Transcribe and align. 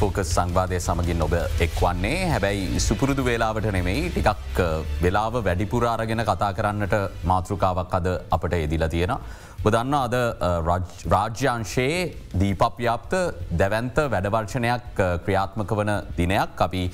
Focus 0.00 0.30
සංවාදය 0.34 0.76
සමගින් 0.80 1.22
ඔබ 1.24 1.34
එක්වන්නේ 1.64 2.18
හැබැයි 2.30 2.80
සුපුරුදු 2.84 3.22
වේලාවට 3.26 3.66
නෙමෙයි 3.76 4.04
ටිකක් 4.14 4.58
වෙලාව 5.02 5.34
වැඩිපුරාරගෙන 5.46 6.22
කතා 6.30 6.50
කරන්නට 6.58 6.94
මාතෘකාවක් 7.30 7.96
අද 7.98 8.08
අපට 8.36 8.54
එදිල 8.58 8.84
තියෙන. 8.94 9.12
බදන්න 9.64 9.94
අද 9.94 10.14
රාජ්‍යංශයේ 11.14 11.96
දීපප්‍යාප්ත 12.42 13.14
දැවන්ත 13.60 13.98
වැඩවර්ශනයක් 14.14 14.86
ක්‍රියාත්මක 15.24 15.74
වන 15.80 15.90
දිනයක් 16.18 16.62
අපි 16.66 16.84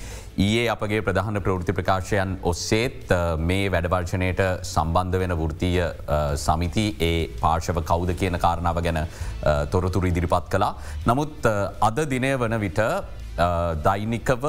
ඊයේ 0.45 0.65
අපගේ 0.73 0.99
ප්‍රධාන 1.07 1.41
ප්‍රෘති 1.45 1.77
ප්‍රකාශයන් 1.77 2.35
ඔස්සේත් 2.51 3.15
මේ 3.51 3.71
වැඩවර්ශනයට 3.75 4.43
සම්බන්ධ 4.73 5.19
වෙන 5.23 5.35
වෘතිය 5.43 5.79
සමිති 6.45 6.85
ඒ 7.09 7.13
පාර්ශව 7.39 7.79
කෞද 7.91 8.11
කියන 8.21 8.39
කාරණාව 8.45 8.83
ගැන 8.87 9.01
තොරතුරු 9.71 10.11
ඉදිරිපත් 10.11 10.51
කලා. 10.51 10.75
නමුත් 11.07 11.47
අද 11.89 12.03
දිනය 12.15 12.35
වන 12.43 12.59
විට 12.65 12.83
දෛනිකව 13.87 14.43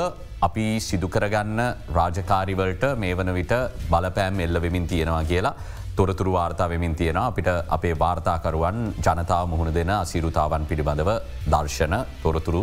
අපි 0.46 0.68
සිදුකරගන්න 0.80 1.60
රාජකාරිවලට 1.94 2.84
මේ 2.98 3.14
වන 3.14 3.34
විට 3.40 3.58
බලපෑම් 3.90 4.46
එල්ල 4.46 4.64
වෙමින් 4.66 4.90
තියෙනවා 4.90 5.24
කියලා 5.32 5.56
තොරතුරු 5.98 6.32
වාර්තා 6.32 6.68
වෙමින් 6.72 6.94
තියෙන 7.00 7.18
අපිට 7.18 7.48
අපේ 7.76 7.94
වාර්තාකරුවන් 8.02 8.78
ජනතාව 9.06 9.48
මුහුණ 9.52 9.74
දෙන 9.74 9.90
අසිරුතාවන් 9.96 10.68
පිළිබඳව 10.70 11.10
දර්ශන 11.54 11.94
තොරතුරු 12.22 12.62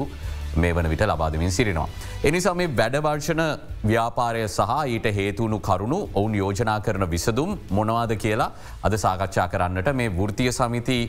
මේ 0.56 0.74
වන 0.76 0.90
විට 0.90 1.04
ලබාදමින් 1.04 1.52
සිරිනවා. 1.52 1.88
එනිසා 2.24 2.54
මේ 2.54 2.70
වැඩවර්ෂණ 2.80 3.42
ව්‍යාපාරය 3.90 4.44
සහ 4.48 4.72
ඊට 4.94 5.08
හේතුුණු 5.18 5.60
කරුණු 5.60 6.00
ඔවුන් 6.14 6.36
යෝජනා 6.36 6.80
කරන 6.80 7.06
විසදුම් 7.12 7.52
මොනවාද 7.72 8.16
කියලා 8.24 8.50
අද 8.84 8.96
සාකච්ඡා 9.06 9.48
කරන්නට 9.54 9.92
මේ 9.94 10.16
වෘතිය 10.20 10.52
සමිති 10.52 11.00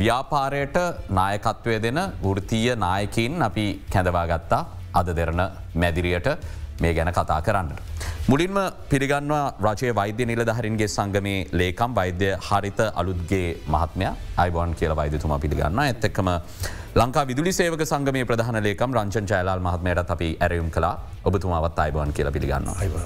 ව්‍යාපාරයට 0.00 0.76
නායකත්වය 1.10 1.78
දෙන 1.86 2.00
වෘතිය 2.26 2.68
නායකින් 2.76 3.42
අපි 3.48 3.66
කැඳවාගත්තා 3.94 4.62
අද 4.92 5.08
දෙරන 5.16 5.42
මැදිරියට 5.74 6.28
මේ 6.80 6.94
ගැන 6.94 7.12
කතා 7.12 7.40
කරන්නට. 7.42 7.93
මුලින්ම 8.26 8.56
පිළිගන්නවා 8.90 9.54
රජය 9.64 9.90
වෛද්‍ය 9.98 10.24
නිලධහරින්ගේ 10.28 10.86
සංගමේ 10.94 11.40
ලේකම් 11.60 11.90
වෛද්‍ය 11.98 12.28
හරිත 12.46 12.80
අලුත්ගේ 13.00 13.48
මහත්මය 13.74 14.06
අයිබෝන් 14.42 14.72
කියල 14.78 14.92
වෛදතුමා 15.00 15.38
පිළිගන්න 15.42 15.82
ඇත්තෙක්කම 15.84 16.30
ලංකා 17.00 17.24
විදුලි 17.30 17.52
සේවක 17.58 17.84
සංගමේ 17.92 18.24
ප්‍රධාන 18.30 18.58
ලේකම් 18.68 18.96
රංචන් 18.98 19.28
ජයලාල් 19.32 19.60
මහත්මයට 19.66 20.14
අපි 20.16 20.30
ඇරයුම් 20.40 20.70
කලා 20.76 20.94
ඔබතුමාවත් 21.24 21.78
අයිබෝන් 21.84 22.16
කියල 22.16 22.32
පිළිගන්න 22.36 22.72
අයිව. 22.80 22.96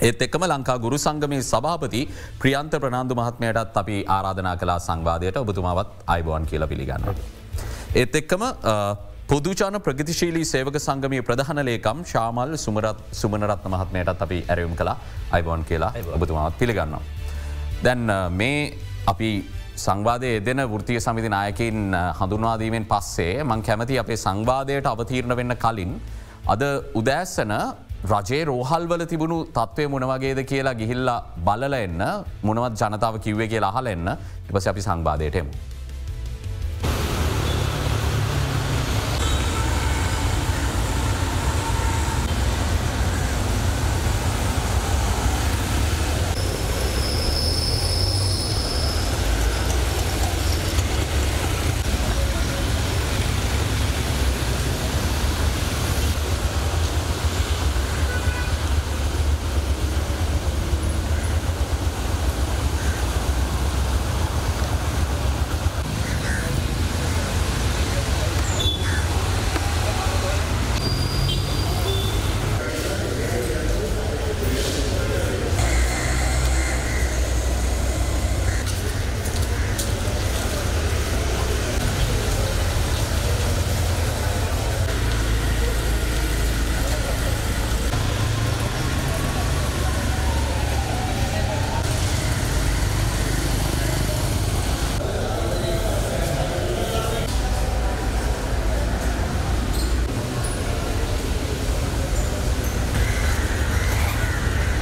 ඒත් 0.00 0.22
එක්කම 0.26 0.44
ලංකා 0.52 0.78
ගුරු 0.84 0.98
සංගමේ 1.06 1.42
සභාපති 1.52 2.02
ප්‍රියන්ත 2.42 2.74
ප්‍රනාාන්දු 2.82 3.18
මහත්මයටත් 3.20 3.78
අපි 3.82 3.96
ආරාධනා 4.16 4.56
කලා 4.56 4.78
සංවාදයට. 4.88 5.42
ඔබතුමාවත් 5.44 5.90
අයිබෝන් 6.06 6.46
කියල 6.46 6.66
පිළිගන්න. 6.72 7.08
ඒත් 7.94 8.14
එක්කම 8.20 8.44
පොදුචාන 9.32 9.76
ප්‍රගතිශීලී 9.84 10.46
සේවක 10.50 10.74
සංගමය 10.86 11.18
ප්‍රධාන 11.28 11.58
ලේකම් 11.68 11.98
ශාමල් 12.10 12.50
සුමරත් 12.64 12.98
සුමනරත්න 13.20 13.70
මහත්මයටත් 13.74 14.24
අපි 14.26 14.38
ඇරයුම් 14.52 14.74
කලා 14.80 14.96
අයිබෝන් 15.36 15.62
කියලා 15.68 15.92
ඔබතුමාත් 16.16 16.58
පිළිගන්නවා. 16.60 17.00
දැන් 17.86 18.02
මේ 18.40 18.58
අපි 19.12 19.30
සංවාදය 19.86 20.32
දෙන 20.48 20.60
ෘතිය 20.74 21.00
සමිති 21.06 21.30
නායකින් 21.36 21.96
හඳුන්වාදීමෙන් 22.20 22.86
පස්සේ 22.92 23.32
මං 23.48 23.64
කැමති 23.68 23.98
අපේ 24.04 24.20
සංවාදයට 24.26 24.90
අවතීරණ 24.92 25.36
වෙන්න 25.40 25.56
කලින්. 25.64 25.94
අද 26.54 26.62
උදෑස්සන 27.00 27.56
රජේ 28.12 28.44
රෝහල්වල 28.52 29.08
තිබුණු 29.14 29.40
තත්වය 29.58 29.88
මොනවගේද 29.96 30.44
කියලා 30.52 30.78
ගිහිල්ලා 30.82 31.18
බලල 31.48 31.80
එන්න 31.84 32.00
මොනවත් 32.48 32.80
ජනතාව 32.84 33.22
කිව්වේ 33.26 33.52
කියලා 33.54 33.74
අහල 33.74 33.94
එන්න 33.96 34.08
ඉපස 34.50 34.72
අපි 34.72 34.90
සංවාදයටම. 34.90 35.48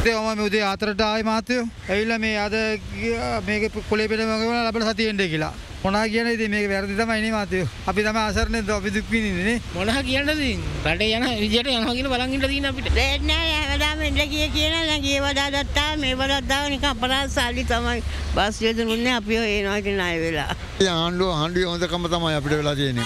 මම 0.05 0.41
උදේ 0.47 0.63
අතරට 0.65 1.01
ආය 1.05 1.23
මාතයෝ. 1.23 1.65
ඇවිල්ල 1.89 2.13
මේ 2.19 2.37
අද 2.39 2.55
මේක 3.47 3.73
කොලේ 3.89 4.09
පෙටමගවල 4.09 4.57
ලබට 4.69 4.87
සතියෙන්ට 4.91 5.23
කියලා. 5.33 5.53
මොනා 5.83 6.09
කියන 6.09 6.29
ඉති 6.33 6.49
මේක 6.49 6.69
වැරදි 6.73 6.97
තමයි 6.97 7.33
මාතයෝ. 7.35 7.69
අපි 7.87 8.03
තම 8.07 8.17
අසරන 8.17 8.57
අපි 8.77 8.91
දුක්විනින්නේ 8.97 9.61
මොනහ 9.75 10.01
කියන්නද 10.09 10.31
රට 10.87 11.03
යන 11.17 11.27
විජට 11.43 11.69
යනගෙන 11.69 12.09
බලගිට 12.15 12.49
දීන 12.49 12.71
අපිට. 12.71 12.89
දෙන්න 12.95 13.31
එන්න 14.09 14.21
කිය 14.33 14.49
කියන 14.57 14.75
නැගේ 14.89 15.21
වදා 15.21 15.51
දත්තා. 15.57 15.97
මේ 16.01 16.17
වදත්තාව 16.17 16.73
නික 16.73 16.85
අපරා 16.95 17.29
සල්ලි 17.29 17.65
තමයි. 17.69 18.01
බස් 18.35 18.63
යදනුන්න 18.73 19.07
අපිෝ 19.21 19.45
ඒනවාති 19.45 19.99
නය 20.01 20.17
වෙලා 20.25 20.53
ආණ්ඩුව 20.89 21.31
හන්ඩුව 21.41 21.67
හොඳකම 21.71 22.05
තමයි 22.13 22.37
අපිට 22.37 22.55
වෙලා 22.59 22.75
තියෙන 22.75 23.01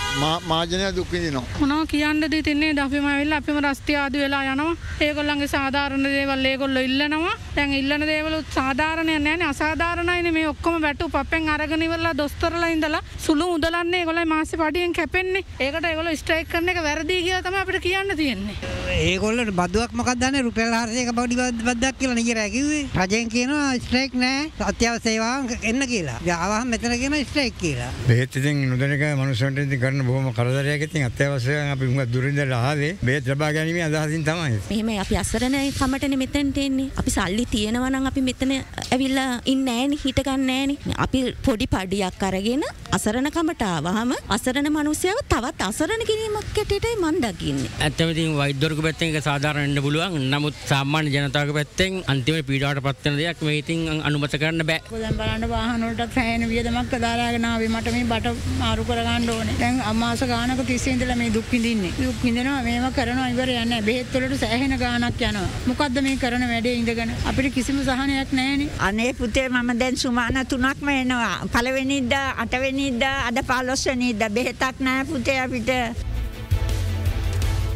මාජනය 0.49 0.91
දුක්විදිනවා 0.97 1.45
මොනව 1.61 1.89
කියන්න 1.93 2.21
දී 2.33 2.43
තින්නේ? 2.49 2.75
දපිම 2.79 3.07
වෙල්ල 3.09 3.33
අපිම 3.39 3.59
රස්තිය 3.65 3.97
ආද 3.97 4.15
වෙලා 4.23 4.43
යනවා. 4.53 4.77
ඒකොල්ලන්ගේ 5.07 5.49
සාධාරණ 5.55 6.07
දේවල් 6.07 6.45
ඒකොල්ල 6.51 6.77
ඉල්ලනවා. 6.83 7.33
තැන් 7.57 7.73
ඉල්ලන 7.81 8.05
දේවලුත් 8.11 8.47
සාධාරණය 8.59 9.17
නෑන 9.27 9.43
අසාධාරණයින. 9.49 10.31
මේ 10.37 10.47
ඔක්කොම 10.53 10.77
වැටු 10.87 11.09
පපෙන් 11.15 11.49
අරගනිවල්ලා 11.55 12.15
දොස්තරල 12.21 12.65
ඉඳලා 12.69 13.03
සුළු 13.27 13.49
උදලන්නේ 13.57 14.05
ගොලයි 14.11 14.25
මාස 14.35 14.55
පඩියෙන් 14.63 14.95
කැපෙන්නේ. 14.99 15.45
ඒකට 15.61 15.91
ඒගොල 15.91 16.13
ස්ට්‍රයික් 16.23 16.49
කරන 16.53 16.69
එක 16.69 16.81
වැරදිී 16.89 17.25
කිය 17.27 17.43
තම 17.43 17.59
අපට 17.63 17.81
කියන්න 17.89 18.17
තියෙන්නේ. 18.17 18.57
ඒගොල්ලට 19.01 19.55
බදුවක් 19.61 19.99
මොකක්දන්න 20.01 20.41
රුපෙල් 20.47 20.79
හරසයක 20.79 21.13
පඩි 21.19 21.41
බද්දක් 21.67 21.99
කියලා 21.99 22.19
නිගර 22.21 22.43
ඇකිවේ 22.45 22.83
රජයෙන් 23.03 23.35
කියනවා 23.35 23.69
ස්ට්‍රේක් 23.83 24.15
නෑ 24.25 24.51
අත්‍යව 24.71 25.03
සේවා 25.09 25.37
එන්න 25.73 25.89
කියලා. 25.95 26.19
ජාවහ 26.31 26.65
මෙතන 26.73 26.99
කියෙන 27.03 27.21
ස්ට්‍රේක් 27.27 27.64
කියලා. 27.65 27.91
බේතිතින් 28.09 28.63
නොදනක 28.71 29.05
මනුසන්ට 29.21 29.75
කරන 29.83 30.01
බොහම 30.09 30.27
කරදරයකතින් 30.39 31.07
අත්‍යවසය 31.09 31.55
අපි 31.75 31.85
උඟ 31.91 32.03
දුරින්ද 32.15 32.41
ලහදේ 32.45 32.93
බේත් 33.09 33.29
ලබා 33.33 33.51
ගැනීම 33.57 33.81
අදහසින් 33.89 34.25
තමයි. 34.29 34.59
මෙහම 34.71 34.91
අපි 35.05 35.17
අසරන 35.23 35.57
කමටන 35.79 36.17
මෙතැන්ට 36.23 36.59
එන්නේ 36.59 36.91
අපි 37.01 37.11
සල්ලි 37.17 37.45
තියෙනවනං 37.55 38.11
අපි 38.11 38.23
මෙතන 38.29 38.53
ඇවිල්ලා 38.55 39.29
ඉන්න 39.53 39.69
ෑන 39.69 39.95
හිටගන්න 40.05 40.51
ෑන. 40.51 40.73
අපි 41.07 41.21
පොඩි 41.47 41.69
පඩියක් 41.75 42.25
අරගෙන 42.29 42.65
අසරණකමටාවහම 42.99 44.13
අසරණ 44.37 44.71
මනුසයාව 44.77 45.21
තවත් 45.33 45.69
අසරණ 45.71 46.05
කිරීමක් 46.11 46.51
කැටටයි 46.59 46.95
මන්දකින්න. 47.05 47.63
ඇත්තමතින් 47.87 48.37
වෛදරක 48.41 48.83
පැත්තෙන් 48.87 49.17
සාධාරණන්න 49.29 49.85
පුළුවන්. 49.87 50.21
නමුත් 50.35 50.61
සාමාන්‍ය 50.73 51.15
ජනතාවක 51.17 51.55
පැත්තෙන් 51.59 52.03
අන්තිම 52.13 52.41
පීඩාට 52.51 52.83
පත්වන 52.87 53.19
දෙයක් 53.23 53.43
මේ 53.47 53.59
ඉතින් 53.63 53.83
අනුමත 54.09 54.39
කරන්න 54.43 54.67
බෑ. 54.71 54.81
බලන්න 55.19 55.49
වාහනවලට 55.55 56.15
සෑහෙන 56.17 56.49
වියදමක් 56.53 56.95
දාලාගෙන 57.07 57.45
ආවේ 57.55 57.71
මට 57.75 57.93
මේ 57.97 58.05
බට 58.13 58.35
මාරු 58.61 58.85
කරගන්න 58.91 59.29
ඕනේ. 59.35 59.57
දැන් 59.63 59.81
අමාස 59.91 60.23
ගානක 60.33 60.63
තිස්සේ 60.71 60.95
ඉඳලා 60.97 61.17
මේ 61.23 61.33
දුක් 61.37 61.51
විඳින්නේ. 61.53 61.93
දුක් 62.05 62.23
විඳිනවා 62.25 62.63
මේව 62.69 62.87
කරනවා 62.99 63.29
ඉවරයක් 63.35 63.59
නැහැ. 63.73 63.87
බෙහෙත් 63.89 64.15
වලට 64.15 64.41
සෑහෙන 64.45 64.77
ගාණක් 64.85 65.21
යනවා. 65.29 65.49
මොකද්ද 65.71 66.01
මේ 66.09 66.17
කරන 66.23 66.47
වැඩේ 66.53 66.75
ඉඳගෙන 66.81 67.15
අපිට 67.33 67.53
කිසිම 67.59 67.83
සහනයක් 67.91 68.33
නැහැනේ. 68.39 68.71
අනේ 68.89 69.11
පුතේ 69.21 69.49
මම 69.49 69.71
දැන් 69.83 70.01
සුමාන 70.05 70.41
තුනක්ම 70.55 70.89
එනවා. 70.97 71.37
පළවෙනිදා 71.55 72.27
අටවෙනිදා 72.47 73.15
අද 73.29 73.39
පහළොස්වනිදා 73.51 74.31
බෙහෙතක් 74.39 74.83
නැහැ 74.89 75.05
පුතේ 75.13 75.39
අපිට. 75.45 75.71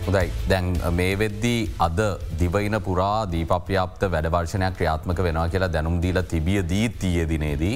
හොදයි 0.09 0.29
දැන් 0.51 0.69
මේ 0.99 1.15
වෙද්දී 1.21 1.61
අද 1.87 1.99
දිවයින 2.41 2.77
පුරා 2.87 3.21
දීපප්‍යාප්ත 3.33 4.03
වැඩවර්ශනයක් 4.15 4.77
ක්‍රියාත්මක 4.79 5.19
වෙනවා 5.27 5.49
කියලා 5.55 5.73
දැනුම් 5.75 5.97
දීලා 6.05 6.23
තිබිය 6.33 6.63
දී 6.71 6.87
තියදිනේදී 7.03 7.75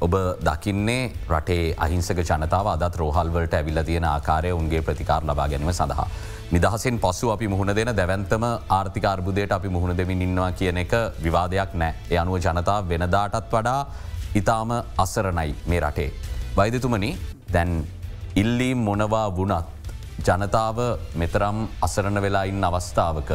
ඔබ 0.00 0.14
දකින්නේ 0.40 1.12
රටේ 1.28 1.74
අහිංසක 1.76 2.18
ජනතාව 2.20 2.66
අදත් 2.68 2.96
රෝහල්වලට 2.96 3.54
ඇවිල්ල 3.54 3.82
තියෙන 3.82 4.04
ආකාරය 4.04 4.52
උන්ගේ 4.52 4.82
ප්‍රතිකාර 4.82 5.22
ලබා 5.24 5.48
ගැනීම 5.48 5.72
සඳහා. 5.72 6.08
නිදහසෙන් 6.50 6.98
පසු 6.98 7.30
අපි 7.30 7.48
මුහුණ 7.48 7.74
දෙන 7.74 7.92
දැවන්තම 7.96 8.44
ආර්ථිකාර්බුදයට 8.70 9.52
අපි 9.52 9.68
මුහුණ 9.68 9.96
දෙමින් 9.96 10.22
ඉන්නවා 10.22 10.52
කියන 10.52 10.78
එක 10.78 10.92
විවාදයක් 11.22 11.74
නෑ. 11.74 11.94
ඒ 12.10 12.18
අනුව 12.18 12.36
ජනතාව 12.38 12.88
වෙනදාටත් 12.88 13.50
වඩා 13.50 13.86
ඉතාම 14.34 14.70
අසරණයි 14.98 15.54
මේ 15.66 15.80
රටේ. 15.80 16.12
වෛදතුමනි 16.56 17.10
දැන් 17.52 17.86
ඉල්ලී 18.36 18.74
මොනවා 18.76 19.28
වුණත් 19.30 19.66
ජනතාව 20.20 20.78
මෙතරම් 21.14 21.68
අසරණ 21.82 22.22
වෙලා 22.22 22.44
ඉන්න 22.44 22.64
අවස්ථාවක. 22.64 23.30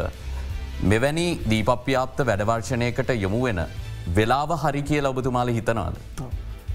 මෙවැනි 0.83 1.27
දීපප්‍යාප්ත 1.49 2.19
වැඩවර්ශනයකට 2.21 3.09
යොමු 3.15 3.43
වෙන 3.43 3.61
වෙලාව 4.07 4.51
හරි 4.57 4.81
කියල 4.83 5.05
ඔබතුමාල 5.05 5.47
හිතනවාද. 5.49 5.95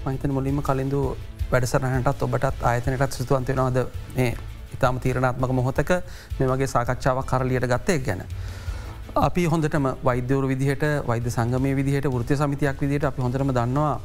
මහිතන 0.05 0.31
මුලින්ම 0.31 0.61
කලින්දු 0.61 1.17
වැඩසරහටත් 1.51 2.23
ඔබටත් 2.23 2.63
ආයතනයටත් 2.63 3.11
සිතුවන්තෙනවාද 3.13 3.77
මේ 4.15 4.37
ඉතාම 4.73 4.99
තීරණාත්මක 4.99 5.51
මොහොතක 5.51 5.91
මෙමගේ 6.39 6.67
සාකච්ඡාවක් 6.67 7.25
කරලියට 7.25 7.67
ගත්තය 7.67 7.99
ගැන. 7.99 8.23
අපි 9.17 9.45
හොඳටම 9.45 9.85
වෛද්‍යවරු 10.03 10.47
විදිහට 10.47 10.83
වෛද්‍ය 11.07 11.29
සංගමය 11.29 11.75
විදිහට 11.75 12.05
ෘත්‍ය 12.13 12.35
සමිතියක් 12.35 12.81
විදිහට 12.81 13.05
අපි 13.05 13.21
හොඳටම 13.21 13.51
දන්නවා 13.51 13.99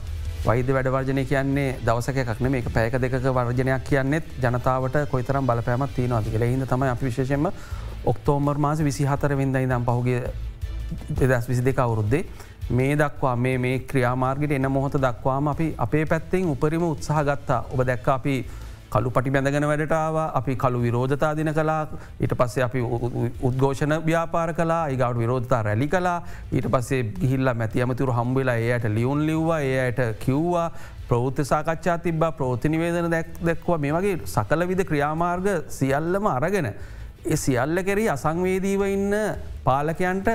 වෛද්‍ය 0.44 0.72
වැඩවර්ජනය 0.72 1.24
කියන්නේ 1.24 1.78
දවසකක්න 1.80 2.50
මේ 2.50 2.62
පැයක 2.70 3.00
දෙක 3.00 3.12
වර්ජනයක් 3.12 3.84
කියන්නෙත් 3.84 4.24
ජනතාවට 4.38 4.96
කොයිතරම් 5.10 5.46
බලපෑමත් 5.46 5.94
තියනවාද 5.94 6.24
කියලා 6.26 6.48
හිද 6.48 6.66
තමයි 6.66 6.88
අපි 6.88 7.06
විශේෂෙන්ම 7.06 7.48
ඔක්තෝමර් 8.04 8.58
මාස 8.58 8.80
විසි 8.80 9.04
හතර 9.04 9.36
වෙද 9.36 9.56
ඉදම් 9.56 9.84
පහුගේ 9.84 10.20
දෙදස් 11.12 11.48
විසි 11.48 11.62
දෙක 11.62 11.78
අවුරුද්දේ 11.78 12.24
මේ 12.70 12.96
දක්වා 12.96 13.36
මේ 13.36 13.58
මේ 13.58 13.78
ක්‍රියාමාර්ගට 13.80 14.52
එන්න 14.52 14.70
මොහොත 14.70 14.94
දක්වාම 14.98 15.48
අපි 15.48 15.74
අපේ 15.78 16.04
පැත්තෙන් 16.06 16.48
උපරිම 16.48 16.84
උත්සාහ 16.84 17.24
ගත්තා 17.24 17.64
ඔබ 17.70 17.80
දැක්ක 17.82 18.08
අපි 18.10 18.36
කළු 18.90 19.10
පටි 19.10 19.30
බැඳගෙන 19.30 19.66
වැඩටාව 19.68 20.16
අපි 20.32 20.56
කළු 20.56 20.80
විරෝධතා 20.80 21.32
දින 21.36 21.52
කලා 21.52 21.82
ඊට 22.20 22.34
පස්සේ 22.34 22.64
අපි 22.64 22.80
උද්ඝෝෂණ 23.42 23.94
ව්‍යාපාර 24.06 24.54
කලා 24.54 24.80
ඒගවට 24.88 25.18
විරෝධතා 25.18 25.62
රැලි 25.62 25.88
කලා 25.88 26.16
ඊට 26.52 26.70
පස්සේ 26.70 27.02
ගිහිල්ල 27.20 27.54
මැති 27.54 27.82
ඇමතුරු 27.82 28.12
හම්බවෙලා 28.12 28.56
ඒයට 28.56 28.88
ලියුන් 28.90 29.26
ලිව්වා 29.26 29.60
ඒයට 29.60 30.02
කිව්වා 30.18 30.68
ප්‍රෞෘත්ත 31.08 31.44
සාකච්ඡා 31.44 31.98
තිබ 32.00 32.24
ප්‍රෝතිනිවේදන 32.36 33.10
දැක් 33.10 33.38
දැක්වා 33.42 33.78
මේ 33.78 33.92
වගේ 33.92 34.18
සකල 34.26 34.68
විද 34.68 34.84
ක්‍රියාමාර්ග 34.84 35.48
සියල්ලම 35.68 36.26
අරගෙන. 36.28 36.72
ඒ 37.24 37.36
සියල්ල 37.36 37.82
කෙරී 37.84 38.08
අසංවේදීව 38.10 38.82
ඉන්න 38.88 39.12
පාලකයන්ට 39.64 40.28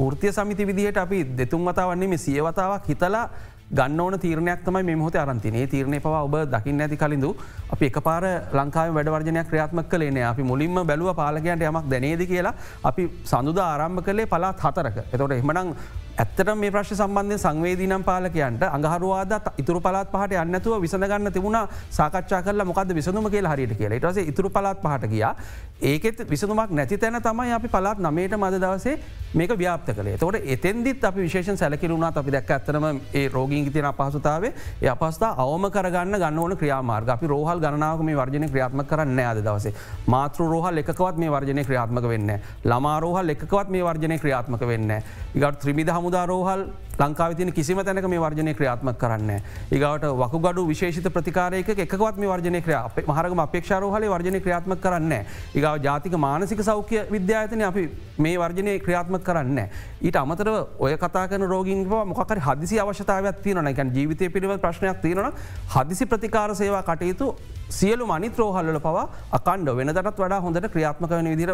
ෘතිය 0.00 0.32
සමිති 0.32 0.64
විදිහට 0.64 0.96
අපි 0.96 1.24
දෙතුන් 1.38 1.64
වතාවන්නේ 1.64 2.08
මේ 2.08 2.18
සියවතාවක් 2.18 2.86
හිතලා 2.88 3.28
ගන්න 3.70 4.00
ඕන 4.00 4.18
තීරණයක් 4.18 4.60
තමයි 4.64 4.82
මෙහොත 4.88 5.16
අරන්තිනේ 5.16 5.66
තීරණය 5.66 6.00
පව 6.00 6.14
ඔබ 6.18 6.36
දකින්න 6.52 6.80
ඇති 6.80 6.96
කලින්ඳු 6.96 7.34
අපි 7.70 7.86
එක 7.86 7.98
පාර 8.00 8.24
ලංකාව 8.52 8.94
වැඩවර්ජනයක් 8.94 9.48
ක්‍රියාත්මක් 9.50 9.88
කලේන 9.90 10.18
අපි 10.24 10.42
මුලින්ම 10.42 10.86
බැලුව 10.86 11.14
පාලකයන්ට 11.14 11.62
යමක් 11.62 11.90
දැනේද 11.90 12.22
කියලා. 12.26 12.54
අපි 12.84 13.08
සඳුද 13.24 13.58
ආරම්භ 13.58 14.04
කළේ 14.04 14.26
පලාත් 14.26 14.60
හතරක. 14.60 14.96
එතොට 15.12 15.32
එහමනං 15.32 15.74
ඇත්තට 16.18 16.48
මේ 16.56 16.70
ප්‍රශ් 16.70 16.94
සම්බන්ධය 16.94 17.38
සංවේදීනම් 17.38 18.04
පාලකයන්ට 18.04 18.62
අඟහරුවාද 18.68 19.34
ඉතුරු 19.58 19.80
පලාත් 19.80 20.08
පහට 20.10 20.40
අන්නතුව 20.44 20.80
විසඳගන්න 20.80 21.32
තිබුණ. 21.32 21.58
සාකච්ඡා 21.90 22.42
කල 22.42 22.64
මොකද 22.64 22.94
විසඳුම 22.94 23.28
කියලා 23.28 23.52
හරිට 23.52 23.76
කියලා. 23.76 24.00
ටස 24.00 24.32
ඉතුරු 24.32 24.50
පලාත් 24.50 24.80
පහට 24.80 25.10
ගියා. 25.12 25.34
ඒකෙත් 25.80 26.24
විසඳුමක් 26.30 26.70
නැති 26.70 26.98
තැන 26.98 27.22
තමයි 27.22 27.52
අපි 27.52 27.68
පලාත් 27.68 27.98
නමේට 27.98 28.36
මද 28.36 28.58
දවසේ 28.58 28.98
මේක 29.34 29.50
ව්‍යාප්ත 29.52 29.92
කළේ. 29.94 30.18
තොට 30.18 30.34
එතෙන්දිත් 30.44 31.04
අපි 31.04 31.20
විශේෂ 31.20 31.58
සැලකිරුණා 31.58 32.12
අපි 32.16 32.30
දැක් 32.30 32.50
ඇතරම 32.50 33.00
ඒ 33.14 33.28
රෝගීන් 33.28 33.70
තින 33.72 33.84
අපහසුතාවේ 33.84 34.52
ඒ 34.82 34.88
අපස්ථා 34.88 35.34
අවම 35.38 35.70
කරගන්න 35.70 36.18
ගන්න 36.18 36.38
ඕන 36.38 36.56
ක්‍රියාමාර්ග. 36.56 37.08
අපි 37.08 37.26
රෝහල් 37.26 37.60
ගණනාව 37.60 38.02
මේ 38.02 38.16
වර්ජන 38.16 38.48
ක්‍රියාත්ම 38.50 38.84
කරන්න 38.84 39.20
අද 39.20 39.42
දවසේ. 39.44 39.74
මාතෘ 40.06 40.40
රෝහල් 40.40 40.82
එකකවත් 40.82 41.16
මේ 41.16 41.30
වර්ජනය 41.30 41.64
ක්‍රියාත්මක 41.64 42.08
වෙන්න 42.08 42.34
ළමාරෝහල් 42.64 43.28
එකකවත් 43.28 43.70
මේ 43.70 43.84
වර්ජනය 43.84 44.18
ක්‍රියාත්මක 44.18 44.66
වෙන්න 44.66 44.90
ඉගත් 45.34 45.60
ත්‍රමිද 45.60 45.88
හම 45.88 46.08
හමුදාරෝහල් 46.08 46.62
ලංකාව 46.98 47.36
තින 47.36 47.52
කිසිම 47.52 47.78
තැනක 47.78 48.08
මේ 48.08 48.18
වර්ජනය 48.18 48.54
ක්‍රියාත්මක 48.54 48.98
කරන්න. 48.98 49.30
ඒගවට 49.70 50.06
වකුගඩු 50.20 50.66
විශේෂිත 50.66 51.06
ප්‍රතිකාරයක 51.12 51.68
එකවත් 51.68 52.16
මේ 52.18 52.28
වර්ජනය 52.28 52.60
ක්‍රිය 52.60 53.06
මහරගම 53.06 53.42
අපේක්ෂාරෝහල 53.44 54.08
වර්ජනය 54.14 54.40
ක්‍රියාත්මක 54.40 54.80
කරන්න. 54.80 55.12
ඒගව 55.54 55.82
ජාතික 55.84 56.18
මානසික 56.18 56.62
සෞඛ්‍ය 56.62 57.04
විද්‍යායතන 57.10 57.62
අපි 57.62 57.88
මේ 58.18 58.38
වර්ජනය 58.38 58.78
ක්‍රියාත්මක 58.80 59.22
කරන්න. 59.22 59.68
ඊට 60.02 60.16
අමතර 60.16 60.50
ඔය 60.78 60.96
කතාකන 60.96 61.46
රෝගින් 61.46 61.86
මොකර 61.86 62.40
හදිසි 62.40 62.80
අවශ්‍යතාවත් 62.80 63.42
තියන 63.42 63.66
එකන් 63.66 63.94
ජීවිතය 63.94 64.30
පිළිව 64.30 64.58
ප්‍රශ්නයක් 64.58 65.00
තියෙන 65.02 65.32
හදිසි 65.76 66.06
ප්‍රතිකාර 66.06 66.56
සේවා 66.56 66.82
කටයුතු 66.82 67.34
සියලු 67.70 68.06
මනි 68.06 68.30
ත්‍රෝහල්ල 68.30 68.80
පවා 68.80 69.04
අකණ්ඩ 69.32 69.70
වෙනදටත් 69.78 70.18
වඩා 70.18 70.40
හොඳට 70.40 70.68
ක්‍රියාත්මක 70.74 71.10
වන 71.10 71.28
විදිර 71.32 71.52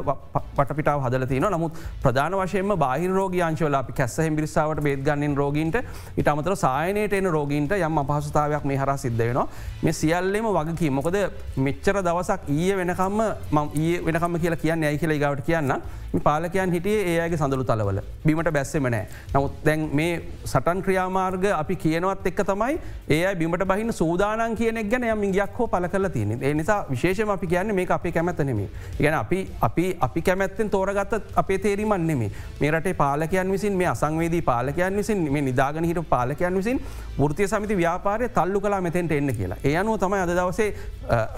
පටපිටාව 0.57 1.03
හදල 1.05 1.27
තින 1.27 1.47
නමුත් 1.55 1.81
ප්‍රධාන 2.03 2.37
වශයෙන්ම 2.41 2.75
බාහි 2.79 3.09
රෝගයංශවල 3.11 3.79
අපි 3.81 3.93
කැස්ස 3.93 4.17
හෙම්බිරිසාාවට 4.19 4.83
බේදගන්නින් 4.87 5.35
රෝගීන්ට 5.37 5.79
ඉට 6.17 6.29
අමතර 6.29 6.55
සායනයට 6.57 7.13
එන 7.13 7.31
රෝගීන්ට 7.37 7.75
යම් 7.79 7.99
අපහසුතාවයක් 8.05 8.65
මේ 8.65 8.79
හර 8.79 8.97
සිද්ධ 8.99 9.19
වෙනවා. 9.21 9.47
මේ 9.83 9.93
සියල්ලෙම 9.95 10.49
වගකි 10.51 10.91
මොකද 10.91 11.19
මෙච්චර 11.59 12.01
දවසක් 12.01 12.49
ඊය 12.51 12.73
වෙනකම්ම 12.77 13.21
ඊ 13.75 13.93
වෙනකම 14.07 14.39
කියලා 14.39 14.63
කියන්න 14.65 14.85
ඇයි 14.85 14.99
කියලා 14.99 15.21
ගවට 15.25 15.47
කියන්න 15.47 15.77
පාලකයන් 16.23 16.73
හිටිය 16.73 16.99
ඒගේ 17.13 17.37
සඳලු 17.37 17.65
තලවල. 17.65 18.01
බිමට 18.27 18.51
බැස්සෙම 18.53 18.87
නෑ 18.87 19.07
නමුත් 19.35 19.59
දැන් 19.65 19.89
මේ 19.93 20.13
සටන් 20.45 20.83
ක්‍රියාමාර්ග 20.83 21.47
අපි 21.53 21.77
කියනවත් 21.77 22.27
එක්ක 22.27 22.45
තමයි 22.47 22.79
ඒ 23.11 23.35
බිමට 23.35 23.67
බහින 23.67 23.93
සූදානන් 23.93 24.57
කියනෙක් 24.57 24.91
ගැන 24.91 25.11
යම 25.11 25.25
ගයක් 25.33 25.59
හෝ 25.59 25.69
පල 25.69 25.89
කල 25.89 26.04
තියෙන 26.09 26.43
ඒ 26.43 26.55
නිසා 26.55 26.79
විශේෂම 26.91 27.33
අපි 27.37 27.47
කියන්න 27.47 27.75
මේ 27.75 27.87
අපේ 27.97 28.13
කැමැතනෙමේ 28.13 28.69
ගැන 29.01 29.15
අපි 29.15 29.41
අපි 29.61 29.87
අපි 30.01 30.23
කැමැත්තෙන් 30.23 30.71
තෝරගත්ත 30.71 31.15
අපේ 31.37 31.59
තේරීමන් 31.59 32.07
නෙමේ 32.07 32.31
මේ 32.61 32.71
රටේ 32.71 32.95
පාලකයන් 32.95 33.53
විසින් 33.53 33.77
මේ 33.83 33.89
අසංවේදී 33.95 34.43
පාලකයන් 34.43 34.97
විසින් 34.97 35.27
මේ 35.33 35.43
නිදාගන 35.43 35.85
හිට 35.85 36.03
පාලකයන් 36.15 36.61
විසින් 36.61 36.81
ෘතිය 37.29 37.49
සමිති 37.49 37.77
ව්‍යාපාරය 37.77 38.29
තල්ලු 38.29 38.61
කලා 38.61 38.81
මෙතෙන්ට 38.81 39.13
එන්න 39.13 39.35
කියලා. 39.35 39.59
ඒ 39.65 39.77
අනුව 39.77 39.99
තමයි 39.99 40.21
අද 40.21 40.35
දවසේ 40.37 40.71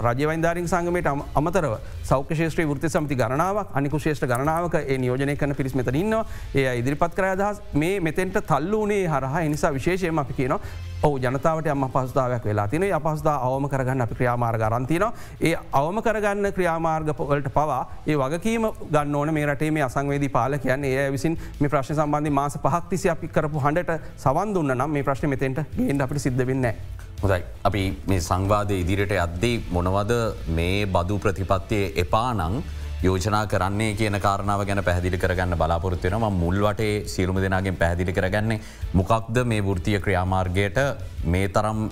රජවයින්ධාරින් 0.01 0.67
සංගමයට 0.67 1.11
අමතරව 1.35 1.77
සෞඛ 2.03 2.33
ශේෂත්‍රී 2.35 2.69
ෘති 2.73 2.89
සමති 2.89 3.15
ගණනාවක් 3.15 3.73
අනිකු 3.73 3.99
ශේෂ්ට 3.99 4.25
ගණනාව 4.25 4.67
තාවක 4.67 4.89
ඒ 4.89 4.97
නියෝජනය 4.97 5.35
කන 5.35 5.55
පිරිස් 5.55 5.75
මෙත 5.75 5.87
ඉන්නවා. 5.93 6.25
ඒ 6.55 6.75
ඉදිරිපත් 6.79 7.15
කර 7.15 7.25
අදහස් 7.31 7.61
මේ 7.73 7.99
මෙතෙන්ට 7.99 8.37
තල්ලූනේ 8.47 9.07
හරහා. 9.07 9.41
එනිසා 9.41 9.73
විශේෂයම 9.73 10.19
අපි 10.19 10.33
කියනවා 10.33 10.59
ඔහු 11.03 11.17
ජනතාවට 11.19 11.67
යම 11.67 11.83
පහස්ථාවක් 11.87 12.45
වෙලා 12.45 12.67
තින 12.67 12.83
අපහස්ථා 12.91 13.35
අවම 13.47 13.67
කරගන්න 13.69 14.01
අපි 14.01 14.15
ක්‍රියාමාර්ග 14.15 14.61
අරන්තින 14.67 15.05
ඒ 15.41 15.53
අවම 15.71 16.01
කරගන්න 16.01 16.51
ක්‍රියාමාර්ගවලට 16.53 17.49
පවා 17.53 17.81
ඒ 18.07 18.15
වගකීම 18.15 18.65
ගන්න 18.91 19.15
ඕන. 19.15 19.33
මේ 19.33 19.45
රටේ 19.45 19.71
මේ 19.71 19.83
අසංවේදී 19.83 20.29
පාල 20.29 20.57
කියන්නේ 20.57 20.93
ඒ 20.97 21.11
විසින් 21.11 21.37
මේ 21.59 21.69
ප්‍රශ්න 21.69 21.95
සම්බන්ධි 21.95 22.31
මාස 22.31 22.57
පහක්තිසි 22.57 23.09
අපි 23.09 23.27
කරපු 23.29 23.59
හඬට 23.59 24.07
සවන් 24.17 24.55
දුන්න 24.55 24.73
නම් 24.73 24.89
මේ 24.89 25.03
ප්‍රශ්න 25.03 25.29
මෙතෙන්ට 25.29 25.61
ගේන්ට 25.77 26.01
අපට 26.01 26.23
සිද්ධ 26.25 26.45
වෙන්නේ. 26.47 26.73
හොදයි 27.21 27.43
අපි 27.63 27.83
මේ 28.07 28.19
සංවාධය 28.21 28.81
ඉදිරියට 28.81 29.15
අද්දී 29.19 29.55
මොනවද 29.71 30.17
මේ 30.57 30.85
බදු 30.87 31.19
ප්‍රතිපත්තිය 31.19 31.85
එපා 32.03 32.33
නං 32.33 32.57
යෝජනා 33.03 33.45
කරන්නේ 33.45 33.93
කියන 33.93 34.17
කාරණාව 34.19 34.63
ගැන 34.65 34.81
පැහදිලි 34.83 35.17
කරගන්න 35.17 35.53
බලාපොරත්වෙනම 35.55 36.23
මුල්වටේ 36.33 37.05
සියලුම 37.05 37.37
දෙනාගෙන් 37.37 37.77
පැහදිලි 37.77 38.13
කරගන්නේ 38.13 38.61
මොකක්ද 38.93 39.37
මේ 39.45 39.61
වෘතිය 39.61 39.99
ක්‍රියාමාර්ගයට 39.99 40.79
මේ 41.25 41.49
තරම් 41.49 41.83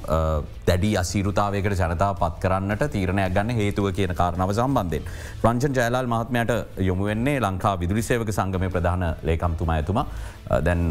දැඩි 0.67 0.91
අසීරුතාවයකට 0.97 1.77
ජනතා 1.81 2.13
පත් 2.15 2.41
කරන්නට 2.41 2.85
තීරණයක් 2.91 3.35
ගන්න 3.35 3.55
හේතුව 3.55 3.91
කියන 3.93 4.15
කාරණාව 4.15 4.53
සම්බන්ධෙන්. 4.53 5.05
රංචන් 5.43 5.77
ජයලාල් 5.77 6.07
මහත්මයට 6.07 6.81
යොමුවෙන්නේ 6.81 7.38
ලංකා 7.39 7.75
විදුලි 7.79 8.01
සේවක 8.01 8.31
සංගමය 8.31 8.69
ප්‍රධාන 8.69 9.05
ලේකම්තුමා 9.24 9.75
ඇතුමා 9.75 10.07
දැන් 10.50 10.86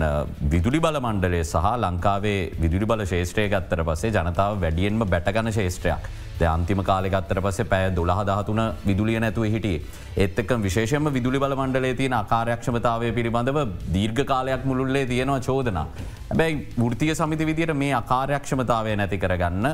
විදුලි 0.51 0.81
බල 0.81 0.99
මණ්ඩලේ 1.07 1.45
සහ 1.45 1.71
ලංකාවේ 1.85 2.39
විදුලි 2.65 2.87
බල 2.91 3.05
ශේෂත්‍රය 3.13 3.49
ගත්තර 3.55 3.83
පසේ 3.89 4.13
ජනතාව 4.17 4.61
වැඩියෙන්ම 4.67 5.07
බැටගන 5.15 5.51
ශේෂත්‍රයක්. 5.59 6.05
ද 6.39 6.43
අන්තිම 6.51 6.81
කාලෙගත්තර 6.89 7.39
පසේ 7.45 7.69
පැය 7.73 7.91
දොළහ 7.99 8.23
දහතුන 8.29 8.61
විදුලිය 8.89 9.19
නැතුව 9.25 9.45
හිටියේ. 9.55 9.83
එත්තක 10.25 10.51
විශේෂම 10.67 11.07
විදුලි 11.17 11.39
බල 11.45 11.55
මණ්ඩලේ 11.61 11.95
තියෙන 12.01 12.17
ආකාරයක්ෂමතාවය 12.21 13.13
පිළිබඳව 13.19 13.59
දීර්ඝ 13.97 14.25
කාලයක් 14.33 14.65
මුළුල්ලේ 14.71 15.07
තියෙනවා 15.13 15.41
චෝදනා. 15.49 15.87
හැබැයි 16.31 16.89
ෘතිය 16.95 17.15
සමිති 17.21 17.47
විදියට 17.51 17.77
මේ 17.85 17.95
අකාරයක්ෂමතාවය 18.03 18.97
නැති 19.03 19.23
කරගන්න 19.25 19.67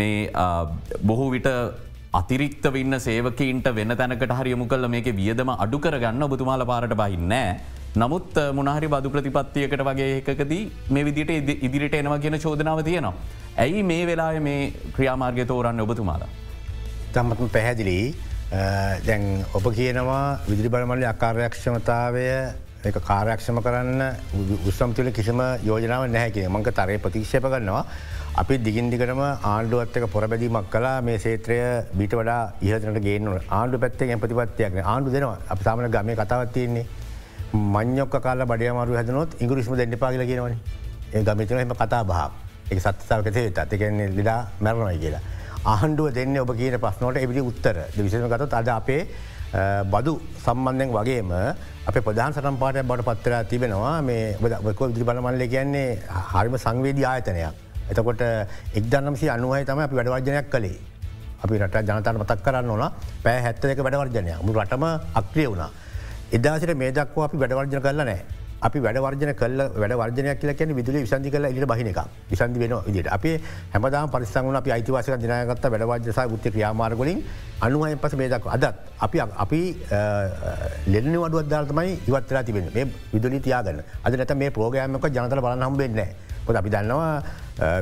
මේ 0.00 0.30
බොහෝ 1.10 1.30
විට 1.36 1.48
අතිරික්ත 2.20 2.66
වන්න 2.74 3.00
සේවකීන්ට 3.00 3.68
වෙන 3.78 3.96
තැනකට 4.00 4.34
හරියමු 4.40 4.66
කල 4.72 4.88
මේක 4.94 5.08
වියදම 5.20 5.52
අඩු 5.64 5.78
කරගන්න 5.86 6.26
ඔබතුමාල 6.28 6.64
පාරට 6.72 6.92
බහින්නෑ. 7.02 7.80
නමුත් 8.00 8.36
මොනහරි 8.56 8.88
බදු 8.88 9.08
ප්‍රතිපත්තියකට 9.14 9.82
වගේ 9.88 10.12
එකකදී 10.20 10.62
මේ 10.94 11.04
විදිට 11.08 11.30
ඉදිරිට 11.66 11.94
එනවා 11.98 12.18
කියන 12.24 12.36
චෝදනාව 12.44 12.80
තියෙනවා. 12.86 13.14
ඇයි 13.64 13.82
මේ 13.90 14.06
වෙලා 14.10 14.32
මේ 14.46 14.72
ක්‍රියාමාර්ගය 14.96 15.44
තෝරන්න 15.50 15.80
ඔබතුමාලා. 15.84 16.28
තමත්ම 17.14 17.50
පැහැදිලි. 17.56 18.14
දැන් 19.06 19.44
ඔබ 19.58 19.66
කියනවා 19.78 20.24
විදිරි 20.48 20.70
බලමල්ලි 20.74 21.06
අකාර්යක්ෂමතාවය 21.10 22.24
එක 22.90 22.96
කාරයක්ෂම 23.10 23.60
කරන්න 23.66 24.00
උත්සම්තුල 24.70 25.12
කිසිම 25.18 25.44
යෝජනාව 25.68 26.08
නැහැකින 26.16 26.48
මංක 26.48 26.74
තරය 26.80 26.96
ප්‍රතික්ෂප 27.04 27.50
කරනවා. 27.54 27.84
අපි 28.40 28.60
දිගින්දිකටම 28.66 29.22
ආණ්ඩුවත්තක 29.52 30.08
පොරබැදීමක් 30.16 30.72
කලා 30.72 30.96
මේ 31.10 31.18
සේත්‍රය 31.26 31.60
බිට 32.00 32.16
වඩා 32.22 32.40
ඉහතනට 32.66 33.04
ගේන 33.06 33.30
ආණ්ඩු 33.60 33.84
පැත්තේ 33.84 34.20
ප්‍රතිපත්තියක් 34.24 34.82
ආණ්ඩු 34.82 35.16
දෙනවා. 35.18 35.38
අප 35.52 35.60
සාමන 35.68 35.92
ගම 35.96 36.16
කතාවත් 36.24 36.52
තියෙන්නේ. 36.58 36.88
මං්යොක්ක 37.52 38.16
කාල 38.18 38.44
බඩියමරු 38.44 38.94
හැදනොත් 38.94 39.36
ඉංගුරිස්ම 39.38 39.76
දෙන්න 39.76 39.98
පාගල 39.98 40.24
කියනවන 40.24 40.56
ඒ 41.12 41.22
ගමිතන 41.22 41.58
එම 41.58 41.74
කතා 41.74 42.02
බහ 42.02 42.20
එක 42.70 42.78
සත්සාාවකතේ 42.80 43.50
තත්කන්නේ 43.50 44.08
ලිඩා 44.10 44.40
මැරණොයි 44.60 44.98
කියලා. 44.98 45.20
ආණ්ඩුව 45.64 46.14
දෙන්න 46.14 46.38
ඔබ 46.38 46.50
කියන 46.56 46.78
පස්නෝට 46.78 47.16
එවිදි 47.16 47.40
උත්තර 47.40 47.76
විශෂම 47.94 48.26
ගතත් 48.26 48.54
අද 48.54 48.68
අපේ 48.70 49.02
බදු 49.86 50.14
සම්බන්ධයෙන් 50.38 50.90
වගේම 50.90 51.32
අප 51.86 51.96
ප්‍රධාන 51.98 52.32
සටම් 52.32 52.56
පාටය 52.56 52.82
බට 52.82 53.04
පත්තරා 53.04 53.42
තිබෙනවා 53.44 54.00
මේ 54.02 54.36
බකො 54.40 54.88
දිරි 54.88 55.04
බලමල්ල 55.04 55.44
කියන්නේ 55.46 56.00
හරිම 56.32 56.56
සංවේදී 56.56 57.04
ආයතනයක්. 57.04 57.52
එතකොට 57.90 58.22
එක්දන්නම්සි 58.74 59.28
අනුවයි 59.28 59.64
තම 59.64 59.78
අපි 59.78 59.94
වැඩවර්ජනයක් 59.94 60.48
කළේ. 60.48 60.80
අපි 61.44 61.58
රට 61.58 61.84
ජනතන 61.84 62.16
මතක් 62.16 62.40
කරන්න 62.40 62.70
ඕන 62.70 62.84
පෑ 63.22 63.38
හැත්තක 63.44 63.78
වැඩවර්ජනය 63.78 64.40
මු 64.40 64.52
රටම 64.54 64.84
අක්‍රිය 65.14 65.46
වුණා. 65.46 65.70
එදාසිට 66.32 66.76
මේ 66.76 66.92
දක්ව 66.92 67.26
අපි 67.26 67.36
වැඩවර්ජන 67.38 67.82
කරල 67.82 68.00
නෑ 68.02 68.20
අපි 68.62 68.78
වැඩවර්ජන 68.78 69.32
කල 69.34 69.60
වැඩවර්ජනයක් 69.74 70.38
කියල 70.40 70.52
කියන 70.54 70.74
විදුලි 70.74 71.02
විසන්දි 71.04 71.30
කල 71.30 71.46
ඉට 71.48 71.66
බහිනක 71.66 72.00
විසන්දි 72.30 72.58
වෙන 72.62 72.74
විදිට 72.86 73.08
අපේ 73.10 73.34
හැමදාම 73.72 74.08
පරිස්සංගන 74.08 74.56
අපි 74.56 74.70
අයිතිවාසක 74.70 75.18
දිනාගත්ත 75.18 75.66
වැඩවර්ජසා 75.66 76.26
ගුත්ත 76.32 76.46
ක්‍රියාමාර්ගලින් 76.46 77.22
අනුවයෙන් 77.60 77.98
පස 77.98 78.14
මේදක් 78.14 78.46
අදත් 78.48 78.66
අපි 79.00 79.20
අපි 79.36 79.60
ලෙන්න 80.86 81.14
වඩුවත් 81.14 81.48
දාර්තමයි 81.48 81.98
ඉවත්ලා 82.08 82.42
තිබෙන 82.42 82.70
මේ 82.74 82.86
විදුලි 83.12 83.40
තියාගන්න. 83.40 83.82
අද 84.04 84.12
නැත 84.14 84.34
මේ 84.34 84.50
පෝගෑමක 84.50 85.06
ජනතල 85.08 85.40
බලන්න 85.40 85.66
හම්බෙන්නේ 85.68 86.10
පොද 86.46 86.56
අපි 86.56 86.70
දන්නවා 86.70 87.14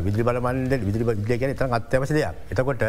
විදිරි 0.01 0.25
බලමන්ද 0.25 0.73
විදිරි 0.81 1.05
විදිය 1.05 1.39
කියන 1.39 1.55
තරම් 1.55 1.73
අත්‍යවස 1.73 2.11
දෙයක්. 2.11 2.35
එතකොට 2.51 2.83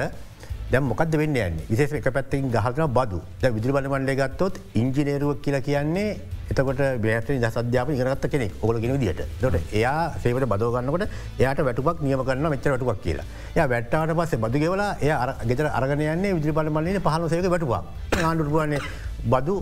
දැම් 0.72 0.86
මොකද 0.88 1.16
වෙන්න 1.20 1.36
යන්නේ? 1.36 1.66
විශේෂ 1.70 1.94
එක 2.00 2.06
පැත්තින් 2.16 2.46
ගහතන 2.52 2.86
බදු. 2.98 3.18
ද 3.42 3.50
විදිරි 3.56 3.74
බලමන්ඩේ 3.76 4.16
ගත්තොත් 4.20 4.60
ඉංජිනේරුවක් 4.82 5.42
කියලා 5.46 5.60
කියන්නේ 5.68 6.20
එතකොට 6.52 6.82
බේට 7.04 7.32
දසධ්‍යාප 7.44 7.90
ඉරගත්ත 7.92 8.28
කෙනෙක්. 8.32 8.54
ඔගල 8.64 8.80
ගෙන 8.80 9.00
දිට 9.00 9.20
ට 9.42 9.60
එයා 9.80 10.14
සේවට 10.24 10.48
බදෝගන්නකට 10.54 11.04
එයාට 11.40 11.60
වැටුවක් 11.68 12.00
නියම 12.02 12.24
කරන්න 12.24 12.50
මෙච්ච 12.54 12.70
වැටුවක් 12.74 13.02
කියලා. 13.06 13.26
ය 13.56 13.68
වැට්ටාට 13.74 14.14
පස්සේ 14.20 14.40
බදු 14.44 14.62
ගෙවලා 14.64 14.96
එය 15.02 15.12
ගෙතර 15.50 15.68
අරගනයන්නේ 15.70 16.36
විදිරි 16.38 16.56
බලමල්ලේ 16.58 17.04
පහල 17.08 17.28
සේක 17.34 17.50
වැටුවා 17.56 17.84
ආණ්ඩුරුවන්නේ 18.24 18.80
බදු 19.34 19.56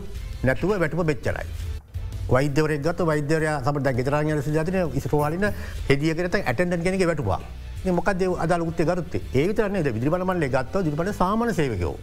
නැතුව 0.43 0.75
වැටුව 0.83 1.05
බෙච්චරයි. 1.11 1.47
වෛද්‍යවරක් 2.29 2.83
ගත් 2.85 3.09
වෛද්‍යරය 3.11 3.49
සමට 3.65 3.95
ගෙතරාය 3.97 4.29
ජතින 4.57 4.77
ඉස්රවාලින 4.93 5.47
හෙදියකරත 5.89 6.37
ඇටන්ඩන් 6.41 6.85
කෙනෙක 6.85 7.05
වැටවා 7.11 7.41
මොකද 7.85 8.23
අදල 8.43 8.61
උත්තේ 8.67 8.85
ගරුත්තේ 8.85 9.21
ඒතරන්නේ 9.33 9.83
විදිරි 9.95 10.11
බලමල්ලේ 10.11 10.49
ගත්ව 10.55 10.83
දිරිපට 10.83 11.15
සාමන 11.15 11.53
සේවකයෝ. 11.59 11.95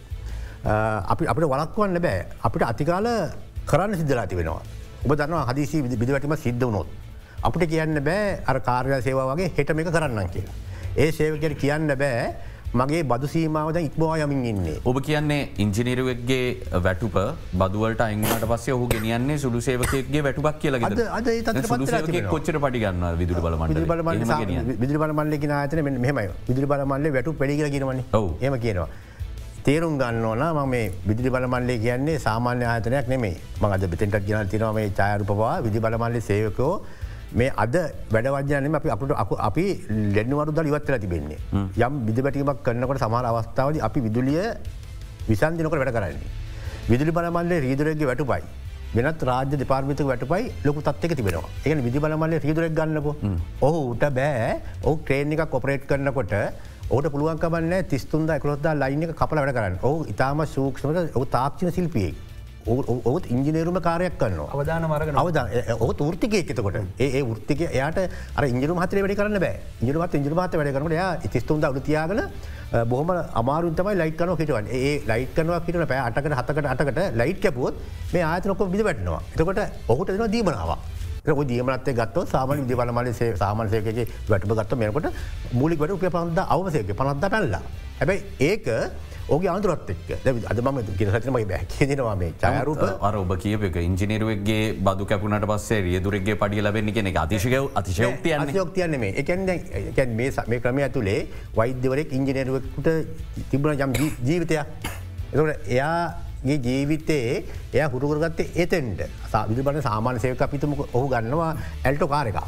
අපි 1.11 1.27
අපට 1.31 1.43
වලක්වන්න 1.53 2.01
බෑ 2.01 2.25
අපිට 2.43 2.63
අතිකාල 2.71 3.07
කරන්න 3.69 3.93
සිද්ධලාති 3.99 4.35
වෙනවා. 4.39 4.61
ඔබ 5.05 5.11
දන්නවා 5.13 5.45
හදිසි 5.49 5.81
බිදිවැටීම 6.01 6.35
සිද්ධ 6.45 6.65
වනොත්. 6.65 6.87
අපට 7.43 7.63
කියන්න 7.69 8.01
බෑ 8.07 8.41
අර 8.49 8.59
කාර්ය 8.67 9.01
සේවා 9.01 9.29
වගේ 9.35 9.51
හෙටම 9.57 9.79
එක 9.79 9.91
කරන්න 9.93 10.29
කියලා. 10.33 10.55
ඒ 10.97 11.11
සේවකට 11.11 11.57
කියන්න 11.61 11.93
බෑ 12.01 12.33
මගේ 12.73 13.03
බදු 13.03 13.27
සීමාවද 13.33 13.77
ඉක්මවා 13.79 14.17
යමින් 14.23 14.43
ඉන්නේ. 14.51 14.75
ඔබ 14.89 14.97
කියන්නේ 15.07 15.49
ඉංජිනීරුවක්ගේ 15.63 16.79
වැටුප 16.85 17.15
බදුවලට 17.61 18.01
අංගට 18.07 18.45
පස්සේ 18.51 18.73
ඔහු 18.77 18.87
ගෙනියන්නේ 18.93 19.37
සුළු 19.43 19.61
සේවකගේ 19.67 20.23
වැටුපක් 20.27 20.59
කියල 20.59 20.75
කොච්චර 22.33 22.59
පටිගන්න 22.59 23.05
විදුර 23.21 23.41
බලමට 23.41 23.73
විදිරි 24.83 24.99
බලමල්ලෙ 25.03 25.37
නාතන 25.47 25.83
මෙමයි 25.87 26.29
විදිරි 26.49 26.67
බලමල්ලේ 26.73 27.13
වැටු 27.17 27.33
පඩිග 27.33 27.71
කියනවන. 27.71 28.03
ඒම 28.41 28.59
කියනවා. 28.65 28.89
තේරුම් 29.65 29.97
ගන්න 29.99 30.25
ඕන 30.25 30.43
ම 30.57 30.69
මේ 30.73 30.91
විදිරි 31.07 31.29
බලමල්ලේ 31.29 31.79
කියන්නේ 31.85 32.19
සාමාන්‍ය 32.27 32.63
ආතනයක් 32.73 33.07
නෙමේ 33.13 33.35
මඟද 33.61 33.89
බිතෙන්ටත් 33.93 34.27
ගෙන 34.27 34.47
තිනව 34.53 34.79
චායරුපවා 34.99 35.55
විදි 35.65 35.79
බලමල්ලි 35.79 36.21
සේවකෝ 36.29 36.73
මේ 37.31 37.51
අද 37.57 37.75
වැඩවජනම 38.11 38.75
අපි 38.79 38.89
අපට 38.89 39.35
අපි 39.49 39.65
ලෙන්නවරුද 40.15 40.61
ඉවත්තල 40.65 40.99
තිබෙන්නේ. 41.05 41.39
යම් 41.53 41.93
විදිබැටීමක් 42.07 42.61
කරන්නකට 42.63 43.03
සමාර 43.03 43.25
අවස්ථාවද 43.25 43.81
අපි 43.89 43.99
විදුලිය 44.07 44.45
විසන්දිනකට 45.27 45.75
වැඩ 45.75 45.93
කරන්නේ. 45.97 46.31
විදුලි 46.89 47.11
බලමල්ලේ 47.11 47.59
රීදුරගේ 47.67 48.07
වැටුපයි. 48.11 48.41
වෙනත් 48.95 49.23
රාජ්‍ය 49.29 49.57
දෙපාර්මිත 49.61 49.99
වැටපයි 49.99 50.51
ලොකු 50.65 50.81
තත්ක 50.81 51.15
තිබෙනවා. 51.19 51.49
ඒ 51.65 51.75
විදි 51.87 51.99
බලමල්ල 51.99 52.39
රීදුරක් 52.45 52.73
ගන්නක. 52.79 53.07
ඔහුට 53.61 54.03
බෑ. 54.17 54.61
ඔහු 54.83 54.95
ක්‍රේන් 55.07 55.31
එක 55.35 55.43
කොපරේට් 55.51 55.87
කරනකොට 55.89 56.33
ඕට 56.89 57.11
පුළුවන්කමන්න 57.13 57.73
තිස්තුන්ද 57.91 58.29
එකලොත්දා 58.37 58.73
ලයින්න 58.83 59.11
කපල 59.13 59.41
වැඩ 59.43 59.55
කරන්න. 59.57 59.75
ඔහු 59.83 60.05
ඉතාම 60.13 60.45
සූක්ෂමට 60.55 61.17
ඔහු 61.17 61.25
තාක්ෂණ 61.35 61.75
සිල්පියෙක් 61.77 62.15
ඔහුත් 62.67 63.25
ඉංජිනේරුම 63.35 63.77
කාරයක් 63.87 64.17
කරන්න 64.21 64.41
අවධාන 64.55 64.85
මරග 64.89 65.09
අවද 65.21 65.37
ඔහ 65.85 66.11
ෘතිකය 66.13 66.39
එතකොට 66.43 66.77
ඒ 66.99 67.21
ෘතික 67.29 67.61
එයාට 67.69 67.99
ඉංජිරු 68.53 68.75
මහතර 68.79 69.01
වැඩි 69.03 69.17
කරන්න 69.19 69.39
බෑ. 69.45 69.55
ඉජරුමත් 69.81 70.17
ඉජරුමත 70.19 70.57
වැඩ 70.59 70.73
කරනට 70.75 70.97
යා 70.99 71.09
තිස්තුන්ද 71.35 71.67
අලුතියාගල 71.69 72.21
බොහම 72.91 73.09
අමාරුන්තමයි 73.41 73.95
ලයිට 74.01 74.19
කන 74.19 74.35
හිටවන් 74.41 74.69
ඒ 74.81 74.93
ලයිට 75.11 75.33
කනවා 75.37 75.63
හිටන 75.67 75.87
පෑ 75.93 76.03
අටකට 76.07 76.37
හතකට 76.39 76.69
අටකට 76.73 77.01
ලයිට් 77.21 77.41
කැපුවත් 77.45 77.81
මේ 78.13 78.27
ආතනොක 78.31 78.63
විදි 78.75 78.87
වැටනවා. 78.89 79.21
එතකොට 79.33 79.59
ඔහුට 79.87 80.13
දෙන 80.13 80.31
දීමනාව. 80.31 80.77
දීමනත්තේ 81.27 81.93
ගත්ව 81.93 82.25
සාමන 82.25 82.61
විදිවලමල 82.63 83.11
සේ 83.13 83.35
සාමන්සයකගේ 83.35 84.07
වැටප 84.29 84.53
ගත්ත 84.59 84.77
මේකට 84.77 85.07
මුලික් 85.53 85.79
වැට 85.79 85.95
උප 85.95 86.07
පන්ද 86.07 86.39
අවසයක 86.55 86.95
පනද්ද 86.95 87.29
පැල්ලා 87.33 87.61
හැබැයි 87.99 88.21
ඒක 88.39 88.67
ඕගේ 89.27 89.49
අන්තුරත් 89.51 89.89
එක් 89.91 90.11
අදම 90.51 90.67
ගෙනසටමයි 90.99 91.45
බැකිදෙනවා 91.49 92.15
මේ 92.19 92.31
චයරූප 92.41 92.83
අර 93.07 93.15
ඔබ 93.17 93.31
කියපක 93.37 93.77
ඉංජිනරුවගේ 93.79 94.59
බදු 94.79 95.07
කැපුණට 95.09 95.47
පස්සේ 95.51 95.79
රියදුරගේ 95.87 96.35
පඩිය 96.43 96.63
ලබෙන්නේ 96.63 96.95
කෙනෙ 96.97 97.11
අතිශකව 97.17 97.65
අතිශයෝක්තිය 97.75 98.37
යෝක්තියන්න 98.57 98.99
මේ 98.99 99.11
එකැන් 99.21 100.13
මේ 100.15 100.31
මේ 100.47 100.59
ක්‍රමය 100.59 100.85
ඇතුළේ 100.87 101.19
වෛද්‍යවරෙක් 101.55 102.13
ඉංජිනරුවකුට 102.19 102.87
තිබුණ 103.51 103.83
යම් 103.87 103.97
ජීවිතයක්. 104.23 104.65
එතට 105.33 105.67
එයාගේ 105.69 106.57
ජීවිතයේ 106.67 107.43
එය 107.73 107.89
හුරුකරගත්තේ 107.91 108.47
එතෙන්ට. 108.57 109.03
විදිබන 109.49 109.81
සාමාන 109.81 110.19
සයක 110.19 110.41
අපිතුම 110.41 110.77
ඔහු 110.77 111.05
ගන්නවා 111.07 111.51
ඇල්ටෝ 111.83 112.07
කාරකා. 112.07 112.47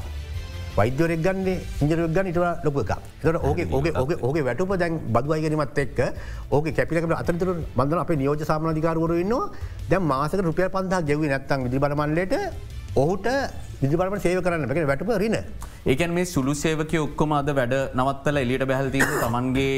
වෛද්‍යවරක් 0.79 1.21
ගන්න 1.25 1.47
ඉජරක් 1.85 2.03
ගන්න 2.15 2.31
ඉටව 2.31 2.45
ලොක 2.65 2.79
එක 2.83 2.91
තට 3.21 3.35
ඕගේ 3.49 3.67
ඕගේ 3.77 3.93
ඕගේ 4.01 4.19
ඕගේ 4.27 4.45
වැටුප 4.49 4.73
දැන් 4.83 4.99
බදවයිගනීමත් 5.15 5.79
එක් 5.85 6.01
ඕක 6.55 6.67
කැපිලකට 6.79 7.15
අතරතුර 7.21 7.55
බඳන 7.77 8.03
අප 8.03 8.11
නියෝජ 8.23 8.43
සාමනාධිකාරවරු 8.51 9.21
ඉන්නවා. 9.23 9.51
දැම් 9.91 10.03
මාසක 10.13 10.43
රුපිය 10.49 10.69
පන්දා 10.75 11.01
ගෙව 11.09 11.23
නැත්තන් 11.33 11.65
විදිබලමන්ලට 11.67 12.35
ඔහුට 13.01 13.27
විදිබලම 13.81 14.15
සේව 14.23 14.39
කරන්න 14.45 14.71
එක 14.75 14.87
වැටප 14.91 15.11
රින. 15.23 15.37
ඒකන් 15.91 16.13
මේ 16.17 16.29
සුළු 16.33 16.53
සේවක 16.63 16.93
ඔක්කොම 17.05 17.33
අද 17.39 17.49
වැඩ 17.59 17.75
නවත්තල 17.99 18.39
එලියට 18.43 18.65
බැහල්ති 18.71 18.99
තමන්ගේ 19.23 19.75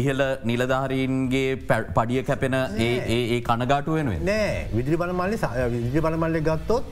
ඉහල 0.00 0.20
නිලධාරීන්ගේ 0.50 1.48
පඩිය 1.96 2.22
කැපෙන 2.30 2.56
ඒ 2.88 3.40
කනගාටු 3.48 3.96
වෙනුව 3.98 4.24
නෑ. 4.30 4.68
විදිරි 4.76 5.00
බලමල්ලි 5.02 5.38
විදිරි 5.74 6.04
බලමල්ලෙ 6.06 6.40
ගත්තොත් 6.50 6.84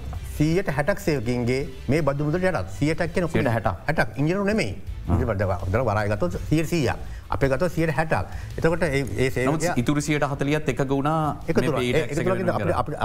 සියට 0.42 0.68
හැටක් 0.76 0.98
සයකින්ගේ 1.06 1.62
මේ 1.88 2.02
බදුමුදට 2.02 2.42
යටත්. 2.42 2.70
සියටක් 2.78 3.14
කියන 3.14 3.28
ට 3.28 3.54
හැට 3.56 3.68
හැටක්. 3.86 4.18
ඉජරු 4.18 4.44
නෙමේ 4.44 4.74
ඉදිපට 5.14 5.42
වරයගත 5.88 6.38
සිය 6.50 6.64
සීය 6.72 6.90
අප 7.34 7.44
ගත 7.52 7.68
සියට 7.74 7.92
හැටක්. 7.98 8.26
එතකොට 8.58 8.82
ඒ 8.82 9.46
ඉතුරසියට 9.82 10.26
හතලියත් 10.32 10.68
එක 10.72 10.82
ගුණා 10.92 11.36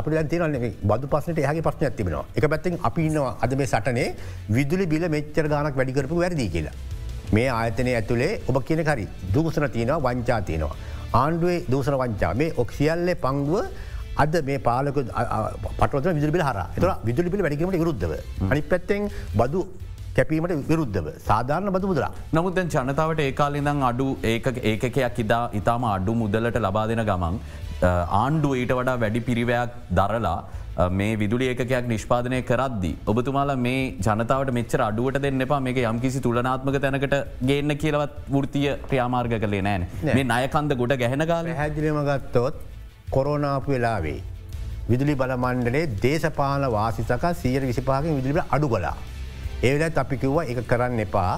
අප 0.02 0.10
තිරන්නේ 0.34 0.72
බදු 0.92 1.08
පසට 1.14 1.40
යහගේ 1.46 1.66
ප්‍රශ්න 1.68 1.88
ඇතිබෙනවා 1.90 2.26
එක 2.36 2.50
පැත්තින් 2.54 2.80
අපි 2.90 3.08
ඉන්නවා 3.10 3.34
අද 3.48 3.58
මේ 3.62 3.72
සටනේ 3.74 4.08
විදුලි 4.58 4.86
බිල 4.94 5.10
මෙච්චර 5.16 5.48
ගානක් 5.54 5.76
වැඩිකරපු 5.82 6.22
වැරදි 6.22 6.50
කියලා. 6.56 6.76
මේ 7.36 7.50
ආයතනය 7.60 7.92
ඇතුළේ 8.00 8.32
ඔබ 8.50 8.64
කියන 8.68 8.86
හරි. 8.90 9.08
දූසන 9.34 9.70
තියෙනවා 9.76 10.04
වංචා 10.06 10.42
තියෙනවා. 10.50 10.76
ආණ්ඩුවේ 11.22 11.60
දූසන 11.72 12.00
වංචා. 12.02 12.34
මේ 12.42 12.54
ඔක්සිියල්ලේ 12.64 13.16
පංගුව 13.26 13.66
අද 14.24 14.36
මේ 14.50 14.60
පාලක 14.70 14.98
පටවත 15.80 16.16
විදුලිබිල 16.20 16.44
හර 16.50 16.60
එතර 16.78 16.90
විදුලිපිල 17.10 17.44
වැඩිකීමට 17.46 17.82
විරුද්ධව. 17.84 18.14
අනි 18.52 18.62
පැත්තෙන් 18.72 19.10
බදු 19.42 19.62
කැපීමට 20.18 20.54
විරුද්ධව. 20.72 21.08
සාධාරණ 21.30 21.72
බදු 21.78 21.90
මුදර 21.94 22.06
නමුත් 22.38 22.60
ජනතාවට 22.76 23.24
ඒකාලිදං 23.30 23.82
අඩු 23.92 24.08
ඒක 24.34 24.48
ඒකකයක් 24.74 25.24
ඉදා 25.26 25.44
ඉතාම 25.62 25.90
අඩු 25.96 26.14
මුදලට 26.22 26.60
ලබා 26.68 26.86
දෙන 26.92 27.04
ගමන් 27.10 27.36
ආණ්ඩුව 28.22 28.62
ඊට 28.62 28.72
වඩා 28.80 29.02
වැඩි 29.04 29.22
පිරිවයක් 29.28 29.76
දරලා 30.00 30.40
මේ 31.00 31.14
විදුලි 31.22 31.46
ඒකයක් 31.52 31.86
නිෂ්පාදනය 31.92 32.40
කරද්දි. 32.50 32.92
ඔබතුමාලා 33.12 33.58
මේ 33.68 33.84
ජනතාවට 34.08 34.52
මෙච්චර 34.58 34.82
අඩුවට 34.88 35.20
දෙන්න 35.26 35.46
එපා 35.46 35.60
මේක 35.68 35.78
යම්කිසි 35.92 36.20
තුළනාත්මක 36.26 36.78
තැනකට 36.86 37.16
ගේන්න 37.50 37.74
කියලවත් 37.84 38.18
ෘතිය 38.44 38.68
ක්‍රියාමාර්ග 38.88 39.36
කලේ 39.46 39.62
නෑන. 39.68 39.86
මේ 40.18 40.26
නයකන්ද 40.34 40.74
ගොඩ 40.82 40.96
ගැහෙන 41.04 41.26
කාල. 41.34 41.54
හැදිලීම 41.62 42.02
ගත්තොත් 42.10 42.58
කොරෝනාපු 43.14 43.72
වෙලාවේ 43.74 44.20
විදුලි 44.90 45.16
බලමණ්ඩලේ 45.22 45.86
දේශපාල 46.04 46.64
වාසිතක 46.72 47.24
සියයට 47.42 47.68
විසිපාකින් 47.70 48.18
විදිලිබ 48.18 48.40
අඩු 48.56 48.68
කලා. 48.70 48.96
ඒවෙලත් 49.64 49.98
අපි 49.98 50.16
කිව්වා 50.18 50.46
එක 50.52 50.60
කරන්න 50.72 51.00
එපා 51.06 51.32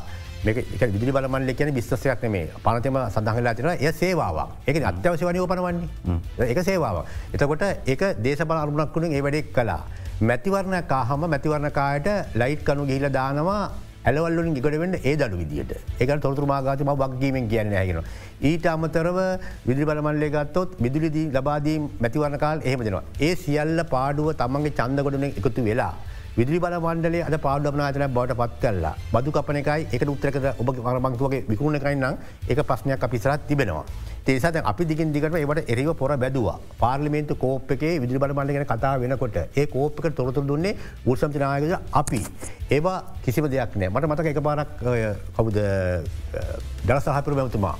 විදි 0.43 1.11
බලමල්ල 1.11 1.51
කියන 1.59 1.73
විශ්සයක් 1.75 2.23
නේ 2.25 2.45
පනතම 2.63 2.97
සඳහලා 3.15 3.53
තින 3.53 3.69
එය 3.71 3.91
සේවාවක් 3.91 4.69
එක 4.69 4.83
අත්‍යවශ 4.91 5.23
වනය 5.27 5.39
පනවන්නේ 5.51 6.49
එක 6.53 6.59
සේවාව. 6.69 6.97
එතකොට 7.33 7.63
එක 7.93 8.01
දේශබල 8.25 8.57
අරුණක් 8.63 8.95
වුණින් 8.95 9.17
ඒ 9.17 9.21
වැඩෙක් 9.21 9.53
කලා. 9.57 9.81
මැතිවරණ 10.21 10.83
කාහම 10.87 11.21
මැතිවරණකායට 11.33 12.07
ලයිට් 12.35 12.63
කනු 12.67 12.85
ගිහිල 12.89 13.07
දානවා 13.11 13.61
ඇලවල්ලින් 14.07 14.53
ගොඩවෙන්න 14.65 14.95
ඒ 14.99 15.15
දඩු 15.21 15.37
විදිට 15.41 15.71
එක 16.01 16.11
තොරතුර 16.25 16.45
මාගතම 16.51 16.91
වක්ගීමෙන් 17.01 17.49
කියන්න 17.51 17.73
හැගෙන. 17.79 17.99
ඊට 18.41 18.67
අමතරව 18.73 19.19
විදි 19.69 19.87
බලමල්ලේ 19.89 20.31
ගත්තොත් 20.35 20.77
විදුලිදී 20.85 21.25
ලබාදීම් 21.37 21.89
මැතිවරණකාල් 22.03 22.63
එහෙම 22.63 22.85
දෙනවා. 22.87 23.03
ඒ 23.27 23.33
සියල්ල 23.43 23.83
පාඩුව 23.95 24.29
තමන්ගේ 24.41 24.77
චන්දකොඩන 24.79 25.27
එකතු 25.29 25.65
වෙලා. 25.69 25.93
විදිරි 26.39 26.59
බල 26.63 26.75
මණ්ඩලේ 26.83 27.23
අද 27.27 27.35
පාඩ්ඩමනාතන 27.45 28.03
බවට 28.15 28.35
පත් 28.41 28.59
කල්ලා 28.63 28.93
බදු 29.13 29.31
කපන 29.37 29.57
එකයි 29.61 29.87
එක 29.95 30.03
උත්තරකද 30.13 30.45
ඔබ 30.61 30.69
වරමංතුවගේ 30.85 31.41
විකුණකයින්නම් 31.49 32.15
එක 32.51 32.61
ප්‍රශ්නයක් 32.69 33.03
අපිසරත් 33.07 33.43
තිබෙනවා. 33.49 33.83
තේසත 34.25 34.59
අපි 34.71 34.87
දිගින් 34.91 35.11
දිගට 35.15 35.35
ඒවට 35.41 35.73
එරව 35.73 35.91
පොර 36.01 36.11
බැදවා 36.23 36.55
පාර්ලිමේන්තු 36.79 37.39
කෝප් 37.43 37.75
එකේ 37.75 37.93
විදිරි 38.03 38.23
බල 38.23 38.35
මණ්ඩගෙන 38.37 38.67
කතා 38.71 38.93
වෙනකොට 39.03 39.37
ඒ 39.41 39.67
කෝප්ක 39.75 40.09
තොරතුර 40.15 40.47
දුන්නේ 40.47 40.75
උත්සම්තිනායකද 41.05 41.75
අපි. 42.01 42.21
ඒවා 42.71 42.97
කිසිම 43.25 43.51
දෙයක් 43.55 43.79
නෑ 43.79 43.93
මට 43.93 44.11
මතක 44.11 44.27
එක 44.33 44.43
පාරක් 44.49 44.75
කවුද 45.37 45.57
දල 46.87 46.99
සහපර 46.99 47.33
බැවතුමා 47.39 47.75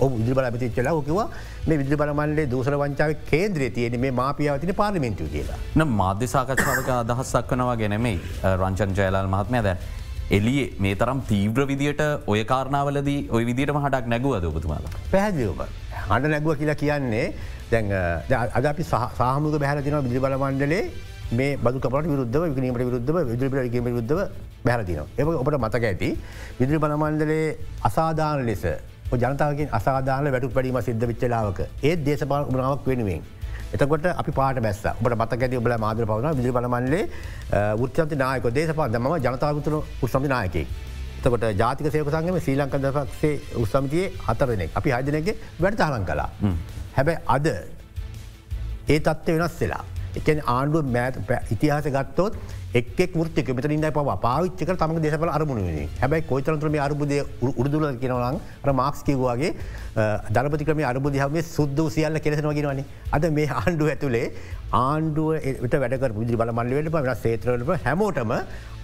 ඔබ 0.00 0.12
විදි 0.18 0.34
බල 0.36 0.46
ඇතිච්චලා 0.50 0.94
කිවා 1.08 1.26
මේ 1.68 1.78
විදි 1.80 1.96
බලමල්ලේ 2.00 2.46
දූසර 2.52 2.74
වංචාව 2.82 3.12
කේන්ද්‍රේ 3.30 3.70
තියෙන 3.76 3.98
මේ 4.04 4.10
මාපියාව 4.20 4.60
තින 4.62 4.74
පාර්ලිමෙන්තු 4.82 5.28
කියලා. 5.34 5.58
න 5.76 5.84
මාධ්‍යසාකච්ඡාවක 6.00 6.90
අදහස්සක් 7.00 7.52
වනවා 7.54 7.76
ගැනෙමයි 7.82 8.16
රංචන් 8.60 8.96
ජයලාල් 8.98 9.30
මහත්මය 9.34 9.62
දැන්. 9.68 9.78
එලියේ 10.30 10.68
මේ 10.84 10.94
තරම් 11.00 11.18
තීව්‍ර 11.30 11.66
විදියට 11.70 12.04
ඔය 12.26 12.44
කාරණාවලදී 12.52 13.20
ඔය 13.30 13.42
විදිට 13.48 13.72
මහටක් 13.78 14.06
නැගුවද 14.12 14.46
ඔබතුමාල. 14.50 14.86
පැහැදිලිවම. 15.12 15.60
හඬ 16.08 16.30
නැගුව 16.34 16.56
කියලා 16.60 16.80
කියන්නේ 16.84 17.26
දැන් 17.72 17.92
අද 18.58 18.64
අපි 18.72 18.86
සාහමුක 18.92 19.58
බැහර 19.64 19.82
තින 19.82 20.00
විදි 20.06 20.24
බල 20.24 20.38
මණ්ඩලේ 20.44 20.84
මේ 21.38 21.56
බදු 21.64 21.78
කපට 21.84 22.10
විරුද්ධ 22.14 22.40
විනීමට 22.56 22.84
විරුද්ධ 22.88 23.12
විදිරිපිටගීම 23.30 23.84
විරුද්ධව 23.90 24.20
බැහරතින. 24.66 25.00
ඒ 25.18 25.24
ඔබට 25.42 25.58
මතක 25.60 25.84
ඇති 25.90 26.10
විදිරි 26.58 26.78
බලමණ්ඩලේ 26.78 27.46
අසාධාන 27.88 28.44
ලෙස 28.48 28.64
ජනතාවකින් 29.16 29.68
අසාධාන 29.78 30.30
වැටු 30.34 30.50
පැඩීම 30.56 30.80
සිද්ධ 30.88 31.06
විච්චලාවක 31.10 31.60
ඒත් 31.82 32.04
දේශපාල 32.06 32.48
උනාවක් 32.50 32.86
වෙනුවෙන්. 32.86 33.22
එතකොට 33.74 34.06
අපි 34.12 34.32
පාට 34.38 34.60
බැස්ස 34.66 34.82
ඔබට 34.90 35.16
මත 35.16 35.30
ඇති 35.36 35.60
ඔබල 35.60 35.74
මාදර 35.84 36.06
පවන 36.10 36.36
විදි 36.40 36.52
බලමන්ලේ 36.56 37.04
උත්්‍යන්ති 37.84 38.20
නායක 38.22 38.50
දේශපා 38.58 38.88
දම 38.88 39.08
ජනතාවතුර 39.26 39.74
උත්සමි 40.02 40.28
නායකේ. 40.34 40.66
එතකොට 41.18 41.46
ජාතික 41.62 41.90
සයක 41.92 42.10
සංගම 42.14 42.38
ශ්‍රී 42.44 42.58
ලංක 42.60 42.76
දපක්සේ 42.84 43.34
උත්සමිතියේ 43.62 44.12
අතරනෙක් 44.32 44.78
අපි 44.80 44.94
හදනගේ 44.96 45.36
වැඩ 45.60 45.80
තාලන් 45.82 46.04
කලා. 46.10 46.28
හැබැයි 46.96 47.20
අද 47.36 47.46
ඒ 48.88 48.98
තත්ත්ව 49.00 49.38
වෙනස් 49.40 49.56
වෙලා. 49.60 49.84
එකන 50.18 50.40
ආණ්ඩුව 50.46 50.92
මෑත 50.96 51.16
ඉතිහාස 51.54 51.86
ගත්තොත් 51.96 52.34
එක් 52.80 53.00
ෘතික 53.16 53.48
මෙත 53.56 53.66
ඉන්න 53.70 53.86
පව 53.96 54.14
පාවිච්චක 54.24 54.72
තම 54.80 54.96
දේශපල 55.04 55.30
අරමුණ 55.36 55.60
හැබයි 56.00 56.22
කොයිතරතුරම 56.30 56.76
අරබුදය 56.86 57.18
උරදුල 57.62 57.86
කියෙනවලං 58.02 58.38
මාක්ස් 58.80 59.02
කිව්වාගේ 59.08 59.50
දරපතිකම 60.36 60.82
අරබුද 60.90 61.18
හම 61.22 61.36
සුද්ද 61.56 61.80
සියල්ල 61.96 62.18
කෙලෙනවගෙනවන 62.24 62.82
අද 63.16 63.26
මේ 63.36 63.48
ආණ්ඩුව 63.60 63.90
ඇතුළේ 63.94 64.26
ආණ්ඩුවට 64.80 65.76
වැඩක 65.82 66.16
විදි 66.20 66.40
බල 66.40 66.52
මල්ලවට 66.58 66.96
වෙන 66.96 67.10
සේත්‍රලට 67.24 67.84
හැමෝටම 67.84 68.34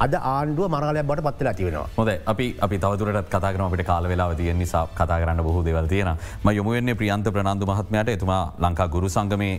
අද 0.07 0.15
ආණ්ඩුව 0.35 0.71
මරලයක් 0.75 1.09
බට 1.11 1.27
පත්වෙලා 1.29 1.57
තිවෙනවා 1.61 1.89
හොද 1.97 2.13
අපි 2.35 2.47
අපි 2.67 2.79
තවතුරට 2.85 3.33
කතාරන 3.35 3.65
අපට 3.67 3.85
කාල 3.91 4.07
වෙලා 4.13 4.29
තිය 4.43 4.55
නිසා 4.63 4.85
කතා 5.01 5.19
කරන්න 5.25 5.43
බොහෝ 5.49 5.65
දෙවල් 5.71 5.91
තියෙන 5.95 6.13
ම 6.45 6.55
යොමුවෙන්නේ 6.59 6.95
ප්‍රියන්ත 6.95 7.33
ප්‍රනාන්දු 7.35 7.67
මහත්මයට. 7.73 8.15
එතුමා 8.17 8.45
ලංකා 8.59 8.89
ගුරු 8.95 9.09
සංගමේ 9.09 9.53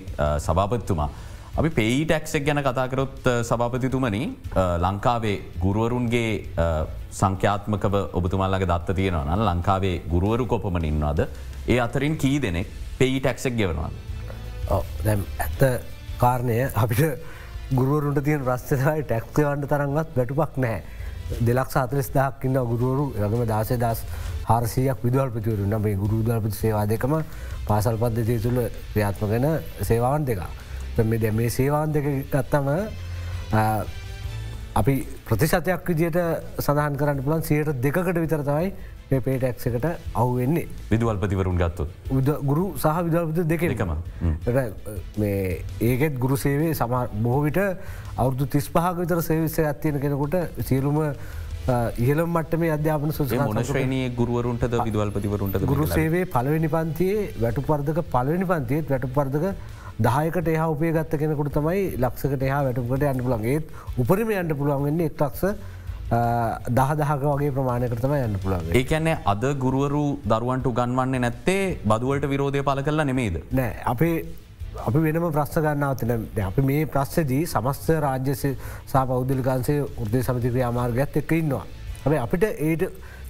සභාපත්තුමා. 0.48 1.10
අපි 1.51 1.70
පෙයි 1.72 2.03
ටැක්සෙක් 2.05 2.46
ගැන 2.46 2.60
කතාකරොත් 2.60 3.25
සභාපතිතුමනි 3.43 4.22
ලංකාවේ 4.79 5.38
ගුරුවරුන්ගේ 5.60 6.29
සංඛ්‍යාත්මකව 7.11 7.96
ඔබතුමල්ලගේ 8.14 8.70
දත්ත 8.70 8.96
තියෙනවා 8.96 9.35
න 9.35 9.44
ලංකාවේ 9.48 9.98
ගුරුවරු 10.07 10.46
කොපමන 10.48 10.85
ඉන්නවාද 10.85 11.20
ඒ 11.68 11.79
අතරින් 11.79 12.16
කී 12.18 12.40
දෙනෙක් 12.40 12.68
පෙයි 13.00 13.20
ටැක්සෙක් 13.20 13.57
ගෙවනවා. 13.57 13.92
දැම් 15.03 15.25
ඇත්ත 15.40 15.61
කාරණය 16.18 16.57
අපිට 16.75 17.20
ගුරුවරුන්ට 17.74 18.24
තියන් 18.24 18.48
රස්තසයි 18.48 19.03
ටැක්කවන්ට 19.03 19.68
තරන්ගත් 19.68 20.16
වැටුපක් 20.16 20.57
නෑ. 20.57 20.79
දෙලක් 21.42 21.70
සාතරස් 21.70 22.11
දහක් 22.11 22.46
ඉන්න 22.46 22.64
ගුරුවරු 22.66 23.11
රගම 23.20 23.46
දාසේ 23.46 23.77
දස් 23.77 24.07
හාරසියක් 24.46 25.03
විදුවල්පතිවරු 25.03 25.68
නබේ 25.68 25.96
ගුරුදල්පති 25.98 26.55
සේවා 26.55 26.87
දෙකම 26.87 27.20
පාසල් 27.68 27.98
පද්ධතිය 27.98 28.40
තුළ 28.40 28.59
ක්‍රියාත්මගෙන 28.94 29.48
සේවාවන් 29.83 30.25
දෙකා. 30.25 30.51
මේ 30.98 31.20
දැ 31.20 31.32
මේ 31.32 31.50
සේවාන් 31.50 31.94
දෙක 31.94 32.06
ගත්තම 32.32 32.68
අපි 34.75 34.96
ප්‍රතිශතයක් 35.27 35.88
විදියට 35.88 36.18
සඳහන් 36.60 36.98
කරන්න 37.00 37.24
පුලන් 37.24 37.44
සියට 37.44 37.72
දෙකට 37.86 38.18
විතර 38.24 38.44
තමයි 38.48 38.72
මේ 39.12 39.22
පේටක්ස 39.25 39.68
එකට 39.70 39.88
අවුවෙන්නේ 40.16 40.68
විදුවල්පතිවරුන් 40.92 41.58
ගත්තු. 41.60 41.88
ගුරු 42.51 42.66
සහ 42.77 43.01
විදල්පති 43.08 43.44
දෙකම. 43.74 43.92
ඒකෙත් 45.82 46.18
ගුරු 46.18 46.38
සේවේ 46.38 46.74
සම 46.74 46.96
බොහෝවිට 47.25 47.60
අවුදු 48.18 48.48
තිස් 48.48 48.68
පහක 48.70 48.96
විතර 49.01 49.22
සේවිස්ස 49.22 49.60
ඇත්තියෙන 49.60 50.00
කෙනෙකුට 50.00 50.36
සියලුම 50.70 51.01
ඉහලම් 51.98 52.32
මට්ටම 52.38 52.64
අධ්‍යාපන 52.77 53.12
සු 53.12 53.27
මොනශ්‍රේනයේ 53.44 54.08
ගුරුවරුන්ට 54.22 54.64
විදවල්පතිවරුන්ට 54.88 55.68
ගුරු 55.74 55.88
සේවේ 55.88 56.25
පලවෙනි 56.38 56.72
පන්තියේ 56.77 57.27
වැටු 57.44 57.68
පර්දක 57.68 58.01
පලවෙනි 58.16 58.48
පන්තියත් 58.54 58.90
වැටු 58.90 59.12
පර්දක 59.20 59.46
දහයකට 60.00 60.48
එහ 60.48 60.64
උපේ 60.74 60.92
ගත්ත 60.96 61.20
කෙනෙකුට 61.22 61.54
තමයි 61.58 61.84
ලක්ෂකට 61.98 62.48
එහ 62.48 62.56
වැටුකට 62.66 63.06
යන්න 63.12 63.24
පුළන්ගේත් 63.27 63.66
උපරිම 63.98 64.34
යන්න 64.38 64.56
පුළුවන්ගන්නේ 64.62 65.12
එක්තක්ස 65.12 65.44
දහ 66.77 66.92
දහක 67.00 67.24
වගේ 67.24 67.51
ප්‍රමාණයකරතම 67.58 68.14
යන්න 68.20 68.38
පුළන් 68.44 68.72
ඒකැන්නේ 68.82 69.18
අද 69.34 69.44
ගුරුවරු 69.66 70.06
දරුවන්ට 70.34 70.72
ගන්වන්නේ 70.80 71.24
නැත්තේ 71.25 71.66
බදුවලට 71.92 72.30
විරෝධය 72.34 72.64
පල 72.70 72.82
කරලා 72.88 73.06
නෙමේද 73.12 73.42
නෑ. 73.51 73.75
අපේ 73.86 74.16
අපි 74.88 75.00
වෙනම 75.06 75.27
ප්‍රස්ස 75.38 75.62
ගන්නාවතින 75.68 76.12
අපි 76.48 76.62
මේ 76.72 76.90
ප්‍රස්සදී 76.96 77.46
සමස්ත 77.46 77.90
රාජ්‍ය 78.06 78.36
සා 78.88 79.06
පෞද්ගලිකාන්සේ 79.06 79.80
උර්දේ 80.04 80.24
සමති 80.24 80.51
ක්‍රියාමාර්ගත් 80.54 81.18
එක්ක 81.22 81.32
ඉන්නවා. 81.40 81.66
හැබ 82.04 82.14
අපිට 82.25 82.44
ඒට 82.50 82.84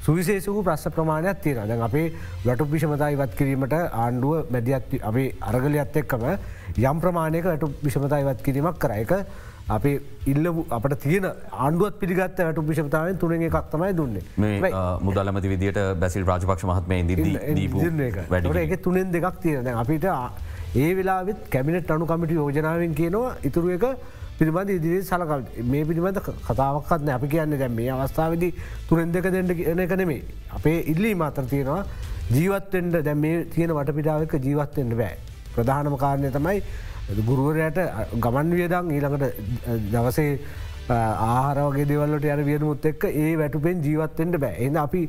සුවිශේෂකු 0.05 0.61
ප්‍රශ් 0.67 0.87
ප්‍රමාණයක් 0.95 1.41
තියෙන 1.43 1.67
දැන් 1.69 1.81
අපේ 1.87 2.07
වැටු 2.45 2.65
විෂමතා 2.73 3.09
ඉවත් 3.15 3.33
කිරීමට 3.39 3.75
ආණ්ඩුව 3.77 4.51
මැදිත් 4.53 4.97
අපේ 5.09 5.27
අරගලයත් 5.49 5.97
එක්කම 6.01 6.23
යම් 6.89 7.01
ප්‍රමාණයක 7.03 7.45
වැටු 7.51 7.67
විෂමතා 7.85 8.21
ඉවත් 8.23 8.41
කිරීමක් 8.47 8.79
කර. 8.83 8.91
එක 9.03 9.11
අපේ 9.75 9.99
ඉල්ල 10.31 10.45
අපට 10.77 10.95
තියෙන 11.03 11.27
ආණ්ඩුවත් 11.65 11.99
පිළිගත් 12.01 12.39
වැටු 12.45 12.63
විෂමතාවෙන් 12.69 13.19
තුන 13.23 13.33
එකක් 13.49 13.57
තමයි 13.73 13.91
දුන්නේ. 13.99 14.23
මුදල්ලමති 15.07 15.51
විදිට 15.53 15.79
බැසිල් 16.03 16.25
රාජපක්ෂ 16.31 16.65
මහත්ම 16.69 16.91
එක 18.63 18.73
තුනෙන් 18.87 19.11
දෙකක් 19.17 19.37
තියෙන 19.45 19.69
අපිට 19.83 20.07
ඒ 20.83 20.89
වෙලාත් 20.97 21.45
කැමිනට 21.53 21.91
අනු 21.91 22.09
කමිට 22.13 22.33
යෝජනාවෙන් 22.39 22.97
කියනවා. 23.01 23.35
ඉතුරු 23.43 23.69
එක 23.77 23.85
පිළිබඳ 24.41 24.69
ඉදිරි 24.75 24.99
සලකල්. 25.09 25.41
මේ 25.71 25.83
පිළිබඳ 25.89 26.19
කතාවක්ත්න 26.47 27.09
අපි 27.15 27.27
කියන්න 27.33 27.57
දැම් 27.61 27.75
මේ 27.79 27.89
අවස්ථාවද 27.95 28.45
තුරෙන් 28.87 29.11
දෙක 29.15 29.27
දෙට 29.35 29.51
එන 29.73 29.79
එක 29.85 29.93
නෙමේ 30.01 30.23
අපේ 30.57 30.79
ඉල්ලී 30.93 31.15
මාතර 31.21 31.45
තියෙනවා 31.51 31.83
ජීවත්තෙන්ට 32.35 32.97
දැම් 33.07 33.21
මේ 33.25 33.45
තියෙන 33.53 33.75
වටපිටාවක 33.77 34.33
ජීවත්තෙන්ට 34.47 34.97
බෑ. 35.01 35.15
ප්‍රධානම 35.55 35.97
කාරණය 36.03 36.31
තමයි 36.37 36.57
ගුරුවරයට 37.29 37.79
ගමන් 38.23 38.51
වියදං 38.57 38.91
ඊළඟට 38.95 39.25
දවසේ 39.93 40.33
ආහරවගේ 40.89 41.85
දෙවල්ලට 41.91 42.25
යන 42.33 42.43
වියනුමුත් 42.49 42.89
එක්ක 42.91 43.05
ඒ 43.11 43.37
වැටුපෙන් 43.43 43.85
ජීවත්තෙන්ට 43.85 44.41
බෑ. 44.43 44.55
එන්න 44.65 44.81
අපි 44.85 45.01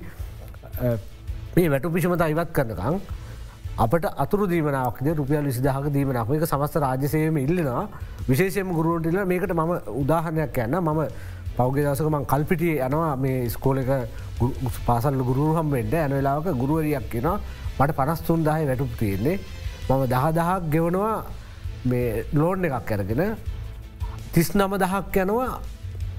මේ 1.57 1.69
වැටු 1.73 1.95
පිෂමත 1.97 2.29
ඉවත් 2.29 2.53
කරනකං 2.59 3.01
අපට 3.79 4.05
අතුරු 4.17 4.47
දීමනාවක්ද 4.47 5.07
රුපියල් 5.17 5.45
විසිදහක 5.45 5.87
දීමනක් 5.91 6.31
එක 6.31 6.45
සමස්ත 6.45 6.77
රාජසයම 6.77 7.37
ඉල්ලනවා. 7.39 7.89
විශේෂයම 8.29 8.69
ගුරුවන්ටල 8.71 9.25
මේකට 9.25 9.53
මම 9.53 9.73
උදාහරණයක් 10.03 10.59
යන්න 10.59 10.77
මම 10.79 11.01
පෞගේ 11.57 11.85
දසක 11.85 12.07
මං 12.07 12.27
කල්පිටිය 12.27 12.79
යනවා. 12.79 13.17
මේ 13.17 13.49
ස්කෝල 13.49 13.79
එක 13.79 13.91
පාසල්ල 14.87 15.23
ගුරුහම්ෙන්ට 15.23 15.95
ඇන 15.95 16.13
වෙලාවක 16.13 16.53
ගුරුවරයක් 16.55 17.09
කියෙන 17.11 17.29
මට 17.79 17.97
පනස්තුන් 17.97 18.45
දාහ 18.45 18.61
වැටුප 18.63 18.93
තියෙන්නේ. 18.99 19.39
මම 19.89 20.05
දහ 20.07 20.27
දහක් 20.33 20.71
ගෙවනවා. 20.71 21.25
මේ 21.85 22.25
ලෝන් 22.35 22.65
එකක් 22.65 22.91
ඇරගෙන 22.91 23.37
තිස් 24.33 24.55
නම 24.55 24.77
දහක් 24.77 25.17
යනවා. 25.19 25.61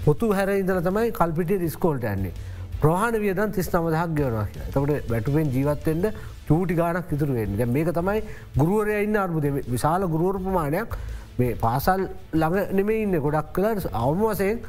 පොතු 0.05 0.33
හැර 0.33 0.49
ඉදල 0.51 0.81
තමයි 0.81 1.11
කල්පිටිය 1.11 1.59
රිස්කෝල්ට 1.59 2.03
ඇන්නේ 2.05 2.33
ප්‍රහණ 2.81 3.15
වියදන් 3.23 3.51
තිස් 3.55 3.69
නම 3.71 3.85
දහක් 3.93 4.15
ගෙවනවා 4.17 4.47
තකට 4.73 5.11
වැටුපෙන් 5.11 5.51
ජීවත්තෙන්ට 5.53 6.07
චූටි 6.47 6.75
ගානක් 6.75 7.11
ඉතුරුවෙන් 7.11 7.57
මේක 7.69 7.91
තමයි 7.91 8.21
ගුරුවරය 8.55 9.03
ඉන්න 9.03 9.15
අර්බුද 9.17 9.45
විශාල 9.67 10.07
ගුරුවර 10.07 10.39
ප්‍රමාණයක් 10.39 10.97
මේ 11.37 11.55
පාසල් 11.57 12.07
ළඟ 12.33 12.73
නෙමේ 12.73 13.03
ඉන්න 13.03 13.19
ගොඩක් 13.19 13.53
කල 13.53 13.65
අවම 13.93 14.23
වසයෙන් 14.23 14.59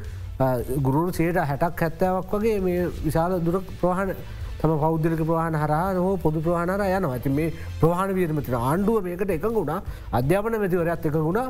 ගුරුරු 0.79 1.13
සේට 1.13 1.37
හැටක් 1.43 1.79
හැත්තාවක් 1.79 2.33
වගේ 2.33 2.59
මේ 2.61 2.87
විශාල 3.01 3.39
දුර 3.41 3.61
ප්‍රහණ 3.77 4.15
තම 4.59 4.73
පෞද්ගලික 4.77 5.21
ප්‍රහණ 5.21 5.57
හරහ 5.57 5.97
හෝ 5.97 6.15
පොදු 6.17 6.41
ප්‍රහණර 6.41 6.81
යන 6.89 7.07
ඇති 7.07 7.29
මේ 7.31 7.53
ප්‍රහණ 7.79 8.13
වියරමතින 8.13 8.57
ආණ්ඩුව 8.61 9.03
මේකට 9.03 9.29
එක 9.29 9.47
ගුණා 9.49 9.79
අධ්‍යාපන 10.11 10.57
මැතිවරත් 10.57 11.05
එක 11.05 11.17
ගුණා 11.19 11.47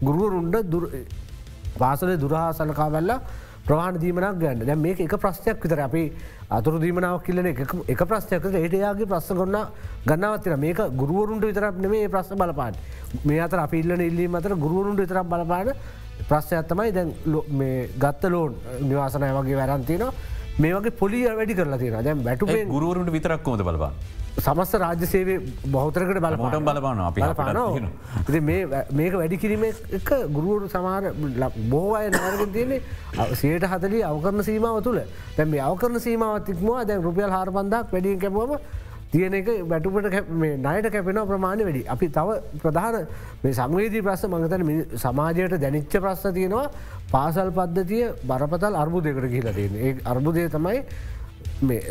ගුරුවරුන්ට 0.00 0.56
පාසල 1.78 2.12
දුරහා 2.16 2.52
සලකා 2.52 2.90
වෙල්ලා 2.90 3.20
ප්‍රවාණ 3.66 3.98
දීමනක් 3.98 4.38
ගන්න. 4.38 4.66
දැ 4.66 4.76
මේ 4.76 4.96
එක 4.98 5.14
ප්‍රශ්යක් 5.16 5.62
විතර 5.62 5.80
අපි 5.80 6.04
අතුර 6.50 6.78
දීමනාවක් 6.80 7.24
කියලන 7.24 7.46
එක. 7.46 7.60
ප්‍රශ්යක 8.02 8.44
ඒටයාගේ 8.44 9.06
ප්‍රශ්න 9.06 9.36
කොන්න 9.36 9.56
ගන්නවත්තින 10.06 10.58
මේක 10.58 10.80
ගුරුවරුන්ට 10.96 11.44
විතරක් 11.44 11.78
නෙමේ 11.78 12.08
ප්‍රශ්න 12.08 12.36
බලපාට 12.36 12.76
මේ 13.24 13.40
අතර 13.40 13.58
අපි 13.58 13.78
ඉල්ලන 13.78 14.00
ඉල්ලීම 14.00 14.34
අතර 14.34 14.54
ගුරුවරුන්ට 14.56 15.00
විතරක් 15.00 15.26
බලපාන 15.26 15.72
ප්‍රශ්යක් 16.28 16.68
තමයි 16.68 16.92
දැන් 16.92 17.14
ගත්ත 17.98 18.30
ලෝන් 18.30 18.54
නිවාසනය 18.82 19.30
වගේ 19.32 19.56
වැරන්තින 19.56 20.04
මේ 20.58 20.72
වගේ 20.74 20.90
පොලිය 20.92 21.24
වැඩි 21.28 21.54
කරලා 21.54 21.78
තියෙන 21.78 22.04
දැම් 22.04 22.22
බැටු 22.22 22.46
ගුරුවරුන්ට 22.46 23.10
විතරක් 23.10 23.42
කොද 23.42 23.60
බලපා 23.62 23.92
සමස්ත 24.38 24.74
රාජ්‍ය 24.74 25.06
සේවේ 25.06 25.38
බෞතරකට 25.66 26.20
බලපට 26.20 26.60
බලපාන 26.60 27.00
අපි 27.00 27.20
මේක 28.92 29.14
වැඩි 29.14 29.38
කිරීම 29.38 29.64
එක 29.64 30.10
ගුරුවරු 30.36 30.68
සමාර 30.68 31.02
බොහෝ 31.70 31.94
අය 31.94 32.08
නරග 32.10 32.52
තියන්නේ 32.52 32.80
සයට 33.34 33.64
හතලි 33.64 34.02
අවකරන 34.02 34.42
සීමාව 34.42 34.82
තුළ. 34.82 35.00
තැම 35.36 35.52
අවකරන 35.60 36.00
සීමාවතික්මවා 36.00 36.84
දැන් 36.84 37.02
රුපියල් 37.02 37.30
හාරබන්දක් 37.30 37.92
වැඩිය 37.92 38.16
කැපුවම 38.16 38.56
තියෙන 39.12 39.34
එක 39.34 39.48
බැටුපට 39.64 40.06
නයට 40.58 40.86
කැපෙන 40.88 41.20
ප්‍රමාණය 41.26 41.64
වැඩි. 41.64 41.82
අපි 41.86 42.08
තව 42.08 42.28
ප්‍රධාන 42.58 43.06
මේ 43.42 43.52
සංවේදී 43.52 44.02
ප්‍රශ්න 44.02 44.30
මඟතන 44.30 44.96
සමාජයට 44.96 45.56
දැනිච්ච 45.58 45.96
ප්‍රශ්න 45.96 46.34
තියෙනවා. 46.34 46.70
පාසල් 47.10 47.50
පද්ධතිය 47.50 48.04
බරපතල් 48.24 48.74
අර්බුදයකට 48.74 49.26
කියලා 49.28 49.52
තියෙන. 49.52 49.74
ඒ 49.78 49.96
අර්බුදය 50.04 50.48
තමයි 50.48 50.78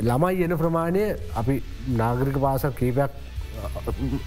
ළමයි 0.02 0.44
එන 0.44 0.58
ප්‍රමාණය 0.58 1.04
අපි 1.36 1.62
නාගරික 1.96 2.40
පාසල් 2.40 2.74
කීපයක් 2.74 3.12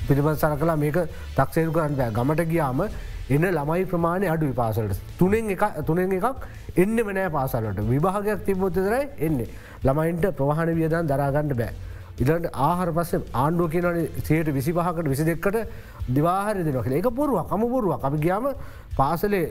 පිළිබඳ 0.06 0.36
සර 0.36 0.54
කලා 0.56 0.76
මේක 0.76 0.98
තක්සේරු 1.34 1.72
කරන්න 1.72 1.96
බෑ. 1.96 2.12
ගමට 2.12 2.46
ගියාම 2.46 2.84
එන්න 3.28 3.48
ළමයි 3.50 3.86
ප්‍රමාණය 3.86 4.28
අඩු 4.28 4.52
පාසලට. 4.54 5.00
තුනෙන් 5.18 5.50
එක 5.50 5.64
තුනෙන් 5.84 6.12
එකක් 6.12 6.46
එන්න 6.76 6.96
මනෑ 7.00 7.30
පාසලට 7.30 7.82
විභාගයක් 7.86 8.46
තිබොත්තදරයි 8.46 9.02
එන්නේ. 9.20 9.48
ළමයින්ට 9.82 10.30
ප්‍රවාහණ 10.32 10.74
වියදන් 10.74 11.06
දරාගන්නඩ 11.06 11.56
බෑ. 11.56 11.74
ඉට 12.16 12.48
ආහර 12.64 12.88
පස්ස 12.92 13.14
ආණ්ඩුව 13.34 13.70
කියනන 13.70 14.08
සයට 14.22 14.50
විසි 14.50 14.72
පහකට 14.72 15.08
විසි 15.08 15.24
දෙක්කට 15.24 15.56
දිවාහර 16.08 16.54
දෙනක 16.60 16.92
එක 16.92 17.08
පුරුවක් 17.12 17.48
කම 17.48 17.64
පුරුවක් 17.68 18.04
අපි 18.04 18.18
ගියාම 18.18 18.46
පාසලේ 18.96 19.42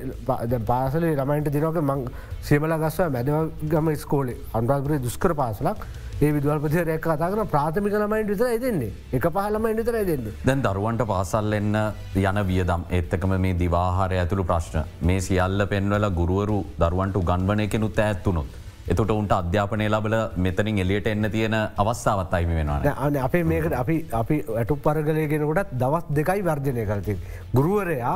පාසලේ 0.66 1.16
ළමයින්ට 1.16 1.52
දිනක 1.52 1.82
මං 1.82 2.06
සේමල 2.42 2.78
ගස්ව 2.78 3.10
මැදවගම 3.10 3.92
ස්කෝලේ 3.98 4.40
අන්රාපරේ 4.54 5.00
දුස්කර 5.00 5.36
පාසලක්. 5.36 5.84
ඒ 6.16 6.32
විදුවල්පති 6.32 6.86
රැක් 6.88 7.04
කතාගන 7.04 7.44
ප්‍රාථමික 7.48 7.94
ළමයින් 7.96 8.28
විතර 8.28 8.48
දෙන්නේ. 8.62 8.92
එක 9.12 9.28
පහලමයින් 9.30 9.78
විතර 9.82 10.00
දෙන්න. 10.06 10.32
දැන් 10.46 10.64
දරුවන්ට 10.64 11.06
පාසල් 11.06 11.60
එන්න 11.60 11.76
යන 12.16 12.44
වියදම්. 12.50 12.88
ඒත්තකම 12.90 13.38
මේ 13.38 13.60
දිවාහාරය 13.60 14.24
ඇතුළු 14.24 14.46
ප්‍රශ්න. 14.46 14.84
මේ 15.02 15.22
සියල්ල 15.22 15.68
පෙන්වල 15.68 16.12
ගුරුවරු 16.20 16.60
දරුවන්ට 16.80 17.24
ගන්වන 17.30 17.66
එකනුත් 17.68 18.00
ඇත්තුනොත්. 18.00 18.63
එතුට 18.92 19.12
උන්ට 19.16 19.34
අධ්‍යාපනය 19.38 19.86
ලබල 19.90 20.16
මෙතනින් 20.46 20.80
එලියට 20.84 21.08
එන්න 21.12 21.28
තියෙන 21.36 21.56
අවස්ථාවත් 21.84 22.34
අයිම 22.38 22.50
වෙනවා 22.58 22.96
අන 23.06 23.18
අපේ 23.28 23.44
මේකට 23.52 23.76
අපි 23.82 23.96
අපි 24.22 24.38
ඇටු 24.62 24.76
පරගලයගෙනකොටත් 24.86 25.74
දවස් 25.82 26.06
දෙකයි 26.18 26.42
වර්ජනය 26.50 26.84
කරති. 26.90 27.16
ගුරුවරයා 27.58 28.16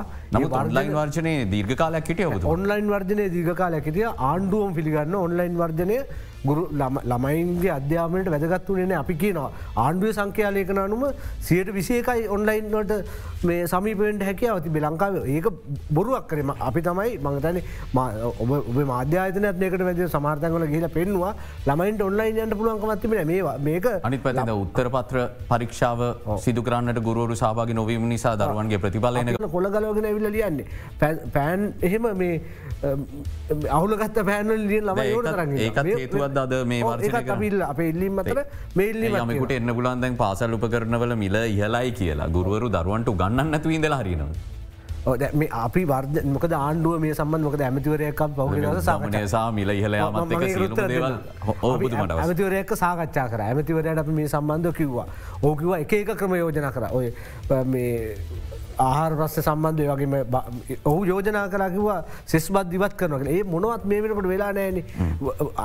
ඔන්ලයින් 0.61 0.93
වර්ජනය 0.99 1.33
දීර්ඝකාලයක් 1.53 2.09
හිටිය 2.11 2.27
ඔන්ලයින් 2.53 2.89
වර්ජනය 2.93 3.27
දීර්ඝකාලයක් 3.35 3.85
හිටිය. 3.89 4.07
ආණ්ඩුවම් 4.29 4.73
පිළිගන්න 4.79 5.15
ඔන්ලයින් 5.25 5.55
වර්ජනය 5.61 5.99
ගුරු 6.49 6.63
ළමයින්ගේ 7.11 7.71
අධ්‍යාපනයට 7.77 8.29
වැදගත්තුනේ 8.35 8.97
අපි 9.03 9.15
කියනවා 9.23 9.49
ආණ්ඩුව 9.85 10.11
සංඛ්‍යාලයකන 10.19 10.81
අනුම 10.85 11.03
සියට 11.47 11.73
විසේකයි 11.77 12.27
ඔන්ලයින්වට 12.35 12.93
මේ 13.49 13.61
සමීපෙන්ට 13.73 14.23
හැකියාව 14.27 14.59
තිබේ 14.65 14.83
ලංකාව. 14.85 15.15
ඒක 15.35 15.47
බොරුවක් 15.97 16.27
කරම 16.31 16.51
අපි 16.69 16.81
තමයි 16.87 17.11
මංතන 17.25 17.57
ඔබ 18.41 18.79
මාධ්‍යාතනත් 18.93 19.59
මේකට 19.63 19.83
වැද 19.89 20.01
සමාර්තන්වල 20.15 20.67
ගහිල 20.73 20.87
පෙන්වා 20.97 21.33
ළමයින්ට 21.69 22.01
ඔන්ලයින්ට 22.09 22.57
පුළුවන්කමත්තිබෙන 22.59 23.27
මේ 23.31 23.55
මේක 23.69 23.89
අනිත් 24.09 24.23
පද 24.25 24.57
උත්තර 24.63 24.89
පත්‍ර 24.95 25.17
පරීක්ෂාව 25.51 26.05
සිදු 26.45 26.65
කරන්නට 26.67 27.01
ගුරුවරු 27.09 27.35
සභාග 27.43 27.73
නොවීම 27.81 28.07
නිසා 28.13 28.35
දරුවන්ගේ 28.43 28.81
ප්‍රතිඵලන 28.85 29.33
කොළ 29.57 29.69
ගලෝගෙන 29.75 30.09
ඇවිල 30.11 30.29
ලියන්නේ. 30.37 30.65
පෑන් 31.33 31.61
එහෙම 31.87 32.07
මේ 32.21 32.35
අවුලගත්ත 33.77 34.17
පෑනල් 34.29 34.65
ලිය 34.71 34.81
ළම 34.81 34.99
ඒකත් 35.67 35.79
හේතුවත් 35.91 36.36
අද 36.43 36.53
මේ 36.71 36.81
අපිල් 37.21 37.61
අප 37.69 37.79
ඉල්ලිම් 37.91 38.19
අතර 38.23 38.39
මේල්ලි 38.81 39.07
යමකුට 39.23 39.55
එන්න 39.59 39.73
පුලන් 39.79 40.03
දැන් 40.03 40.19
පාසල් 40.23 40.59
උපකරනවල 40.59 41.15
මිල 41.23 41.35
ඉහලයි 41.55 41.89
කියලා. 42.01 42.29
ගුරුවරු 42.37 42.67
දරුවන්ට 42.77 43.09
ගන්නන්න 43.23 43.57
ඇතු 43.59 43.75
ඉඳලා 43.77 43.99
හරිනවා. 44.03 44.55
මේ 45.39 45.49
අපි 45.65 45.81
වර්ද 45.91 46.15
මොකද 46.35 46.53
ආණ්ඩුව 46.59 46.99
මේ 47.03 47.13
සම්බන් 47.19 47.41
මොකද 47.47 47.61
ඇමතිවරයක් 47.67 48.21
පවගෙන 48.37 48.81
සාමනයසා 48.89 49.45
මිල 49.59 49.69
ඉහල 49.75 49.93
ඇමතිවරයක 52.23 52.71
සාකච්ඡා 52.83 53.27
කර. 53.33 53.41
ඇමතිවරයට 53.49 54.03
අප 54.03 54.09
මේ 54.19 54.27
සම්බන්ධ 54.33 54.75
කිව්වා. 54.79 55.07
ඕකිවා 55.43 55.79
එක 55.85 55.93
එක 56.01 56.11
ක්‍රම 56.21 56.35
යෝජන 56.41 56.69
කර. 56.77 56.85
ඔය 56.91 57.07
මේ 57.73 58.17
ආහාර 58.79 59.11
ප්‍රස්ස 59.13 59.39
සම්බන්ධය 59.41 59.87
වගේම 59.89 60.15
ඔහු 60.85 60.99
යෝජනා 61.05 61.45
කරකිවා 61.47 61.99
සෙස් 62.25 62.49
බත් 62.49 62.67
දිවත් 62.69 62.93
කරනක 62.95 63.27
ඒ 63.27 63.43
මොනවත් 63.45 63.85
මේ 63.85 64.01
වෙනකට 64.03 64.27
වෙලා 64.27 64.51
නෑන 64.53 64.77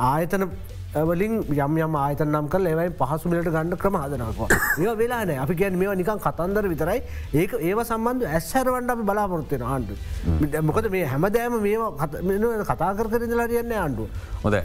ආයතන 0.03 0.47
වලින් 0.95 1.41
යම් 1.49 1.77
යම් 1.79 1.95
ආයත 1.97 2.21
නම් 2.21 2.49
කල 2.49 2.67
ඒවයි 2.67 2.91
පහසුමලට 2.99 3.47
ගන්න 3.47 3.77
ක්‍රම 3.77 3.97
හදනකවා 3.97 4.49
ඒ 4.79 4.95
වෙලාන 4.95 5.31
අපි 5.39 5.55
ගැන් 5.55 5.79
මේ 5.79 5.95
නිකන් 5.97 6.21
කතන්දර 6.21 6.69
විතරයි. 6.69 7.01
ඒක 7.35 7.55
ඒ 7.61 7.85
සම්බන්ධ 7.85 8.27
ඇස්සරවන්ට 8.29 8.91
අපි 8.91 9.03
බලාපොරත්වයෙන 9.03 9.65
ආණ්ඩු 9.65 10.63
මොකද 10.63 10.91
මේ 10.91 11.07
හැමදෑම 11.07 11.57
මේ 11.63 12.53
කතා 12.65 12.93
කර 12.95 13.09
කරදලාරයන්න 13.09 13.73
ආණ්ඩු 13.75 14.09
හොද 14.43 14.59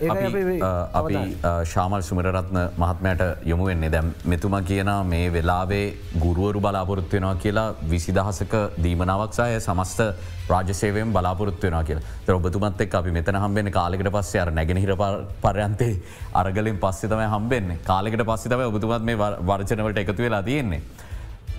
අපි 0.93 1.23
ශාමල් 1.65 2.01
සුමරරත්න 2.03 2.59
මහත්මයට 2.77 3.23
යොමුවෙන්නේ 3.45 3.89
දැම් 3.89 4.13
මෙතුම 4.25 4.57
කියන 4.63 4.91
මේ 5.05 5.27
වෙලාවේ 5.31 5.85
ගුරුවරු 6.19 6.59
බලාපොරොත්වෙනවා 6.61 7.35
කියලා 7.37 7.69
විසිදහසක 7.89 8.57
දීමනාවක්සාය 8.83 9.61
සමස්ත 9.61 10.03
රාජසේවයෙන් 10.49 11.13
බලාපොරත්වයනා 11.13 11.83
කියල. 11.83 11.99
ඔබතුමත් 12.29 12.81
එක් 12.81 12.95
අපි 12.95 13.11
මෙතන 13.11 13.37
හම්බෙන 13.37 13.71
කාලෙකට 13.71 14.11
පස්සේ 14.11 14.41
අර 14.41 14.51
නැගෙනහිර 14.51 14.95
පරයන්තේ 15.41 15.93
අරගලින් 16.33 16.79
පස්සෙතම 16.83 17.21
හම්බෙන්නේ 17.33 17.77
කාලෙකට 17.89 18.23
පස්සෙතම 18.29 18.63
ඔබතුමත් 18.69 19.05
මේ 19.09 19.17
වර්චනවට 19.49 20.03
එකතු 20.03 20.21
වෙලා 20.27 20.43
තියෙන්නේ. 20.43 20.81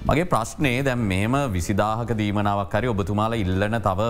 මගේ 0.07 0.27
ප්‍රශ්නය 0.33 0.73
දැම් 0.87 1.01
මේම 1.13 1.35
විසිදාහක 1.55 2.11
දීමනාවක් 2.21 2.75
හරි 2.79 2.89
ඔබතුමාලා 2.93 3.41
ඉල්ලන 3.45 3.77
තව 3.87 4.03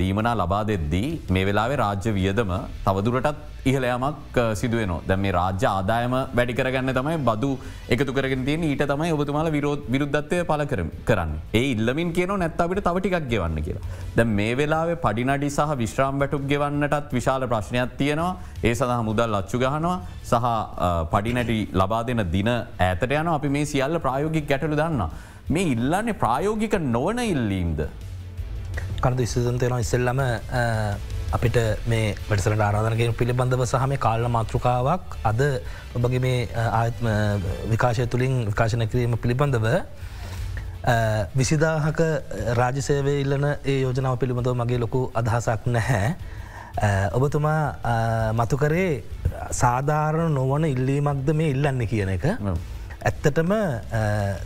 දීමනා 0.00 0.34
ලබා 0.40 0.64
දෙද්දී 0.70 1.10
මේ 1.34 1.44
වෙලාවේ 1.48 1.78
රාජ්‍ය 1.82 2.10
වියදම 2.18 2.50
තවදුරටත් 2.86 3.38
ඉහලයමක් 3.70 4.38
සිදුවන 4.60 4.92
දැම 5.08 5.22
මේ 5.24 5.34
රාජ්‍ය 5.38 5.66
ආදායම 5.70 6.14
වැඩි 6.38 6.56
කරගන්න 6.58 6.92
තමයි 6.98 7.16
බදු 7.28 7.50
එකතු 7.94 8.16
කරගෙන 8.18 8.44
තියෙන 8.48 8.66
ඊට 8.70 8.84
තමයි 8.92 9.14
ඔබතුමාල 9.16 9.50
විරෝධ 9.56 9.86
විරුද්ධත්වය 9.94 10.40
පල 10.50 10.64
කරන්න. 11.08 11.32
ඒ 11.60 11.64
ඉල්ලමින් 11.74 12.12
කියන 12.18 12.34
නැත් 12.42 12.60
අපිට 12.66 12.82
තවටිකක් 12.88 13.30
ගෙවන්න 13.32 13.62
කියලා. 13.68 13.86
ද 14.16 14.28
මේ 14.38 14.58
වෙලාවේ 14.60 14.98
පඩිනඩි 15.06 15.50
සහ 15.56 15.78
විශ්‍රාම් 15.82 16.20
වැටුක් 16.22 16.44
ගෙවන්නටත් 16.52 17.16
විශාල 17.18 17.48
ප්‍රශ්නයක් 17.54 17.96
තියෙනවා. 18.02 18.36
ඒ 18.64 18.74
සඳහ 18.74 19.02
මුදල් 19.10 19.38
ලච්චු 19.38 19.62
ගහනවා. 19.64 19.96
සහ 20.24 20.46
පඩිනැටි 21.14 21.58
ලබා 21.82 22.04
දෙන 22.10 22.22
දින 22.36 22.52
ඇතට 22.52 23.18
යන 23.22 23.34
අපි 23.38 23.54
මේ 23.56 23.66
සියල්ල 23.72 23.98
ප්‍රායෝගික 24.06 24.48
ගැටලු 24.52 24.78
දන්න. 24.82 25.02
මේ 25.48 25.68
ඉල්ලන්නේ 25.74 26.18
ප්‍රායෝගික 26.22 26.74
නොවන 26.94 27.20
ඉල්ලීම්ද. 27.24 27.80
කනද 29.00 29.20
ඉස්සතන්තයන 29.26 29.78
ඉස්සෙල්ලම 29.78 30.20
අපිට 31.32 31.56
මේ 31.86 32.14
වැඩසලට 32.28 32.64
ආරාධනකින් 32.66 33.14
පිළිබඳව 33.20 33.64
සහ 33.64 33.86
මේ 33.92 34.02
කාල්ල 34.06 34.28
මාතෘකාවක් 34.28 35.16
අද 35.30 35.40
ඔබගේ 35.96 36.22
මේ 36.26 36.38
ආත්ම 36.58 37.08
විකාශය 37.72 38.06
තුළින් 38.06 38.36
විකාශන 38.50 38.86
කිරීම 38.88 39.16
පිළිබඳව 39.24 39.66
විසිදාහක 41.34 42.00
රාජසේවය 42.54 43.14
ඉල්ලන 43.24 43.46
ඒ 43.48 43.80
යෝජනාව 43.82 44.18
පිළිබඳව 44.18 44.56
මගේ 44.62 44.78
ලොකු 44.78 45.02
අදහසක් 45.14 45.68
නැහැ. 45.68 46.16
ඔබතුමා 47.12 48.32
මතුකරේ 48.34 48.90
සාධාරණ 49.52 50.34
නොවන 50.34 50.64
ඉල්ලීමක්ද 50.66 51.30
මේ 51.34 51.54
ඉල්ලන්න 51.54 51.86
කියන 51.86 52.18
එක. 52.18 52.26
ඇත්තටම 53.00 53.52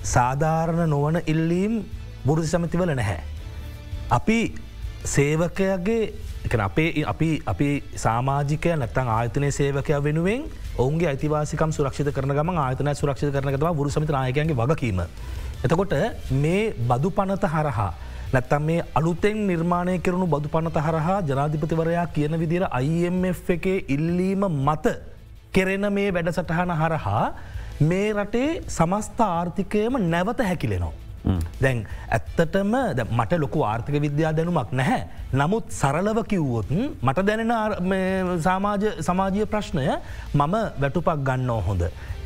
සාධාරණ 0.04 0.90
නොවන 0.90 1.22
ඉල්ලීම් 1.26 1.80
බුරුදි 2.26 2.46
සමතිවල 2.46 2.92
නැහැ. 2.94 3.20
අපි 4.10 4.54
සේවකයගේ 5.04 6.12
අපේ 6.60 7.04
අපි 7.04 7.42
අපි 7.46 7.68
සාමාජිකය 7.96 8.76
නැත්තන් 8.76 9.08
ආයතනය 9.08 9.50
සේවකය 9.50 9.92
වෙනුවෙන් 9.98 10.44
ඔවුන්ගේ 10.76 11.08
අයිතිවාසිකම් 11.08 11.72
සුරක්ෂිත 11.72 12.12
කරන 12.12 12.32
ගම 12.32 12.50
ආයතන 12.58 12.94
සුරක්ෂිත 12.94 13.32
කරනගතව 13.32 13.72
බුරු 13.74 13.90
සමිත 13.90 14.10
නායකයන්ගේ 14.10 14.54
වගකීම. 14.54 15.00
එතකොට 15.64 15.94
මේ 16.32 16.74
බදු 16.82 17.10
පනත 17.10 17.44
හරහා 17.46 17.92
නැත්තම් 18.32 18.62
මේ 18.62 18.84
අලුතෙන් 18.94 19.46
නිර්මාණය 19.46 19.96
කරනු 20.00 20.26
බදු 20.26 20.48
පනත 20.48 20.76
හරහා 20.86 21.18
ජනාධිපතිවරයා 21.22 22.06
කියන 22.12 22.36
විදිර 22.38 22.68
IMF 22.82 23.50
එකේ 23.50 23.84
ඉල්ලීම 23.88 24.44
මත 24.44 24.94
කෙරෙන 25.52 25.88
මේ 25.92 26.08
වැඩසටහන 26.10 26.72
හරහා 26.82 27.24
මේ 27.90 28.08
රටේ 28.16 28.48
සමස්ථ 28.76 29.22
ආර්ථිකයම 29.26 29.94
නැවත 30.12 30.40
හැකිලෙනවා. 30.48 30.92
දැන් 31.62 31.78
ඇත්තටම 32.16 32.74
මට 33.18 33.38
ලොකු 33.42 33.58
ආර්ථික 33.70 33.96
විද්‍යා 34.04 34.32
දැනුමක් 34.38 34.72
නැහැ. 34.80 35.00
නමුත් 35.40 35.66
සරලව 35.80 36.18
කිව්වොත් 36.32 36.70
මට 37.06 37.24
දැනෙන 37.28 37.52
සමාජය 39.08 39.46
ප්‍රශ්නය 39.54 39.86
මම 40.34 40.54
වැටුපක් 40.82 41.10
ගන්න 41.28 41.50
හොඳ. 41.68 41.82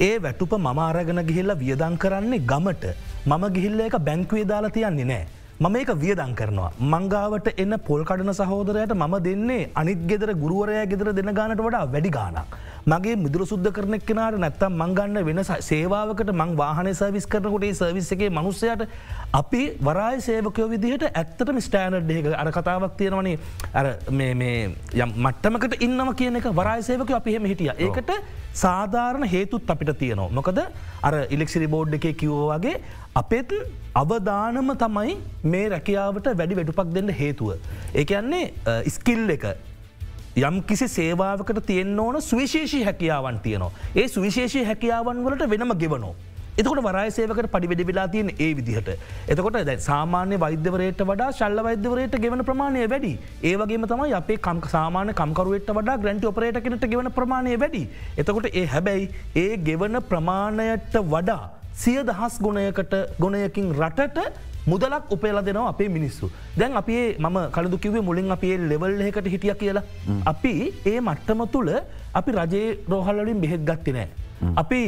ඒ 0.08 0.14
වැටුප 0.26 0.52
මම 0.58 0.80
අරගෙන 0.88 1.22
ගිහිල්ල 1.30 1.52
වියදං 1.64 1.96
කරන්නේ 2.04 2.44
ගමට 2.52 2.84
මම 3.30 3.44
ගිහිල්ල 3.56 3.80
එක 3.88 3.98
බැංකුවේ 4.08 4.46
දාලා 4.52 4.74
තියන්නේ 4.76 5.10
නෑ. 5.12 5.26
මම 5.60 5.76
ඒක 5.80 5.90
වියදං 6.04 6.32
කරනවා. 6.38 6.70
මංගාවට 6.92 7.48
එන්න 7.62 7.74
පොල් 7.88 8.02
කඩන 8.08 8.32
සහෝදරයට 8.40 8.94
මම 9.02 9.14
දෙන්නේ 9.28 9.68
අනිත් 9.82 10.00
ගෙදර 10.10 10.32
ගුරුවරය 10.42 10.80
ගෙදර 10.92 11.12
දෙන 11.18 11.30
ගානට 11.38 11.62
වඩා 11.66 11.84
වැඩි 11.94 12.10
ගානක්. 12.18 12.56
මගේ 12.86 13.14
මිදුර 13.18 13.42
සුද්ද 13.50 13.66
කරනෙක් 13.76 14.04
කෙනට 14.08 14.36
නැත්තම් 14.42 14.74
මංගන්න 14.82 15.18
වෙන 15.28 15.40
සේවාවකට 15.68 16.28
මං 16.32 16.52
වාහන 16.60 16.88
සවිස් 16.98 17.26
කරනකොට 17.32 17.66
සවිස් 17.78 18.10
එකේ 18.16 18.30
මනුස්සයට 18.36 18.84
අපි 19.38 19.62
වරාය 19.88 20.20
සේවකයෝ 20.28 20.68
විදිහට 20.74 21.06
ඇත්තටම 21.10 21.58
ස්ටෑනඩ් 21.66 22.14
එක. 22.18 22.30
අර 22.42 22.52
කතාවක් 22.58 22.94
තියෙනවනේ. 23.00 23.38
අර 23.74 23.86
යම් 24.06 25.10
මට්ටමකට 25.26 25.82
ඉන්නම 25.88 26.14
කියන 26.22 26.38
එක 26.42 26.48
වරාය 26.60 26.86
සේවක 26.90 27.10
අපි 27.18 27.36
හෙම 27.36 27.50
හිටිය. 27.50 27.72
ඒකට 27.74 28.12
සාධාරණ 28.54 29.26
හේතුත් 29.34 29.70
අපිට 29.74 29.94
තියනවා. 29.98 30.30
මොකද 30.30 30.62
අර 31.02 31.14
ඉලෙක්සිරි 31.34 31.66
බෝඩ් 31.76 31.98
එක 31.98 32.10
කිව්වාගේ 32.22 32.80
අපෙත් 33.22 33.50
අවධානම 34.02 34.76
තමයි 34.82 35.16
මේ 35.54 35.68
රැකියාවට 35.74 36.36
වැඩි 36.38 36.58
වැඩුපක් 36.60 36.98
දෙන්න 36.98 37.16
හේතුව. 37.22 37.58
ඒකන්නේ 37.94 38.44
ස්කිල් 38.96 39.26
එක 39.38 39.56
යම් 40.36 40.56
කිසි 40.62 40.86
සේවාවකට 40.86 41.58
තියෙන් 41.66 41.98
ඕන 41.98 42.16
සුවිශේෂී 42.22 42.84
හැකියාවන් 42.84 43.38
තියනවා. 43.40 43.70
ඒ 43.94 44.08
සුවිශේෂී 44.08 44.64
හැකියාවන් 44.64 45.22
වලට 45.24 45.48
වෙනම 45.50 45.72
ගෙවනෝ. 45.82 46.10
එතකොට 46.58 46.80
වරය 46.86 47.04
සේවකට 47.10 47.48
පඩිවෙඩි 47.54 47.86
වෙලා 47.86 48.06
තියෙන 48.08 48.28
ඒ 48.36 48.50
විදිහට. 48.58 48.90
එතකොට 49.28 49.56
දැ 49.68 49.78
සාමාන්‍ය 49.86 50.36
වෛද්‍යවරයට 50.38 51.00
වඩා 51.10 51.30
ශල්ල 51.32 51.62
වෛද්‍යවරයට 51.66 52.20
ගෙවන 52.24 52.44
ප්‍රමාණය 52.44 52.84
වැඩි. 52.86 53.12
ඒවගේම 53.42 53.88
තමයි 53.92 54.12
අපේ 54.20 54.38
කම් 54.38 54.60
සාමාන 54.68 55.14
කම්කරුවට 55.14 55.72
වඩා 55.78 55.96
ග්‍රන්ටි 55.96 56.30
ඔපරේට 56.32 56.60
කෙනට 56.66 56.86
ගෙවන 56.86 57.10
ප්‍රමාණය 57.18 57.56
වැඩි. 57.56 57.82
එතකොට 58.18 58.48
ඒ 58.52 58.66
හැබැයි 58.66 59.08
ඒ 59.36 59.56
ගෙවන 59.68 60.00
ප්‍රමාණයට 60.10 61.00
වඩා 61.14 61.44
සිය 61.82 61.98
දහස් 62.08 62.34
ගුණයකට 62.44 62.94
ගුණයකින් 63.22 63.66
රටට 63.80 64.18
මුදලක් 64.70 65.10
උපේල 65.14 65.38
දෙනවා 65.48 65.68
අපේ 65.72 65.88
මිනිස්සු. 65.96 66.30
දැන් 66.58 66.76
අපේ 66.80 67.02
මම 67.18 67.36
කළදු 67.56 67.78
කිවේ 67.84 68.02
මුලින් 68.08 68.30
අපේ 68.36 68.54
ලෙවල් 68.70 69.00
එකට 69.08 69.26
හිටිය 69.34 69.54
කියලා. 69.62 69.82
අපි 70.32 70.52
ඒ 70.92 71.00
මට්ටම 71.00 71.42
තුළ 71.54 71.70
අපි 72.20 72.30
රජයේ 72.38 72.78
රෝහල්ලින් 72.92 73.40
බෙහෙත් 73.44 73.62
ගත්තිනෑ. 73.68 74.08
අපි 74.62 74.80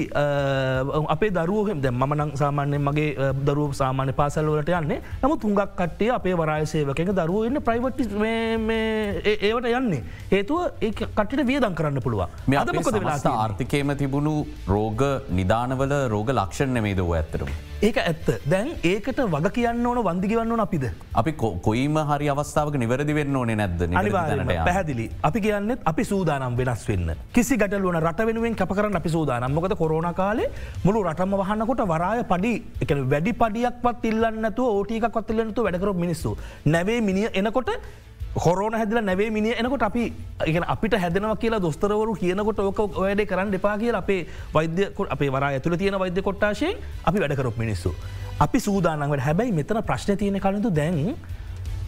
අපේ 1.14 1.30
දරුවහෙම 1.30 1.80
දැ 1.82 1.92
මනං 1.92 2.32
සාමාන්‍ය 2.42 2.78
මගේ 2.88 3.32
දරුව 3.48 3.72
සාමාන්‍ය 3.80 4.12
පාසල්වලට 4.20 4.72
යන්නේ. 4.80 5.00
නමුත් 5.22 5.40
තුන්ගක් 5.44 5.62
කට්ටේ 5.80 6.10
අපේ 6.18 6.34
වරායසේවක 6.42 7.00
දරුවන්න 7.20 7.62
ප්‍රයිවට් 7.68 8.00
ඒවට 9.48 9.70
යන්නේ. 9.80 10.02
හේතුව 10.34 10.60
ඒ 10.80 10.92
කටට 10.98 11.46
වියදන් 11.52 11.78
කරන්න 11.80 12.04
පුළුව 12.08 12.22
අද 12.64 12.74
මොකද 12.80 13.00
වෙලා 13.00 13.34
ආර්ථිකයම 13.44 13.96
තිබුණු 14.02 14.34
රෝග 14.74 15.02
නිධානවල 15.40 15.96
රෝග 16.14 16.30
ලක්ෂණ 16.38 16.74
නෙමේදව 16.78 17.16
ඇත්තරම. 17.20 17.50
ඒක 17.86 17.98
ඇත්ත. 18.02 18.28
දැන් 18.50 18.70
ඒකට 18.82 19.20
වග 19.32 19.50
කියන්න 19.56 19.86
ඕන 19.86 19.98
වන්දිගවන්න 20.06 20.50
ඕන 20.54 20.62
අපිද. 20.64 20.84
අපි 21.20 21.32
කොයිම 21.38 21.98
හරි 22.08 22.30
අවස්ථාවක 22.32 22.74
නිවැරදි 22.82 23.14
වෙන්න 23.18 23.36
ඕනේ 23.40 23.54
නැද්ද? 23.60 23.84
පැහදිලි. 24.68 25.06
අපි 25.28 25.40
කියන්නෙත් 25.44 25.86
අපි 25.90 26.04
සූදානම් 26.08 26.56
වෙනස් 26.58 26.82
වෙන්න. 26.88 27.12
කිසි 27.32 27.56
ගටලුවන 27.60 28.00
රට 28.00 28.26
වෙනුවෙන් 28.30 28.56
කපරන්න 28.58 28.98
අපි 29.00 29.12
සූදානම්. 29.14 29.54
මොකද 29.54 29.76
කොරෝණ 29.82 30.10
කාලේ 30.14 30.50
මුළු 30.86 31.04
රටම 31.06 31.38
වහන්නකොට 31.42 31.84
වරාය 31.92 32.24
පඩි 32.32 32.52
එක 32.82 32.96
වැඩි 33.14 33.36
පඩියක්වත් 33.44 34.10
ඉල්ලන්නතු 34.10 34.66
ඕටිකක් 34.74 35.08
වත්තිල්ලනතු 35.14 35.62
වැඩකර 35.68 35.94
මිනිස්සු. 35.94 36.36
නැවේ 36.66 37.00
මිනිිය 37.00 37.30
එනකොට 37.32 37.70
හොරෝන 38.36 38.74
හැදල 38.74 39.00
නැවේ 39.00 39.30
මිනි 39.30 39.54
එනකොට 39.56 39.82
අපි 39.82 40.12
අපිට 40.66 40.94
හැදනව 40.94 41.32
කියලා 41.40 41.60
දොස්තරවරු 41.60 42.14
කියනකොට 42.14 42.58
ඕක 42.60 42.80
වැඩ 42.96 43.24
කරන්න 43.24 43.50
දෙපා 43.50 43.76
කියල 43.78 43.96
අපේ 43.96 44.26
වෛද්‍යකොට 44.54 45.08
අපේ 45.10 45.30
වර 45.30 45.44
ඇතුළ 45.48 45.76
තියෙන 45.76 45.98
වෛද්‍ය 45.98 46.22
කොට්ටාශයෙන් 46.22 46.76
අපි 47.04 47.18
වැඩකරොක් 47.20 47.56
මිනිස්සු. 47.56 47.94
අපි 48.40 48.60
සූදානන්වට 48.60 49.24
හැබැයි 49.28 49.52
මෙතන 49.52 49.82
ප්‍රශ්න 49.82 50.16
තියෙන 50.16 50.40
කලඳු 50.40 50.70
දැන් 50.70 51.16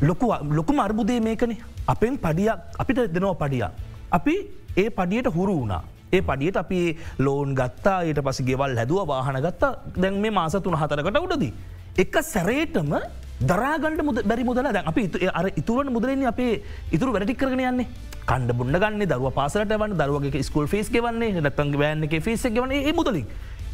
ලොකු 0.00 0.33
ලොකු 0.50 0.81
අර්බුදය 0.81 1.20
මේකන 1.20 1.57
අපෙන් 1.87 2.18
පඩියක් 2.18 2.59
අපිට 2.79 3.12
දෙනවා 3.14 3.35
පඩිය. 3.35 3.64
අපි 4.11 4.35
ඒ 4.76 4.90
පඩියට 4.90 5.29
හුරු 5.37 5.61
වුණා. 5.61 5.83
ඒ 6.12 6.22
පඩියට 6.22 6.57
අපි 6.57 6.96
ලෝන් 7.18 7.55
ගත්තා 7.55 7.98
ඊට 8.03 8.20
පස 8.26 8.40
ගෙවල් 8.42 8.76
හැදුව 8.76 9.07
වාහන 9.07 9.42
ගත්තා 9.46 9.72
දැන් 9.96 10.20
මේ 10.20 10.31
මාස 10.31 10.57
තුන 10.64 10.74
හතරකට 10.74 11.20
උඩදී. 11.26 11.53
එක 11.98 12.14
සැරේටම 12.22 12.96
දරාගණඩ 13.40 14.03
මුද 14.05 14.22
බැරි 14.22 14.44
මුදල 14.44 14.62
දැන් 14.62 14.87
අපි 14.87 15.09
අර 15.33 15.46
ඉතුරන 15.57 15.92
මුදලන්නේ 15.92 16.29
අපේ 16.29 16.62
ඉතුරු 16.92 17.12
වැඩටි 17.12 17.37
කරන 17.40 17.61
යන්නේ 17.61 17.87
කණ්ඩ 18.26 18.53
බුන්න 18.59 18.76
ගන්න 18.83 19.07
දරුව 19.09 19.33
පාසලට 19.33 19.72
වන්න 19.72 19.96
දරුවගේ 20.00 20.42
ස්කල් 20.42 20.66
ෆේස් 20.66 20.90
වන්නේ 20.92 21.40
නැතන් 21.40 21.72
වෑන්න 21.83 22.05
එක 22.05 22.20
ෆේස 22.22 22.44
වන 22.44 22.72
ඒ 22.72 22.92
මුදලින්. 22.92 23.26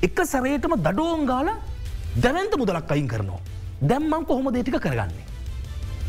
එක 0.03 0.19
සැරේටම 0.25 0.77
දඩෝන් 0.79 1.27
ගාල 1.27 1.51
දැවන්ත 2.23 2.55
මුදලක් 2.57 2.93
අයින් 2.93 3.09
කරනවා. 3.09 3.41
දැම්මං 3.83 4.25
කොහොම 4.25 4.53
දේටික 4.53 4.79
කරගන්නේ. 4.79 5.27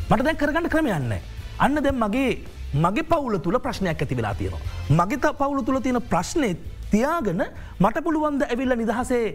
මට 0.09 0.23
දැන් 0.23 0.37
කරගන්න 0.37 0.69
ක්‍රම 0.69 0.87
යන්න. 0.87 1.17
අන්න 1.59 1.83
දැම් 1.83 1.97
මගේ 1.97 2.29
මගේ 2.75 3.03
පවුල 3.03 3.39
තුළ 3.39 3.59
ප්‍රශ්නයක් 3.59 4.01
ඇති 4.01 4.15
වෙලා 4.15 4.35
තියෙනවා. 4.35 4.61
මගේ 4.89 5.33
පවුල 5.33 5.63
තුළ 5.63 5.81
තියෙන 5.81 6.01
ප්‍රශ්නයත් 6.03 6.76
තියාගෙන 6.91 7.43
මට 7.79 8.03
පුළුවන්ද 8.05 8.41
ඇවිල්ල 8.47 8.73
නිදහසේ 8.81 9.25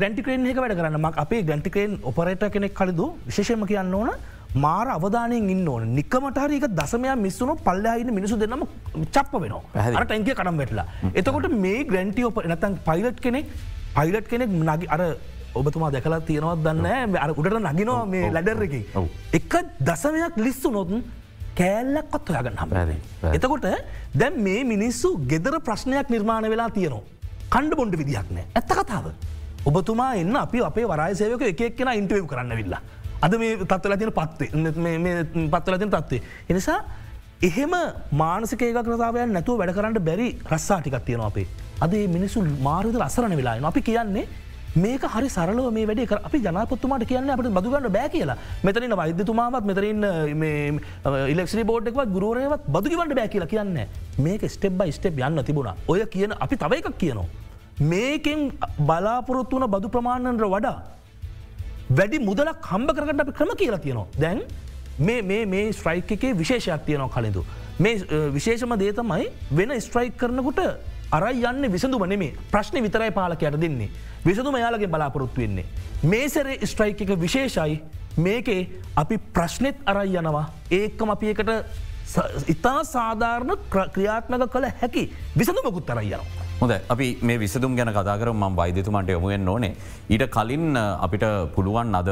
ග්‍රන්ටිකරෙන් 0.00 0.50
එක 0.52 0.60
වැඩ 0.64 0.76
කරන්න. 0.78 1.00
මක් 1.06 1.16
අපේ 1.24 1.42
ග්‍රන්ටිකරෙන් 1.48 1.96
ඔපරේට 2.10 2.44
කෙනෙක් 2.56 2.74
කලදු 2.80 3.06
ශේෂම 3.36 3.64
කියන්න 3.70 3.94
ඕන 3.94 4.10
මාර 4.54 4.88
අවධානයෙන් 4.96 5.50
ඉන්න 5.54 5.68
ඕන. 5.68 5.82
නිකමටහරක 5.98 6.64
දසමය 6.78 7.10
මිස්සුණු 7.24 7.56
පල්ලහින 7.66 8.14
මිනිසු 8.18 8.38
දෙන්නම 8.38 8.64
චප්ප 9.14 9.32
වෙනවා. 9.42 9.62
අට 10.02 10.10
ඇන්ගේ 10.10 10.34
කඩම් 10.34 10.56
වැටලා. 10.62 10.86
එතකොට 11.14 11.50
මේ 11.64 11.84
ග්‍රන්ටි 11.90 12.24
ඔප 12.30 12.40
නැතන් 12.52 12.78
පයිලට් 12.88 13.20
කෙනෙක් 13.26 13.46
පයිලට් 13.98 14.26
කෙනෙක් 14.32 14.50
නගි 14.50 14.90
අර 14.96 15.02
ඔබතුමා 15.54 15.90
දැකලා 15.94 16.20
තියෙනවත් 16.26 16.66
දන්න 16.66 17.16
අර 17.24 17.30
උඩට 17.38 17.62
නගිනවා 17.70 18.02
මේ 18.12 18.32
ලැඩර් 18.36 18.62
එක. 18.66 18.74
එක 19.38 19.54
දසමයක් 19.88 20.36
ලිස්සු 20.46 20.70
නොතුන් 20.70 21.02
කෑල්ලක්කොත් 21.60 22.30
හොයාගන්න 22.32 22.60
හම. 22.62 22.70
එතකොට 23.36 23.66
දැන් 24.20 24.38
මේ 24.46 24.62
මිනිස්සු 24.74 25.16
ගෙදර 25.32 25.58
ප්‍රශ්නයක් 25.68 26.14
නිර්මාණ 26.14 26.48
වෙලා 26.54 26.70
තියනවා. 26.78 27.02
කණ්ඩ 27.54 27.76
බොන්ඩ 27.80 27.98
විදිහක් 28.02 28.30
නෑ 28.36 28.46
ඇත්ත 28.54 28.72
කතාව. 28.80 29.10
ඔබතුමා 29.68 30.14
එන්න 30.22 30.36
අපි 30.46 30.64
අපේ 30.70 30.86
වරයිසයක 30.92 31.46
එකක් 31.52 31.76
කෙන 31.78 31.92
ඉන්ටවව් 32.00 32.26
කරන්න 32.32 32.56
විල්ලා. 32.60 32.82
අද 33.22 33.32
මේ 33.42 33.56
තත්වල 33.72 33.96
තින 34.02 34.12
පත්වේ 34.18 35.48
පත්වල 35.54 35.78
තින 35.82 35.90
තත්වේ. 35.96 36.22
එනිසා 36.48 36.78
එහෙම 37.48 37.74
මානසික 38.22 38.62
ඒකතාවයන් 38.62 39.34
නැතුව 39.36 39.58
වැඩ 39.60 39.74
කරන්න 39.76 39.98
බැරි 40.08 40.28
රස්සාටිකක් 40.52 41.04
තියෙනවා 41.08 41.32
අපේ. 41.32 41.46
අද 41.80 41.92
මිනිසු 42.16 42.44
මාර්ද 42.68 42.96
අසරන 43.08 43.36
වෙලා 43.40 43.58
අපි 43.72 43.82
කියන්නේ 43.90 44.26
මේක 44.76 45.02
හරි 45.02 45.28
සරලව 45.28 45.72
මේ 45.72 45.86
වැඩේ 45.86 46.18
අපි 46.28 46.38
ජනපත්තුමාට 46.38 47.04
කියන්න 47.10 47.30
අපට 47.30 47.48
බදුගන්න 47.56 47.90
බෑ 47.96 48.08
කියලා 48.08 48.36
මෙතරින් 48.62 48.94
වෛද්‍යතුමාවත් 49.00 49.64
මෙතරින් 49.70 50.04
ඉලෙක්ෂි 51.32 51.64
බෝඩ්ක්වත් 51.64 52.12
ගුරුවරයවත් 52.14 52.68
බදුගවන්න 52.68 53.14
බෑ 53.18 53.28
කියලා 53.28 53.50
කියන්න 53.50 53.80
මේක 54.18 54.46
ස්ටෙබ් 54.48 54.78
බයි 54.78 54.92
ස්ටෙප් 54.92 55.18
යන්න 55.18 55.42
තිබුණා 55.44 55.74
ඔය 55.88 56.06
කියන 56.06 56.34
අපි 56.38 56.56
තව 56.56 56.78
එකක් 56.78 56.98
කියනවා. 57.02 57.26
මේකෙන් 57.92 58.40
බලාපොරොත්තු 58.78 59.58
වන 59.58 59.70
බදු 59.74 59.88
ප්‍රමාණන්ට 59.88 60.46
වඩා 60.54 60.76
වැඩි 61.98 62.18
මුදලක් 62.28 62.70
හම්බ 62.70 62.94
කරගට 62.96 63.24
අපි 63.24 63.32
ක්‍රම 63.32 63.52
කියලා 63.62 63.80
තියෙනවා 63.86 64.06
දැන් 64.22 64.44
මේ 65.08 65.46
මේ 65.46 65.72
ස්ට්‍රයික් 65.72 66.12
එකේ 66.12 66.32
විශේෂයක් 66.42 66.86
තියනවා 66.86 67.10
කලින්ඳු. 67.16 67.42
මේ 67.80 67.94
විශේෂම 68.36 68.78
දේතමයි 68.78 69.26
වෙන 69.50 69.70
ස්ට්‍රයික් 69.80 70.16
කරනකුට 70.16 70.60
අරයි 71.10 71.44
යන්න 71.44 71.66
විසඳුම 71.72 72.04
නෙමේ 72.06 72.34
ප්‍රශ්න 72.52 72.82
විතරයි 72.82 73.10
පාලකයට 73.10 73.60
දෙන්නේ. 73.60 73.90
විසඳුම 74.26 74.56
යාලගේ 74.56 74.86
බලාපොරොත්තු 74.88 75.40
වෙන්නේ. 75.42 75.66
මේසරේ 76.04 76.58
ස්ට්‍රයික් 76.62 77.00
එක 77.02 77.14
විශේෂයි 77.20 77.80
මේකේ 78.18 78.60
අපි 78.96 79.18
ප්‍රශ්නෙත් 79.34 79.78
අරයි 79.86 80.18
යනවා 80.18 80.44
ඒකම 80.72 81.10
අපි 81.10 81.32
එකට 81.32 81.50
ඉතා 82.48 82.78
සාධාරණ 82.84 83.56
ක්‍රියාත්මක 83.94 84.46
කළ 84.54 84.68
හැකි 84.82 85.04
විසඳුමකුත් 85.36 85.86
තරයි 85.86 86.12
යනවා. 86.12 86.46
හොද 86.60 86.72
අපි 86.94 87.06
මේ 87.22 87.38
විසදුම් 87.42 87.74
ගැන 87.76 87.90
කතාකර 87.90 88.30
ම 88.32 88.44
වෛදතුමන්ට 88.56 89.10
යොමුුවෙන් 89.14 89.48
ඕනේ. 89.48 89.72
ඊට 90.10 90.24
කලින් 90.36 90.76
අපිට 90.76 91.24
පුළුවන් 91.56 91.94
අද 91.94 92.10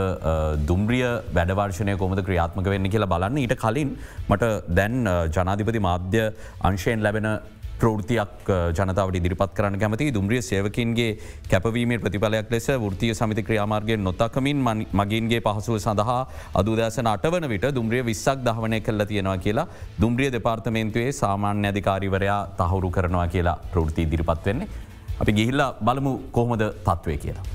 දුම්රිය 0.68 1.06
වැඩවර්ශනය 1.37 1.94
කොමද 2.02 2.22
ක්‍රියාත්මක 2.28 2.70
වෙන්න 2.74 2.90
කියලා 2.94 3.12
බලන්න 3.14 3.38
ඊට 3.44 3.54
කලින් 3.64 3.94
මට 4.28 4.50
දැන් 4.78 5.06
ජනාධිපති 5.37 5.84
මාධ්‍ය 5.88 6.24
අංශයෙන් 6.70 7.06
ලැබෙන 7.06 7.28
ප්‍රෘතියක් 7.80 8.50
ජනතාවට 8.78 9.18
ඉදිරිපත් 9.20 9.52
කරන්න 9.56 9.78
කැමති 9.82 10.08
දුම්රිය 10.16 10.42
සේවකින්ගේ 10.48 11.10
කැපවීමේ 11.50 11.98
ප්‍රතිඵලයක් 12.04 12.50
ලෙස 12.54 12.68
ෘතිය 12.86 13.12
සමිති 13.20 13.46
ක්‍රියාමාර්ගයෙන් 13.48 14.02
නොතකමින් 14.08 14.64
මගින්ගේ 15.00 15.40
පහසුව 15.46 15.78
සඳහා 15.86 16.20
අදුදෑසන 16.62 17.10
අටවන 17.14 17.48
විට 17.54 17.68
දුම්රිය 17.78 18.02
විස්සක් 18.10 18.42
දහවනය 18.48 18.80
කල්ල 18.80 19.04
තියෙනවා 19.12 19.38
කියලා 19.46 19.68
දුම්රිය 20.02 20.32
දෙපාර්තමේන්තුවේ 20.36 21.12
සාමාන්‍ය 21.22 21.70
අධිකාරිවරයා 21.72 22.42
තහවුරු 22.60 22.90
කරනවා 22.90 23.28
කියලා 23.36 23.58
ප්‍රෘති 23.74 24.02
ඉදිරිපත් 24.08 24.50
වෙන්නේ. 24.50 24.68
අපි 25.20 25.32
ගිහිල්ලා 25.38 25.70
බලමු 25.86 26.12
කොහොමද 26.36 26.62
තත්ත්වය 26.86 27.16
කියලා. 27.24 27.46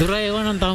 දුර 0.00 0.12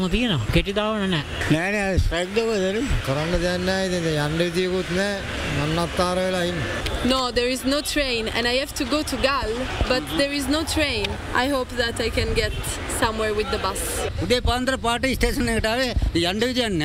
තාම 0.05 0.11
තියෙන 0.11 0.41
කෙටිදාවන 0.53 1.11
නෑ 1.11 1.23
නෑන 1.51 1.99
ස්ට්‍රක්්දවදර 1.99 2.77
කරන්න 3.05 3.41
දෙන්න 3.43 3.69
ඉතින් 3.85 4.07
යන්න 4.25 4.37
විතියකුත් 4.41 4.89
නෑ 4.97 5.15
මන්නත්තාර 5.57 6.17
වෙලායින්න. 6.19 6.59
No, 7.05 7.31
there 7.31 7.49
is 7.49 7.63
no 7.65 7.81
train, 7.81 8.29
and 8.29 8.47
I 8.47 8.55
have 8.59 8.73
to 8.75 8.85
go 8.85 9.01
to 9.03 9.17
Gal, 9.21 9.51
but 9.89 10.03
there 10.17 10.33
is 10.33 10.47
no 10.47 10.63
train. 10.63 11.05
I 11.35 11.47
hope 11.49 11.69
that 11.77 12.01
I 12.01 12.09
can 12.09 12.33
get 12.33 12.53
somewhere 12.99 13.33
with 13.33 13.49
the 13.55 13.61
bus. 13.65 13.81
උදේ 14.25 14.41
පාන්දර 14.49 14.77
පාට 14.85 15.09
ස්ටේෂන් 15.17 15.51
එකටාවේ 15.55 15.89
යන්ඩ 16.23 16.47
විජන්න 16.51 16.83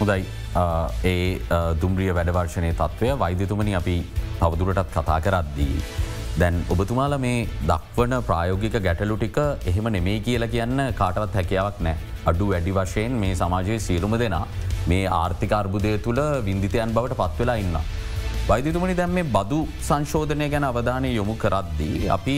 හොදයි 0.00 0.24
ඒ 1.12 1.14
දුම්රිය 1.84 2.12
වැඩවර්ශනය 2.18 2.72
තත්ත්වය 2.80 3.14
වෛද්‍යතුමනි 3.24 3.78
අපි 3.82 3.96
තවදුරටත් 4.40 4.92
කතා 4.98 5.20
කරද්දී. 5.28 5.72
දැන් 6.40 6.56
ඔබතුමාල 6.72 7.14
මේ 7.24 7.36
දක්වන 7.70 8.14
ප්‍රායෝගික 8.28 8.74
ගැටලු 8.86 9.16
ටික 9.20 9.38
එහෙම 9.70 9.86
නෙමේ 9.94 10.16
කියලා 10.26 10.52
කියන්න 10.54 10.82
කාටවත් 11.00 11.36
හැකියාවක් 11.38 11.78
නෑ. 11.86 11.96
අඩු 12.30 12.48
වැඩි 12.52 12.74
වශයෙන් 12.78 13.14
මේ 13.22 13.34
සමාජයේ 13.42 13.78
සියලුම 13.86 14.16
දෙනා 14.22 14.42
මේ 14.90 15.04
ආර්ථික 15.20 15.54
අර්බුදය 15.60 15.94
තුළ 16.06 16.20
විින්දිතයන් 16.48 16.92
බවට 16.98 17.18
පත්වෙලා 17.22 17.56
ඉන්න. 17.64 17.78
වෛදිතුමනි 18.50 18.98
දැම් 19.00 19.16
මේ 19.18 19.26
බදු 19.36 19.60
සංශෝධනය 19.88 20.46
ගැන 20.52 20.68
අවධානය 20.70 21.08
යොමු 21.16 21.34
කරද්දී. 21.44 22.04
අපි 22.18 22.36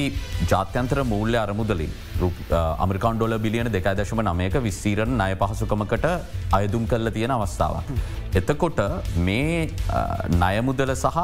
ජාත්‍යන්ත්‍ර 0.53 1.01
මූල්‍ය 1.13 1.39
අරමුදලින් 1.45 1.93
අමරිකාන් 2.85 3.19
ඩොල 3.19 3.39
බිලියන 3.47 3.75
දෙකයි 3.77 3.99
දශම 4.01 4.23
නමයක 4.29 4.57
විස්සීරණ 4.69 5.25
අය 5.29 5.35
පහසුකමකට 5.43 6.07
අයදුම් 6.59 6.87
කල්ල 6.93 7.11
තියෙන 7.17 7.35
අවස්ථාවක්. 7.39 7.95
එතකොට 8.41 8.81
මේ 9.29 9.71
නයමුදල 10.43 10.95
සහ 11.03 11.19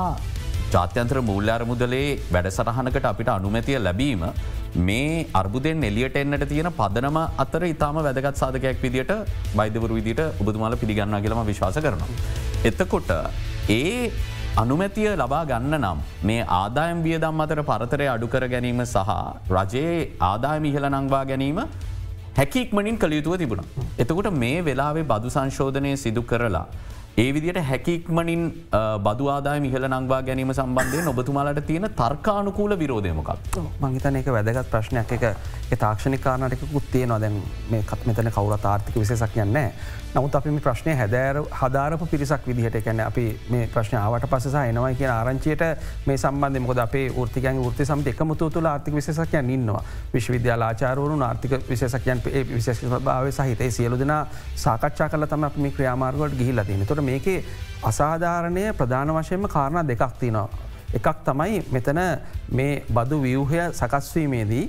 ජාත්‍යන්ත්‍ර 0.74 1.18
මූල්‍යාර 1.30 1.62
මුදලේ 1.70 2.06
වැඩසටහනකට 2.34 3.08
අපිට 3.12 3.30
අනුමැතිය 3.36 3.78
ලැබීම 3.86 4.22
මේ 4.88 5.26
අර්බුදෙන් 5.40 5.84
එලියට 5.88 6.16
එන්නට 6.22 6.44
තියෙන 6.52 6.70
පදනම 6.78 7.18
අතර 7.44 7.64
ඉතාම 7.72 7.98
වැදගත් 8.06 8.42
සාධකයක් 8.42 8.78
විදිට 8.84 9.12
බයිදවරු 9.58 9.98
විදිට 9.98 10.22
ඔබතුමාල 10.42 10.76
පිළිගන්න 10.82 11.18
කියලම 11.24 11.42
විශ්වාස 11.50 11.78
කරනවා. 11.86 12.10
එතකොට 12.70 13.10
ඒ 13.70 14.10
අනුමැතිය 14.62 15.08
ලබා 15.22 15.44
ගන්න 15.50 15.76
නම් 15.80 16.00
මේ 16.28 16.42
ආදායම් 16.58 16.98
වියදම් 17.06 17.42
අතර 17.44 17.60
පරතරය 17.70 18.06
අඩුකර 18.14 18.44
ගැනීම 18.54 18.82
සහ 18.84 19.10
රජයේ 19.56 19.96
ආදායම 20.30 20.70
ඉහල 20.70 20.86
නංවා 20.90 21.24
ගැනීම 21.30 21.60
හැකික්මනින් 22.38 22.98
කළයුතුව 22.98 23.36
තිබුණ. 23.42 23.62
එතකොට 24.02 24.30
මේ 24.42 24.58
වෙලාවේ 24.68 25.06
බදු 25.12 25.34
සංශෝධනය 25.36 25.92
සිදු 26.04 26.22
කරලා 26.32 26.66
ඒ 27.16 27.34
විදිට 27.34 27.58
හැකික්මනින් 27.62 28.40
බදු 29.02 29.28
ආදාය 29.28 29.60
මිහල 29.60 29.84
නංවා 29.88 30.20
ගැනීම 30.22 30.52
සම්බන්ධය 30.52 31.02
ඔබතුමාලට 31.08 31.60
තියෙන 31.66 31.86
තර්කානුකූල 31.92 32.78
විරෝධයමකක් 32.78 33.58
මංහිතන 33.80 34.16
එක 34.16 34.26
වැදගත් 34.28 34.70
ප්‍රශ්නයක්. 34.70 35.12
එක 35.12 35.78
තාක්ෂණිකාරණටකුත් 35.78 36.90
තියෙනවා. 36.92 37.20
දැන් 37.20 37.42
මේ 37.70 37.82
කත් 37.84 38.06
මෙතන 38.06 38.30
කවුර 38.30 38.58
ආර්ථික 38.64 38.96
විසසක් 38.96 39.36
යන්නේ 39.38 39.68
නමුත් 40.14 40.34
අපි 40.34 40.50
ප්‍රශ්නය 40.56 40.92
හැදෑර 40.94 41.38
හදාරප 41.52 42.02
පිරිසක් 42.10 42.44
විදිහට 42.48 42.76
කැන 42.84 43.00
අපි 43.00 43.24
මේ 43.50 43.68
ප්‍රශ්නාවට 43.68 44.26
පසස 44.26 44.54
එනවයි 44.56 44.94
කියෙන 44.94 45.12
ආරංචියට 45.12 45.64
මේ 46.06 46.16
සම්බන්ධ 46.16 46.62
මොද 46.62 46.78
අපේ 46.78 47.08
ෘතිකන් 47.10 47.62
ෘති 47.64 47.84
සම 47.84 48.04
එකමුතු 48.06 48.50
තුළ 48.50 48.66
ආර්ථික 48.66 48.94
විසසකයන් 48.94 49.50
ඉන්නවා. 49.50 49.82
විශ්වවිද්‍යාල 50.14 50.62
ආචාරවරු 50.62 51.18
ආර්ථික 51.20 51.56
විශේෂකයන් 51.68 52.22
විශේෂ 52.50 52.84
භාව 53.00 53.30
සහිතයි 53.32 53.70
සියලු 53.70 53.98
දෙනා 53.98 54.20
සාකච්ඡා 54.56 55.08
කල 55.08 55.26
තම 55.26 55.48
මේ 55.58 55.72
ක්‍රියාමාර්ගට 55.72 56.38
ගිහිල්ලතින 56.38 56.86
තොට 56.86 57.03
මේකේ 57.04 57.38
අසාධාරණය 57.84 58.64
ප්‍රධාන 58.74 59.16
වශයෙන්ම 59.16 59.48
කාරණ 59.48 59.88
දෙකක් 59.88 60.06
තිනවා. 60.20 60.48
එකක් 60.92 61.08
තමයි 61.24 61.60
මෙතන 61.70 62.00
මේ 62.50 62.72
බදු 62.90 63.20
වියහය 63.22 63.60
සකස්වීමේදී 63.72 64.64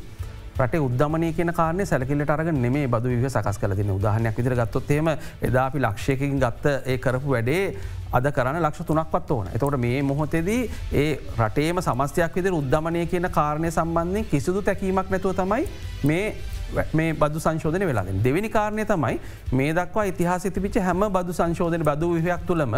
රට 0.55 0.79
උද්දමනය 0.79 1.33
කියන 1.35 1.51
කාරය 1.51 1.85
සැලකිල්ලට 1.85 2.29
අරග 2.29 2.49
නෙමේ 2.55 2.87
බදු 2.87 3.09
විහ 3.13 3.29
සකස් 3.29 3.57
කල 3.59 3.73
තින 3.75 3.91
උදාහනයක් 3.91 4.37
විදිර 4.37 4.55
ගත්තොත්තේම 4.55 5.09
එදා 5.41 5.65
අපි 5.65 5.79
ලක්ෂයකින් 5.79 6.39
ගත්ත 6.39 6.73
ඒ 6.85 6.97
කරපු 6.97 7.33
වැඩේ 7.33 7.75
අද 8.11 8.29
කරන්න 8.31 8.61
ලක්ෂ 8.61 8.87
තුනක්වත් 8.87 9.31
ඕන 9.31 9.49
එතවට 9.51 9.77
මේ 9.77 10.01
මොහොතේදී 10.03 10.61
ඒ 10.93 11.09
රටේම 11.39 11.81
සමස්යක් 11.81 12.39
විදිර 12.39 12.55
උද්දමනය 12.55 13.05
කියන 13.05 13.29
කාරණය 13.29 13.71
සම්බන්ධය 13.71 14.23
කිසිදු 14.31 14.61
තැකීමක් 14.61 15.11
නැතුව 15.11 15.35
තමයි 15.35 15.67
මේ 16.03 16.23
මේ 16.93 17.09
බදු 17.15 17.39
සංශෝධන 17.39 17.87
වෙලාද 17.87 18.13
දෙවැනි 18.23 18.49
කාරණය 18.49 18.85
තමයි 18.85 19.19
මේ 19.53 19.73
දක්වා 19.73 20.05
ඉතිහාස 20.05 20.47
තිබිච 20.51 20.79
හැම 20.81 21.05
බදු 21.11 21.33
සංශෝධන 21.33 21.83
බදු 21.83 22.13
විහයක් 22.17 22.47
තුළම 22.47 22.75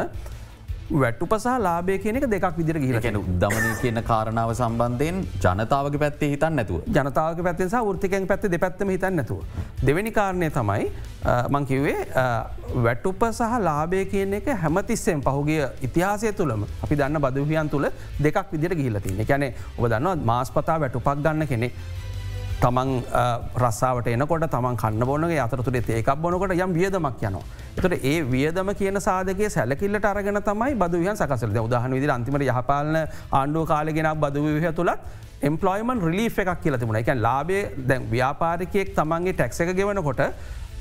වැට්ටු 0.91 1.25
පසහ 1.25 1.59
ලාබය 1.59 1.97
කියනක 1.99 2.25
දෙකක් 2.25 2.57
විදිර 2.57 2.77
ගිලකෙන 2.79 3.17
දමනය 3.35 3.71
කියන 3.81 4.01
කාරණාව 4.03 4.53
සම්බන්ධයෙන් 4.53 5.17
ජනතාවගේ 5.37 5.99
පැත්තේ 5.99 6.29
හිතන් 6.29 6.55
නැතුව. 6.55 6.81
ජනතාවක 6.87 7.43
පැත්තෙස 7.43 7.73
ෘතිකෙන් 7.73 8.27
පැත්ත 8.27 8.43
දෙපැත්තම 8.45 8.89
හිතන් 8.89 9.15
නැතුව. 9.15 9.43
දෙවැනි 9.81 10.11
කාරණය 10.11 10.49
තමයි 10.49 10.91
මංකිවේ 11.49 11.97
වැට්ටුප 12.77 13.23
සහ 13.29 13.59
ලාබය 13.59 14.05
කියන 14.05 14.33
එක 14.33 14.47
හැමතිස්සෙන් 14.55 15.21
පහුගේ 15.21 15.69
ඉතිහාසය 15.81 16.31
තුළම 16.33 16.63
අපි 16.63 16.95
දන්න 16.95 17.19
බදවියන් 17.19 17.69
තුළ 17.69 17.91
දෙකක් 18.19 18.51
විදිර 18.51 18.75
ගිහිලතින්න 18.75 19.25
කැනෙ 19.25 19.53
ඔබ 19.77 19.85
දන්න 19.85 20.23
මාස් 20.23 20.51
පතා 20.51 20.79
වැටුපක් 20.79 21.15
ගන්න 21.17 21.47
කෙනෙක් 21.47 21.73
තමන් 22.61 22.91
රස්සාාවට 23.63 24.07
එනකොට 24.13 24.45
තමන් 24.53 24.77
කන්න 24.81 25.05
බොනගේ 25.05 25.37
අතරතුරේ 25.43 25.81
ඒකක් 25.97 26.09
බොනකොට 26.23 26.53
යම් 26.55 26.73
වියදමක් 26.73 27.21
යනවා. 27.29 27.43
එතට 27.77 27.95
ඒ 28.03 28.15
වියදම 28.25 28.71
කියන 28.79 28.97
සාධගේ 28.99 29.49
සැලකිල්ලට 29.49 30.07
අරගෙන 30.11 30.41
තමයි 30.41 30.73
බදුවයන් 30.75 31.15
සකසල 31.15 31.59
උදාහන 31.61 31.93
විදි 31.93 32.09
අන්තිමට 32.09 32.47
යහපාලන 32.47 32.97
ආණ්ඩුව 33.31 33.67
කාලගෙන 33.67 34.09
බදුවහ 34.23 34.69
තුළත් 34.73 34.99
එම්පලොයිමන් 35.41 36.01
රිලි 36.01 36.25
එකක් 36.27 36.61
කියල 36.63 36.77
තිබුණ. 36.77 37.01
එක 37.01 37.13
ලාබේ 37.17 37.63
දැන් 37.89 38.09
ව්‍යාපාරිකයෙක් 38.09 38.95
තමන්ගේ 38.95 39.33
ටැක්ස 39.33 39.61
එක 39.61 39.75
ගෙවනකොට 39.77 40.23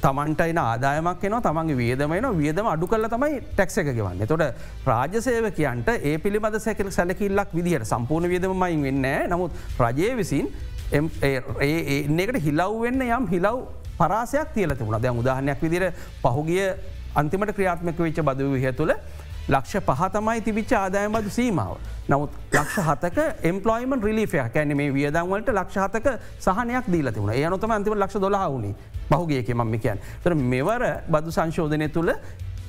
තමන්ටයින 0.01 0.59
ආදායමක් 0.59 1.27
න 1.29 1.37
තමන්ගේ 1.47 1.77
වියදමන 1.77 2.29
වියදම 2.39 2.71
අඩු 2.73 2.87
කල 2.87 3.05
තමයි 3.07 3.43
ටැක්ස 3.51 3.77
එක 3.79 3.91
ගෙවන්න. 3.93 4.25
තොට 4.27 4.45
රාජසේවකයන්ට 4.87 5.93
ඒ 6.01 6.17
පිළිබඳ 6.19 6.57
සැකල් 6.59 6.89
සැලකිල්ලක් 6.91 7.53
විදිහට 7.53 7.93
සම්පූර්ණ 7.93 8.33
වියදමයින් 8.33 8.89
වෙන්න 8.89 9.07
නමුත් 9.29 9.53
රජය 9.79 10.17
විසින් 10.17 10.49
ඒකට 10.93 12.41
හිලව්වෙන්න 12.47 13.03
යම් 13.03 13.27
හිලව් 13.35 13.59
පරාසයක් 13.99 14.53
තියල 14.55 14.75
තිබුණ 14.75 15.03
දැ 15.03 15.11
උදාහනයක් 15.11 15.63
විදිර 15.63 15.93
පහුගිය 16.23 16.75
අන්තිමට 17.15 17.55
ක්‍රියාත්මක 17.57 17.99
වෙච්ච 17.99 18.21
බදව 18.23 18.53
විහ 18.55 18.73
තුළ 18.73 18.95
ලක්ෂ 19.49 19.77
පහතමයි 19.89 20.41
තිබිච්ච 20.43 20.73
ආදායමබදු 20.73 21.31
සීමාව. 21.31 21.77
නමුත් 22.09 22.31
ලක්ෂ 22.53 22.79
හතක 22.89 23.19
එම්පලොයිමන් 23.43 24.03
රිලිෆය 24.03 24.39
කැන 24.55 24.77
මේ 24.77 24.93
වියදන්වලට 24.93 25.49
ලක්ෂ 25.55 25.77
හතක 25.85 26.07
සහනයක් 26.41 26.91
දීල 26.93 27.13
තිබුණ 27.13 27.35
ඒනොතම 27.35 27.71
අන්තිම 27.71 27.95
ලක්ෂ 27.95 28.21
දොලාවුණේ 28.21 28.75
පහුගේක 29.11 29.49
මම 29.55 29.79
කියන්. 29.79 29.99
තර 30.25 30.35
මෙවර 30.35 30.83
බදු 31.09 31.31
සංශෝධනය 31.31 31.89
තුළ 31.89 32.13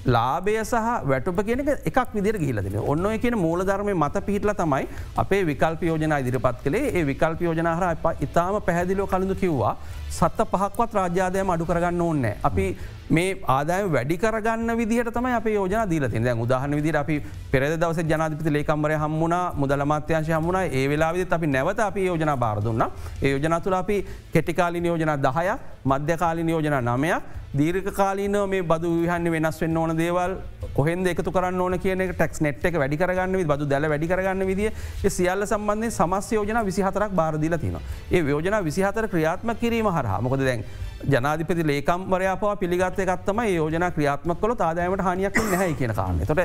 ලාබය 0.07 0.55
සහ 0.61 0.87
වැටුප 1.03 1.39
කියන 1.47 1.61
එකක් 1.61 1.99
විදිර 2.15 2.35
ගිහිලදින 2.39 2.77
ඔන්න 2.83 3.07
කියන 3.19 3.35
මූල 3.37 3.61
ධර්මය 3.61 3.93
මත 3.95 4.23
පිහිටල 4.27 4.53
තමයි 4.53 4.87
අපේ 5.17 5.41
විකල්ප 5.43 5.81
යෝජන 5.83 6.13
ඉදිරිපත් 6.19 6.59
කළේ. 6.65 6.91
ඒ 6.91 7.03
විකල්ප 7.03 7.41
යෝජනහර 7.41 7.85
ඉතාම 8.21 8.61
පැහැදිලෝ 8.61 9.07
කලඳු 9.07 9.35
කිව්වා 9.35 9.75
සත්ත 10.09 10.45
පහක්වත් 10.51 10.93
රාජ්‍යාදයම 10.93 11.49
අඩු 11.49 11.65
කරගන්න 11.65 12.01
ඕන්නෑ 12.01 12.37
අපි 12.43 12.67
මේ 13.09 13.27
ආදාය 13.47 13.89
වැඩි 13.95 14.17
කරගන්න 14.17 14.77
විදිහට 14.77 15.11
තම 15.13 15.27
අප 15.31 15.47
යෝජන 15.47 15.89
දීලති 15.91 16.23
දැන් 16.25 16.43
උදාහන 16.45 16.75
විදිර 16.79 16.97
අපි 16.97 17.17
පෙරද 17.51 17.75
දවස 17.75 17.99
ජනාධපති 18.11 18.53
ලේකම්බරය 18.57 18.95
හම්මුණ 19.03 19.35
මුදල 19.55 19.83
මත්‍යංශ 19.85 20.31
හමුණ 20.37 20.59
ඒ 20.71 20.85
වෙලාවිදත් 20.89 21.33
අපි 21.33 21.47
නැවත 21.47 21.79
අපි 21.79 22.05
යෝජන 22.05 22.33
බාරදුන්න 22.37 22.85
ඒ 23.21 23.33
යෝජන 23.33 23.57
තුළ 23.65 23.77
අපි 23.81 23.97
කෙටිකාලි 24.33 24.85
යෝජන 24.85 25.13
දහය 25.27 25.57
මධ්‍යකාලින 25.85 26.49
යෝජන 26.49 26.79
නමයක් 26.85 27.36
දීර්ක 27.49 27.93
කාලීන 27.93 28.35
මේ 28.45 28.61
බදු 28.63 28.89
විහන්න 29.01 29.31
වෙනස් 29.31 29.61
වෙන්න 29.61 29.77
ඕන 29.77 29.95
දේවල් 29.95 30.35
කොහෙද 30.73 31.07
එකතු 31.07 31.31
කරන්න 31.31 31.61
ඕන 31.61 31.79
කියන 31.79 32.03
ටෙක්ස් 32.09 32.41
නෙට් 32.41 32.65
එක 32.65 32.75
වැඩි 32.75 32.97
කරගන්න 32.97 33.47
බදු 33.47 33.65
දැල 33.65 33.87
වැඩි 33.87 34.07
කරගන්න 34.07 34.45
විදිිය 34.45 34.71
සියල්ල 35.09 35.45
සම්බන්ධය 35.45 35.89
සමස් 35.89 36.31
යෝජන 36.33 36.59
විසිහතරක් 36.65 37.11
බාරදිල 37.13 37.57
තින 37.57 37.77
ඒ 38.11 38.19
යෝජන 38.25 38.59
විසිහතර 38.63 39.07
ක්‍රියාත්ම 39.07 39.55
කිරීම 39.55 39.87
හරහා 39.89 40.19
මොකද 40.19 40.43
දැන් 40.43 40.65
ජනාධිපති 41.13 41.67
ලේකම්වරයාපවා 41.71 42.55
පිළිගත්ත 42.61 42.99
එකත්තම 43.05 43.39
යෝජන 43.55 43.85
ක්‍රියාත්මක් 43.95 44.39
කොල 44.41 44.55
ආදායමට 44.57 45.03
හනියක් 45.07 45.37
නැහැ 45.51 45.73
කියන 45.81 45.93
කාන්න 45.99 46.21
තොට 46.29 46.41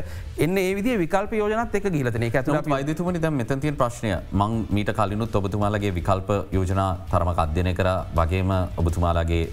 එන්න 0.47 0.59
ඒවිදි 0.65 0.97
විකල්ප 1.05 1.33
යෝජනත් 1.41 1.75
එක 1.81 1.89
ගීලතන 1.97 2.27
ඇතු 2.29 2.59
වෛදතුමනි 2.75 3.23
දැ 3.23 3.31
මෙතතියෙන් 3.31 3.77
ප්‍රශ්නය. 3.83 4.13
මං 4.33 4.67
මීට 4.77 4.93
කලිනුත් 4.99 5.37
ඔබතුමාලගේ 5.41 5.95
විකල්ප 5.99 6.31
යෝජනා 6.53 6.91
තරමක් 7.13 7.39
අධ්‍යනය 7.45 7.75
කර. 7.75 7.89
වගේම 8.19 8.53
ඔබතුමාලාගේ 8.77 9.45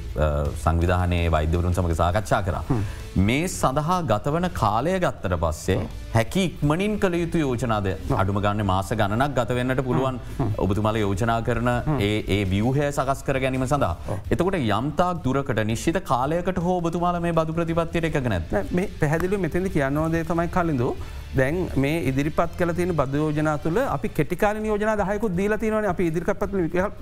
සංවිධානයේ 0.64 1.32
වෛද්‍යවරුන් 1.32 1.74
සමඟ 1.74 1.96
සාකච්ඡා 2.02 2.42
කර. 2.44 2.56
මේ 3.28 3.48
සඳහා 3.48 4.02
ගතවන 4.12 4.50
කාලය 4.62 5.00
ගත්තට 5.06 5.40
පස්සේ 5.44 5.80
හැකි 6.14 6.44
ඉක්මනින් 6.48 6.94
කළ 7.02 7.16
යුතු 7.22 7.40
යෝජනාද? 7.44 7.88
අඩුම 8.22 8.38
ගන්න 8.46 8.66
මාස 8.72 8.90
ගණනක් 9.00 9.36
ගතවෙන්නට 9.40 9.82
පුළුවන්. 9.88 10.16
ඔබතුමල 10.64 10.98
යෝජනා 11.02 11.40
කරන 11.48 11.70
ඒ 12.08 12.40
වියහය 12.54 12.88
සකස් 12.90 13.22
කර 13.28 13.40
ගැනීම 13.44 13.66
සඳහා. 13.74 14.18
එතකොට 14.34 14.60
යම්තාක් 14.62 15.24
දුරකට 15.28 15.64
නිශ්ිත 15.72 16.00
කාලයකට 16.12 16.62
හෝ 16.68 16.78
බතුමාල 16.88 17.20
මේ 17.26 17.36
බදු 17.40 17.58
ප්‍රතිපත්තියට 17.60 18.10
එක 18.10 18.30
නැත් 18.34 18.56
මේ 18.80 18.90
පැහැදිලි 19.02 19.42
මෙතැදි 19.46 19.74
කියන්නවදේ 19.78 20.24
තමයි 20.32 20.50
කලින්ඳු 20.58 20.90
දැන් 21.38 21.58
මේ 21.84 21.98
ඉදිරිපත් 22.10 22.54
කල 22.60 22.72
තියෙන 22.78 22.94
බද 23.00 23.20
යෝජනා 23.22 23.58
තුළ 23.66 23.78
අපි 23.82 24.10
කෙටිකාල 24.20 24.58
යෝජන 24.70 24.92
දහයකු 25.02 25.30
දීල 25.40 25.54
තියනවන. 25.64 25.86
අපි 25.94 26.08
ඉදිරිපත් 26.12 26.44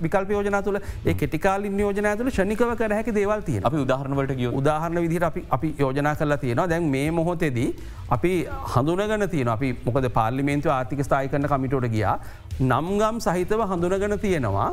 විකල්ප 0.04 0.30
යෝජනා 0.36 0.62
තුළ 0.66 0.78
ඒ 0.80 1.14
කෙටිකාල 1.14 1.64
යෝජනා 1.64 2.14
තුළ 2.20 2.30
ශනිකව 2.38 2.74
කර 2.80 2.92
හැකි 2.98 3.14
දේවල්තිය 3.18 3.62
අපි 3.70 3.80
උදාහරණවට 3.86 4.36
කිය 4.40 4.50
උදාහරණ 4.60 5.00
විදිර 5.06 5.24
අපි 5.28 5.74
යෝජනා 5.78 6.14
කරලා 6.20 6.40
තියෙනවා. 6.44 6.68
දැන් 6.74 6.90
මේ 6.94 7.10
මොහොතේදී 7.18 7.70
අපි 8.16 8.32
හඳුනගන 8.74 9.28
තියෙන 9.34 9.52
අපි 9.56 9.72
මොකද 9.88 10.08
පාර්ලිමේන්තු 10.20 10.74
ආර්ථික 10.76 11.04
ස්ථායි 11.08 11.32
කරන 11.34 11.50
කමිටෝට 11.54 11.90
ගියා. 11.96 12.16
නම්ගම් 12.60 13.20
සහිතව 13.26 13.66
හඳුනගන 13.72 14.18
තියෙනවා. 14.26 14.70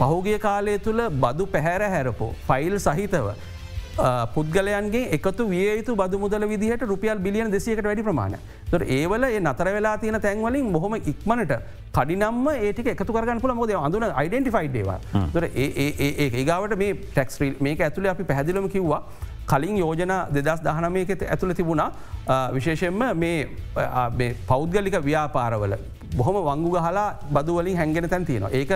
පහුගිය 0.00 0.38
කාලය 0.48 0.78
තුළ 0.86 1.00
බදු 1.22 1.44
පැහැර 1.54 1.82
හැරපෝ 1.94 2.32
ෆයිල් 2.48 2.74
සහිතව 2.86 3.26
පුද්ගලයන්ගේ 4.34 5.02
එකතු 5.16 5.48
වියයුතු 5.52 5.96
බදු 6.00 6.18
මුදල 6.24 6.46
විදිහට 6.52 6.84
රුපියල් 6.92 7.18
බිලියන 7.26 7.52
දෙසියකට 7.54 7.86
වැඩි 7.90 8.06
ප්‍රමාණ 8.08 8.36
තොර 8.70 8.82
ඒවල 8.98 9.26
නතර 9.42 9.68
වෙලා 9.76 9.96
තියෙන 10.04 10.20
තැන්වලින් 10.26 10.72
බොහොම 10.76 10.94
ඉක්මනට 11.12 11.56
කඩිනම්ම 11.96 12.46
ඒටික 12.54 12.92
එකතු 12.94 13.12
කරගන්න 13.16 13.42
පුළ 13.46 13.54
මොද 13.62 13.72
අඳුන 13.86 14.06
අයිඩෙන්ටිෆයිඩ්ේවා 14.22 15.00
තොර 15.34 15.44
ඒ 15.64 16.44
ගාවට 16.52 16.78
මේ 16.84 16.94
ටෙක්ස්්‍රීල් 17.02 17.54
මේක 17.68 17.80
ඇතුළ 17.88 18.08
අපි 18.14 18.24
පැදිලම 18.32 18.68
කිව්වා. 18.76 19.02
කලින් 19.50 19.76
යෝජන 19.82 20.12
දෙදස් 20.34 20.60
දහනමයකෙත 20.64 21.22
ඇතුළ 21.34 21.52
තිබුණා. 21.60 21.90
විශේෂෙන්ම 22.56 23.00
මේ 23.22 24.28
පෞද්ගලික 24.50 24.96
ව්‍යාපාරවල 25.08 25.74
බොහොම 26.18 26.36
වංගු 26.48 26.70
ගහලා 26.76 27.06
බදුවලින් 27.36 27.76
හැන්ගෙන 27.80 28.08
තැන් 28.08 28.24
තියෙනවා. 28.28 28.52
ඒක 28.58 28.70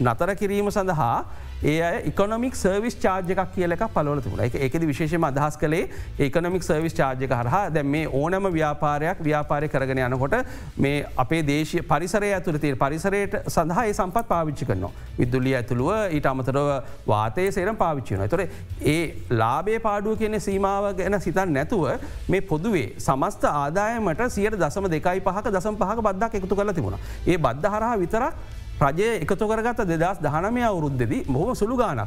නතර 0.00 0.34
කිරීම 0.40 0.70
සඳහා 0.76 1.24
ඒ 1.64 2.02
ඉකොනොමික් 2.04 2.54
සර්විස් 2.54 2.94
චාර්ජක 2.96 3.40
කියලක 3.54 3.82
පලවල 3.94 4.20
තිබුණ. 4.20 4.40
එක 4.40 4.54
එකද 4.66 4.82
විශේෂම 4.84 5.24
අදහස් 5.24 5.56
කළේ 5.56 5.88
ඒකනොමික් 6.18 6.62
සර්විස් 6.62 6.92
චාර්ජක 6.92 7.30
හරහා. 7.30 7.70
දැ 7.70 7.82
මේ 7.84 8.06
ඕනම 8.06 8.48
ව්‍යාපාරයක් 8.52 9.22
ව්‍යාපාරය 9.22 9.68
කරගෙන 9.68 10.02
යනකොට 10.06 10.36
මේ 10.76 11.06
අපේ 11.16 11.42
දේශය 11.42 11.80
පරිසරය 11.82 12.32
ඇතුළ 12.32 12.58
තිය 12.58 12.74
පරිසරයට 12.74 13.36
සඳහා 13.48 13.86
ඒ 13.86 13.94
සම්පත් 13.94 14.28
පාවිච්චි 14.28 14.66
කරනවා. 14.66 14.92
විදුලිය 15.18 15.54
ඇතුළුව 15.54 16.12
ඊට 16.12 16.26
අමතරව 16.26 16.68
වාතය 17.06 17.48
සේරම් 17.50 17.76
පාවිච්චින 17.76 18.28
තොර 18.28 18.44
ඒ 18.44 18.98
ලාබේ 19.30 19.78
පාඩුව 19.78 20.18
කියන 20.18 20.40
සීමාව 20.40 20.90
ගැන 21.00 21.20
සිතන් 21.20 21.56
නැතුව 21.56 21.88
මේ 22.28 22.42
පොදුවේ 22.42 22.92
සමස්ත 22.98 23.48
ආදායමට 23.52 24.22
සියට 24.28 24.60
දසම 24.60 24.90
දෙකයි 24.90 25.24
පහක 25.24 25.56
දසම් 25.56 25.80
පහක 25.80 26.06
බද්දක් 26.08 26.42
එකතු 26.42 26.54
කල 26.54 26.72
තිබුණ. 26.72 27.00
ඒ 27.26 27.38
බද්ධ 27.38 27.74
හරහා 27.74 27.96
විතරක් 27.96 28.55
රජය 28.80 29.08
එකතු 29.24 29.48
කරගත 29.48 29.80
දෙදස් 29.88 30.18
දහනමය 30.20 30.62
අවුරුද්දෙදී 30.62 31.24
බොහම 31.28 31.54
සුළු 31.54 31.76
ගාන 31.76 32.06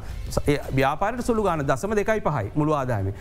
ව්‍යාපාරට 0.76 1.26
සුළු 1.26 1.44
ගාන 1.44 1.66
දසම 1.66 1.96
දෙකයි 1.96 2.22
පහයි 2.22 2.52
මුළු 2.56 2.74
ආදායම. 2.74 3.14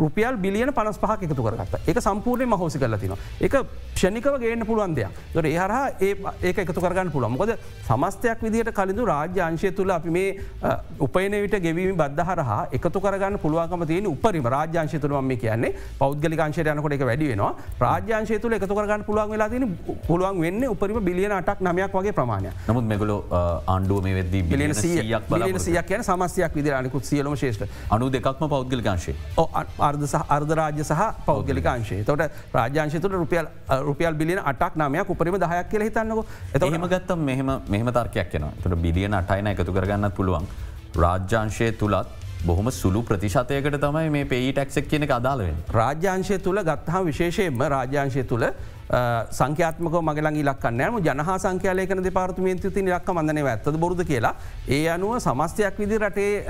රුපියල් 0.00 0.36
බිලියන 0.44 0.72
පනස් 0.78 0.98
පහ 0.98 1.24
එකතු 1.26 1.42
කරගත්ත. 1.46 1.74
එක 1.88 2.00
සම්පූර්ණය 2.06 2.46
මහෝසි 2.46 2.78
කරල 2.82 2.98
තින 2.98 3.14
එක 3.40 3.56
ෂණිකව 3.94 4.38
ගේන්න 4.44 4.66
පුළුවන් 4.70 4.94
දෙයක්. 4.94 5.10
දොර 5.34 5.46
ඒ 5.46 6.52
එකතු 6.64 6.80
කරගන්න 6.80 7.10
පුළුවන්. 7.10 7.36
මොකද 7.36 7.54
සමස්තයක් 7.88 8.42
විදිට 8.42 8.72
කලින්ඳු 8.78 9.06
රාජ්‍යංශය 9.12 9.74
තුළ 9.76 9.90
අපි 9.90 10.10
මේ 10.10 10.36
උපයන 11.00 11.38
විට 11.44 11.58
ගෙවීම 11.66 11.96
බද්ධ 11.96 12.26
හරහා 12.30 12.60
එකතු 12.72 13.00
කරගන්න 13.00 13.38
පුළුවන්කම 13.38 13.86
තියෙන 13.86 14.06
උපරිම 14.14 14.46
රාජ්‍යංශය 14.56 14.98
තුළම 14.98 15.24
මේ 15.24 15.36
කියන්නේ. 15.36 15.74
පෞද්ගලිකාංශය 15.98 16.68
යනකොට 16.74 16.98
එක 16.98 17.06
වැඩි 17.10 17.32
වෙනවා. 17.32 17.52
රාජ්‍යංශය 17.80 18.38
තුළ 18.38 18.58
එකතු 18.58 18.74
කරගන්න 18.74 19.04
පුළුවන් 19.04 19.30
වෙලා 19.32 19.48
තින 19.48 19.64
පුළුවන් 20.06 20.40
වෙන්න 20.44 20.64
උපරිම 20.68 20.98
බිලියන 21.04 21.32
අටක් 21.38 21.60
නමයක් 21.66 21.94
වගේ 21.96 22.14
ප්‍රමාණය 22.18 22.50
නමුත් 22.68 22.86
මෙගුලු 22.92 23.16
ආණ්ඩුව 23.32 24.02
මේ 24.06 24.14
වෙද්දී 24.18 24.42
බිලියන 24.52 24.74
සියක් 24.74 25.28
බල 25.30 25.44
සියක් 25.66 25.86
කියන 25.90 26.04
සමස්යක් 26.08 26.56
විදිරනිකුත් 26.58 27.08
සියලම 27.10 27.36
ශේෂ්ට 27.42 27.66
අනු 27.96 28.10
දෙකක්ම 28.16 28.48
පෞද්ගලිකාංශේ 28.54 29.16
අර්ධ 29.88 30.16
අර්ධරාජ්‍ය 30.36 30.84
සහ 30.84 31.02
පෞද්ගලික 31.26 31.68
අංශේ 31.74 32.04
තොට 32.04 32.22
රාජ්‍යංශ 32.54 32.96
තුළ 33.02 33.16
රුපියල් 33.22 33.46
රුපියල් 33.88 34.18
බිලියන 34.22 34.40
අටක් 34.52 34.80
නමයක් 34.82 35.12
උපරිම 35.14 35.38
දහයක් 35.44 35.70
කියල 35.70 35.86
හිතන්නක. 35.88 36.24
එත 36.54 36.62
හෙමගත්තම් 36.62 37.28
මෙහම 37.30 37.52
මෙහම 37.68 37.92
තර්කයක් 37.98 38.34
යන 38.40 38.48
තොට 38.64 38.80
බිලියන 38.86 39.14
අටයින 39.14 39.52
එකතු 39.52 39.72
කරගන්නත් 39.72 40.14
පුළුවන්. 40.18 40.50
රාජ්‍යංශය 40.96 41.72
තුළත් 41.80 42.18
බොහොම 42.44 42.70
සුළු 42.72 43.02
ප්‍රතිශතයකට 43.08 43.76
තමයි 43.84 44.10
මේ 44.10 44.24
පෙයි 44.24 44.52
ටක්සක් 44.52 44.88
කියන 44.90 45.06
අදාලවෙන්. 45.18 45.58
රාජ්‍යංශය 45.78 46.38
තුළ 46.38 46.62
ගත්හා 46.68 47.02
විශේෂයෙන්ම 47.08 47.62
රාජ්‍යංශය 47.74 48.24
තුළ 48.24 48.46
සංඛ්‍යාත්මක 48.90 49.94
මගලගේ 50.02 50.44
ලක්කන්නෑම 50.44 50.98
ජනහා 51.06 51.38
සංඛ්‍යාලයකන 51.38 52.02
දෙපාර්තමේන්තු 52.04 52.70
ති 52.70 52.82
ලක් 52.82 53.08
මඳනව 53.14 53.46
ඇත්තද 53.46 53.78
බොරුද 53.84 54.02
කියලා? 54.04 54.34
ඒ 54.68 54.88
අනුව 54.88 55.18
සමස්තයක් 55.18 55.78
විදි 55.78 55.98
රටේ 55.98 56.44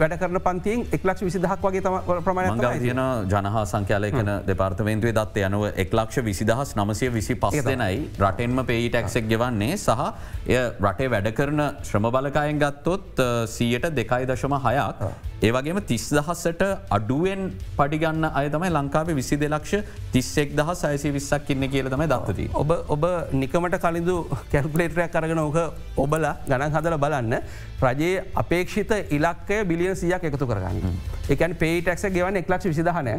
වැඩ 0.00 0.16
කරන 0.20 0.40
පන්තියෙන් 0.46 0.86
එක්ලක්ෂ 0.98 1.26
විසිදහක් 1.28 1.66
වගේ 1.66 1.82
ප්‍රමාණ 2.28 2.64
තියන 2.80 3.02
ජනහා 3.34 3.64
සංඛ්‍යාලයකන 3.72 4.32
දෙපාර්තමේන්තුවේ 4.46 5.16
දත්ත 5.18 5.46
යනුව 5.50 5.66
එක්ලක්ෂ 5.84 6.24
විසිදහස් 6.30 6.74
නමසය 6.76 7.12
විසි 7.12 7.34
පස් 7.44 7.64
දෙනයි 7.68 8.08
රටෙන්ම 8.18 8.64
පෙයි 8.64 8.90
ටක්සෙක් 8.90 9.28
ගෙවන්නේ. 9.28 9.76
සහ 9.76 10.00
එය 10.48 10.58
රටේ 10.80 11.10
වැඩ 11.14 11.32
කරන 11.38 11.62
ශ්‍රම 11.82 12.10
බලකායෙන් 12.16 12.60
ගත්තොත් 12.64 13.24
සීයට 13.56 13.90
දෙකයි 14.00 14.26
දශම 14.26 14.56
හයක්. 14.66 15.08
ඒවගේම 15.42 15.78
තිස් 15.84 16.04
දහස්සට 16.16 16.62
අඩුවෙන් 16.96 17.42
පටිගන්න 17.76 18.24
අය 18.32 18.48
තමයි 18.50 18.70
ලංකාවේ 18.72 19.16
විසි 19.18 19.36
දෙලක්ෂ 19.36 19.84
තිස්සෙක් 20.12 20.54
දහ 20.56 20.70
සයිසි 20.74 21.12
විස්සක් 21.12 21.50
ඉන්න 21.56 21.70
කියල 21.72 21.88
තම 21.88 22.04
දත්තති. 22.12 22.46
ඔබ 22.62 22.70
ඔබ 22.94 23.04
නිකමට 23.32 23.78
කලින්දු 23.84 24.16
කැල්පලේටරයක් 24.52 25.10
කරගෙන 25.16 25.40
ඕක 25.44 25.58
ඔබල 26.04 26.26
ගණන් 26.48 26.76
හදල 26.76 26.98
බලන්න. 27.04 27.34
රජයේ 27.82 28.24
අපේක්ෂිත 28.42 28.92
ඉලක්කය 29.18 29.64
බිලියන 29.64 29.96
සියක් 29.96 30.24
එකතු 30.30 30.46
කරගන්න. 30.46 30.96
එකන් 31.34 31.54
පේටක්ස 31.62 32.04
ගෙවන්න 32.16 32.42
එක්ලක්ෂ 32.42 32.68
විසිදහනය 32.72 33.14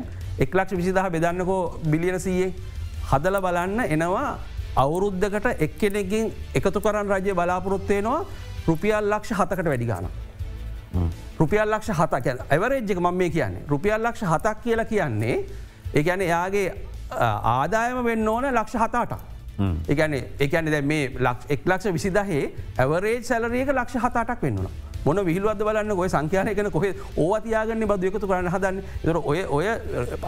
එක්ලක්ෂ 0.45 0.77
විසිදහ 0.79 1.09
බෙදන්නකෝ 1.15 1.61
බිලියන 1.91 2.19
සයේ 2.19 2.53
හදල 3.11 3.41
බලන්න 3.45 3.79
එනවා 3.95 4.29
අවුරුද්ධකට 4.77 5.61
එක්කෙනෙකින් 5.65 6.33
එකතු 6.57 6.79
කරන්න 6.85 7.09
රජය 7.13 7.33
බලාපොරොත්තයනවා 7.33 8.25
රුපියල් 8.67 9.05
ලක්ෂ 9.13 9.37
හතකට 9.39 9.69
වැඩිගාන. 9.71 10.07
රුපියල් 11.39 11.71
ලක්ෂ 11.73 11.97
හතක්. 11.99 12.23
කියල 12.25 12.37
ඇවරේජ්ජක 12.49 12.99
මම 12.99 13.15
මේ 13.21 13.29
කියන්නේ. 13.29 13.63
රුපියල් 13.71 14.01
ලක්ෂ 14.03 14.23
හතක් 14.31 14.57
කියලා 14.63 14.85
කියන්නේ 14.85 15.37
ඒගැන 15.93 16.21
එයාගේ 16.21 16.67
ආදායම 17.11 18.03
වෙන්න 18.09 18.27
ඕන 18.27 18.49
ලක්ෂ 18.53 18.75
හතාට 18.83 19.13
ඒගැන 19.89 20.13
එකන 20.39 20.73
දැ 20.73 20.81
මේ 20.81 21.05
ලක් 21.27 21.39
එක් 21.55 21.61
ලක්ෂ 21.65 21.93
විසිදහේ 21.99 22.43
ඇවරේජ් 22.83 23.23
සැලරේක 23.29 23.73
ලක්ෂ 23.73 24.03
හතාටක් 24.03 24.43
වෙන්නවා. 24.47 24.73
මොන 25.05 25.19
විහිල්ුවද 25.27 25.61
බලන්න 25.63 25.95
ගොය 25.97 26.09
සංඛ්‍යානයකන 26.13 26.69
කොහ 26.75 26.83
ඕවතියාගන්න 27.23 27.85
බද 27.91 28.09
එකතු 28.09 28.27
කරන්න 28.29 28.49
හදන්න. 28.53 28.79
දර 29.05 29.17
ඔය 29.31 29.39
ඔය 29.57 29.67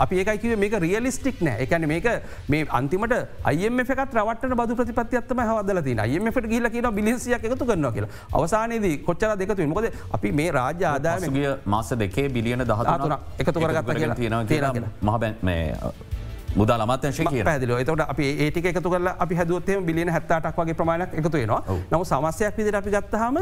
අපි 0.04 0.20
ඒකයිකිව 0.22 0.56
මේක 0.64 0.76
රියලිස්ටික් 0.86 1.42
නෑ. 1.48 1.66
එකන 1.66 1.88
මේක 1.94 2.08
මේ 2.48 2.66
අන්තිමට 2.80 3.16
අයම 3.52 3.80
එකත් 3.84 4.16
රවට 4.18 4.58
බදු 4.62 4.78
ප්‍රතිපත්තියත්තම 4.82 5.42
හවදල 5.50 5.82
තින 5.88 6.00
අයමට 6.06 6.48
ගිල 6.54 6.70
කියන 6.76 6.90
බිලිසියක් 7.00 7.44
එකතු 7.50 7.66
කරන්න 7.72 7.92
කියලා. 7.96 8.12
අවසානයේදී 8.34 8.96
කොච්චර 9.08 9.36
දෙකතු 9.42 9.68
මොකද 9.74 9.90
අපි 10.18 10.32
මේ 10.42 10.52
රාජ්‍ය 10.60 10.86
ආදායමගේ 10.94 11.58
මාස 11.66 11.92
දෙකේ 12.04 12.30
බිලියන 12.38 12.64
දහතුන 12.72 13.18
එකතු 13.42 13.58
කරගත්ත 13.60 13.92
කියලා 14.00 14.46
තියෙන 14.46 14.88
මහ 15.02 15.20
බැන් 15.26 15.36
මුදල් 16.56 16.82
අමාත්‍යංශය 16.82 17.26
කිය 17.30 17.44
පැදිල 17.46 17.72
එතට 17.78 18.04
අපි 18.06 18.26
ඒටික 18.46 18.66
එකතු 18.72 18.90
කරලා 18.90 19.16
අපි 19.26 19.36
හැදුවත්තේ 19.40 19.78
බිලියන 19.90 20.10
හැත්තටක් 20.10 20.58
වගේ 20.58 20.78
ප්‍රමාණයක් 20.80 21.14
එකතු 21.22 21.38
වෙනවා. 21.38 21.62
නම 21.92 22.04
සමස්යක් 22.12 22.58
විදිර 22.58 22.76
අපි 22.82 22.94
ගත්තහම 22.96 23.38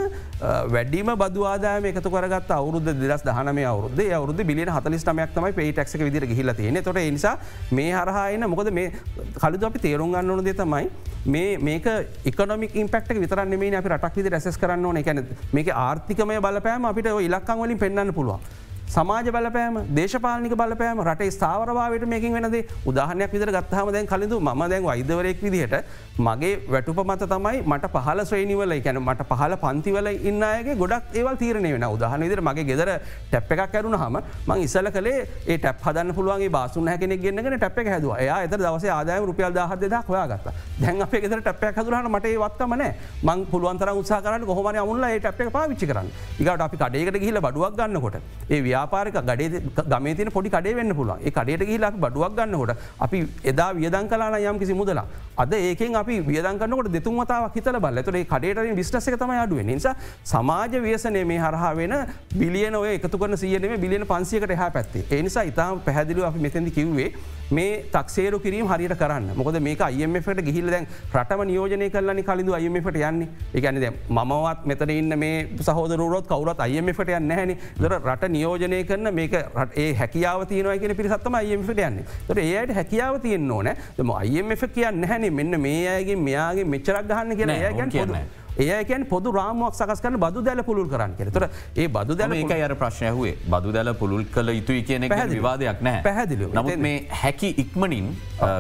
වැඩිම 0.75 1.11
බදවාදාම 1.23 1.85
එකතු 1.91 2.11
කරගත් 2.15 2.51
අවුරුද 2.59 2.89
දෙදස් 3.03 3.23
දහනම 3.27 3.59
අවුරුද 3.71 4.01
අවුරුද 4.19 4.43
බිලියන 4.51 4.73
හතලිස්ටමයක් 4.77 5.33
තමයි 5.35 5.53
පේටක්ක 5.59 6.03
විදිර 6.07 6.27
හිල 6.39 6.53
තියෙන 6.59 6.83
තොට 6.83 7.01
නිසා 7.17 7.37
මේ 7.71 7.91
හරහායන 7.91 8.49
මොකද 8.55 8.73
මේ 8.79 8.91
කලුද 9.39 9.63
අපි 9.71 9.79
තේරුම් 9.87 10.11
ගන්න 10.11 10.31
ඕන 10.35 10.45
දේ 10.49 10.57
තමයි 10.63 10.91
මේ 11.25 11.57
මේක 11.57 11.87
එකොමික් 12.25 12.75
ඉම්පෙක්ට 12.75 13.15
විතරන්න 13.23 13.59
මේ 13.59 13.75
අපි 13.75 13.89
රටක් 13.95 14.15
විදි 14.15 14.29
රැස් 14.29 14.57
කරන්න 14.57 14.85
ඕන. 14.85 14.97
එකැන 14.97 15.25
මේක 15.53 15.71
ආර්ථිකමය 15.87 16.39
බලපෑම 16.43 16.85
අපිට 16.91 17.07
ඉලක්කං 17.07 17.59
වලින් 17.63 17.79
පෙන්න්න 17.79 18.13
පුළුවන්. 18.13 18.66
සමාජ 18.87 19.27
බලපෑම 19.35 19.77
දේශපාලික 19.95 20.53
බලපෑම 20.53 20.99
රට 21.03 21.25
ස්ථාවරවාවට 21.35 22.03
මේකින් 22.07 22.35
වෙනද 22.35 22.57
උදාහනයක් 22.85 23.31
විදර 23.33 23.49
ගත්හම 23.55 23.89
දැන් 23.91 24.07
කලින්ඳු 24.07 24.37
ම 24.41 24.61
දැන් 24.71 24.83
වෛදවරයෙක් 24.83 25.41
විදිහට 25.45 25.75
මගේ 26.19 26.51
වැටුප 26.67 26.99
මත 27.03 27.27
තමයි 27.33 27.61
මට 27.63 27.89
පහල 27.95 28.21
ශ්‍රේනිවල 28.29 28.75
කැන 28.85 28.99
මට 29.01 29.27
පහල 29.31 29.55
පන්තිවල 29.63 30.07
ඉන්නගේ 30.29 30.75
ගොඩක් 30.75 31.11
ඒවල් 31.13 31.35
තීරණය 31.35 31.71
වෙන 31.75 31.85
උදාහන 31.87 32.23
විදිර 32.25 32.41
මගේ 32.41 32.67
ගෙදර 32.69 32.91
ටැප් 33.25 33.51
එකක් 33.55 33.75
ඇරුණ 33.75 33.97
හම 33.97 34.17
මං 34.47 34.63
ඉසල 34.67 34.89
කලේ 34.89 35.17
ඒ 35.45 35.57
ටැප් 35.57 35.83
හදන්න 35.83 36.13
පුළුවන්ගේ 36.13 36.49
බාසුන් 36.49 36.87
හැකෙන 36.87 37.15
ගෙන්න්නගෙන 37.17 37.57
ටැප් 37.57 37.77
එක 37.77 37.91
හැදව. 37.93 38.15
එයා 38.17 38.39
එත 38.43 38.55
දවස 38.55 38.87
ආදායම 38.89 39.25
රුපියල් 39.25 39.51
දහ 39.51 39.75
දෙදක් 39.83 40.07
හොයාගත්ත. 40.07 40.47
දැන් 40.79 41.01
අපේ 41.01 41.21
ගෙදර 41.21 41.41
ටැප්යක් 41.41 41.81
හදුරහට 41.81 42.09
මට 42.09 42.33
වත්තමන 42.37 42.85
මං 43.23 43.45
පුළුවන්තර 43.51 43.93
උත්සා 43.93 44.21
කරන්න 44.21 44.47
කොහමන 44.47 44.81
අමුල්ල 44.85 45.03
ඒ 45.03 45.19
ටැප් 45.19 45.41
එක 45.41 45.51
පාවිච්චි 45.51 45.85
කරන්න. 45.85 46.09
ඉකට 46.39 46.67
අපි 46.67 46.77
කඩේකට 46.77 47.19
ගහිල 47.19 47.41
බඩුවක් 47.41 47.77
ගන්නකොට 47.77 48.19
ඒ 48.49 48.63
ව්‍යාපාරක 48.77 49.21
ගඩේ 49.21 49.61
ගමේතින 49.87 50.31
පොඩි 50.31 50.49
කඩේ 50.49 50.75
වෙන්න 50.75 50.95
පුළුව 50.95 51.21
ඒ 51.21 51.31
කඩේට 51.31 51.67
ගහිලා 51.67 51.93
බඩුවක් 51.97 52.35
ගන්නකොට 52.37 52.77
අපි 52.99 53.21
එදා 53.45 53.69
වියදන් 53.73 54.07
කලාන 54.07 54.37
යම් 54.41 54.59
කිසි 54.59 54.73
මුදලා 54.73 55.05
අද 55.37 55.53
ඒකෙන් 55.53 55.95
අපි 55.95 56.15
වියදන්කන්නකට 56.23 56.91
දෙතුන්මතාවක් 56.91 57.55
හිතල 57.55 57.79
බල 57.79 58.01
තුරේ 58.01 58.25
කඩේට 58.25 58.75
විශ්නසක 58.75 59.15
තම 59.15 59.33
අඩුව 59.37 59.61
නිසා 59.63 59.95
සමාජ 60.25 60.77
ව්‍යසනය 60.79 61.23
මේ 61.23 61.39
හරහා 61.39 61.73
වෙන 61.75 61.95
බිලියන 62.33 62.75
ඔය 62.75 62.89
එකතු 62.91 63.17
කරන 63.17 63.37
සියනම 63.37 63.75
බිලියන 63.77 64.05
පන්සියකට 64.05 64.55
හැ 64.55 64.71
පැත්තේ. 64.71 65.05
එනිසා 65.11 65.43
ඉතාම 65.43 65.81
පැහැදිලි 65.81 66.23
අපි 66.23 66.39
මෙතැදි 66.39 66.71
කිව්වේ 66.71 67.09
මේ 67.51 67.83
තක්සේරු 67.91 68.39
කිරීම 68.39 68.67
හරියට 68.67 68.97
කරන්න. 68.99 69.31
මොකද 69.35 69.59
මේක 69.61 69.81
අයමට 69.81 70.41
ගිහිල 70.47 70.71
දැන් 70.71 70.87
රටම 71.13 71.43
නියෝජනය 71.47 71.89
කලනි 71.89 72.23
කලින්ඳු 72.23 72.53
අයමට 72.53 72.89
යන්නේ. 72.95 73.27
එකන 73.53 73.79
මමවත් 74.09 74.65
මෙතන 74.65 74.89
ඉන්න 74.89 75.19
මේ 75.19 75.47
සහෝදරුවත් 75.61 76.27
කවරත් 76.27 76.59
අයමට 76.67 77.13
යන්න 77.19 77.31
හැනි 77.31 77.57
දර 77.79 77.99
රට 77.99 78.31
නියෝජනය 78.37 78.83
කරන 78.83 79.13
මේක 79.13 79.37
ඒ 79.75 79.93
හැකියාව 79.93 80.45
තියනව 80.47 80.73
කියෙන 80.79 80.95
පිරිසත්තම 80.95 81.39
අයමට 81.41 81.85
යන්න. 81.87 82.03
තොට 82.27 82.43
ඒයට 82.43 82.75
හැකියාව 82.79 83.21
තියෙන් 83.21 83.51
ඕන. 83.51 83.71
ම 83.97 84.11
අයමF 84.11 84.67
කියන්න 84.75 85.07
හැනේ 85.13 85.29
මෙන්න 85.29 85.61
මේ 85.61 85.87
අයගේ 85.95 86.19
මෙයාගේ 86.27 86.67
මෙච්චරක් 86.75 87.07
ගහන්න 87.07 87.35
කියෙන 87.35 87.55
ඒගැන් 87.55 87.89
කියන්න. 87.89 88.45
ඒකන් 88.57 89.05
පොදු 89.05 89.31
රාමුවක් 89.31 89.75
සකස් 89.75 90.01
කරන 90.01 90.17
බදු 90.17 90.41
දැල 90.41 90.63
පුළුල් 90.63 90.87
කරන්න 90.87 91.15
කෙතර 91.17 91.47
ඒ 91.75 91.87
බදු 91.89 92.15
දැල 92.15 92.33
ඒක 92.33 92.53
අර 92.59 92.75
ප්‍රශ්නයහුවේ 92.75 93.35
බදු 93.47 93.73
දැල 93.73 93.93
පුළුල් 93.93 94.23
කළ 94.27 94.51
යුතුයි 94.51 94.83
කියන 94.83 95.07
විවාදයක් 95.31 95.81
නෑ 95.81 96.01
පැහැදිලි 96.03 96.49
නමුත් 96.51 96.79
මේ 96.79 96.95
හැකි 97.21 97.51
ඉක්මනින් 97.65 98.09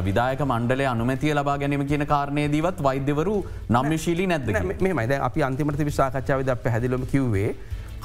විදායක 0.03 0.43
මණ්ඩලය 0.47 0.87
අනුමැතිය 0.87 1.33
ලබා 1.33 1.57
ගැනීම 1.57 1.87
කියන 1.87 2.05
කාරණය 2.07 2.45
දීවත් 2.51 2.83
වෛද්‍යවරු 2.83 3.37
නම්ශීලී 3.71 4.29
නැද 4.33 4.53
මෙමයිද 4.81 5.15
අපි 5.21 5.47
අන්තිමට 5.49 5.83
විශාකච්ඡාවද 5.89 6.53
පැහැදිලම 6.63 7.09
කිව්වේ 7.13 7.49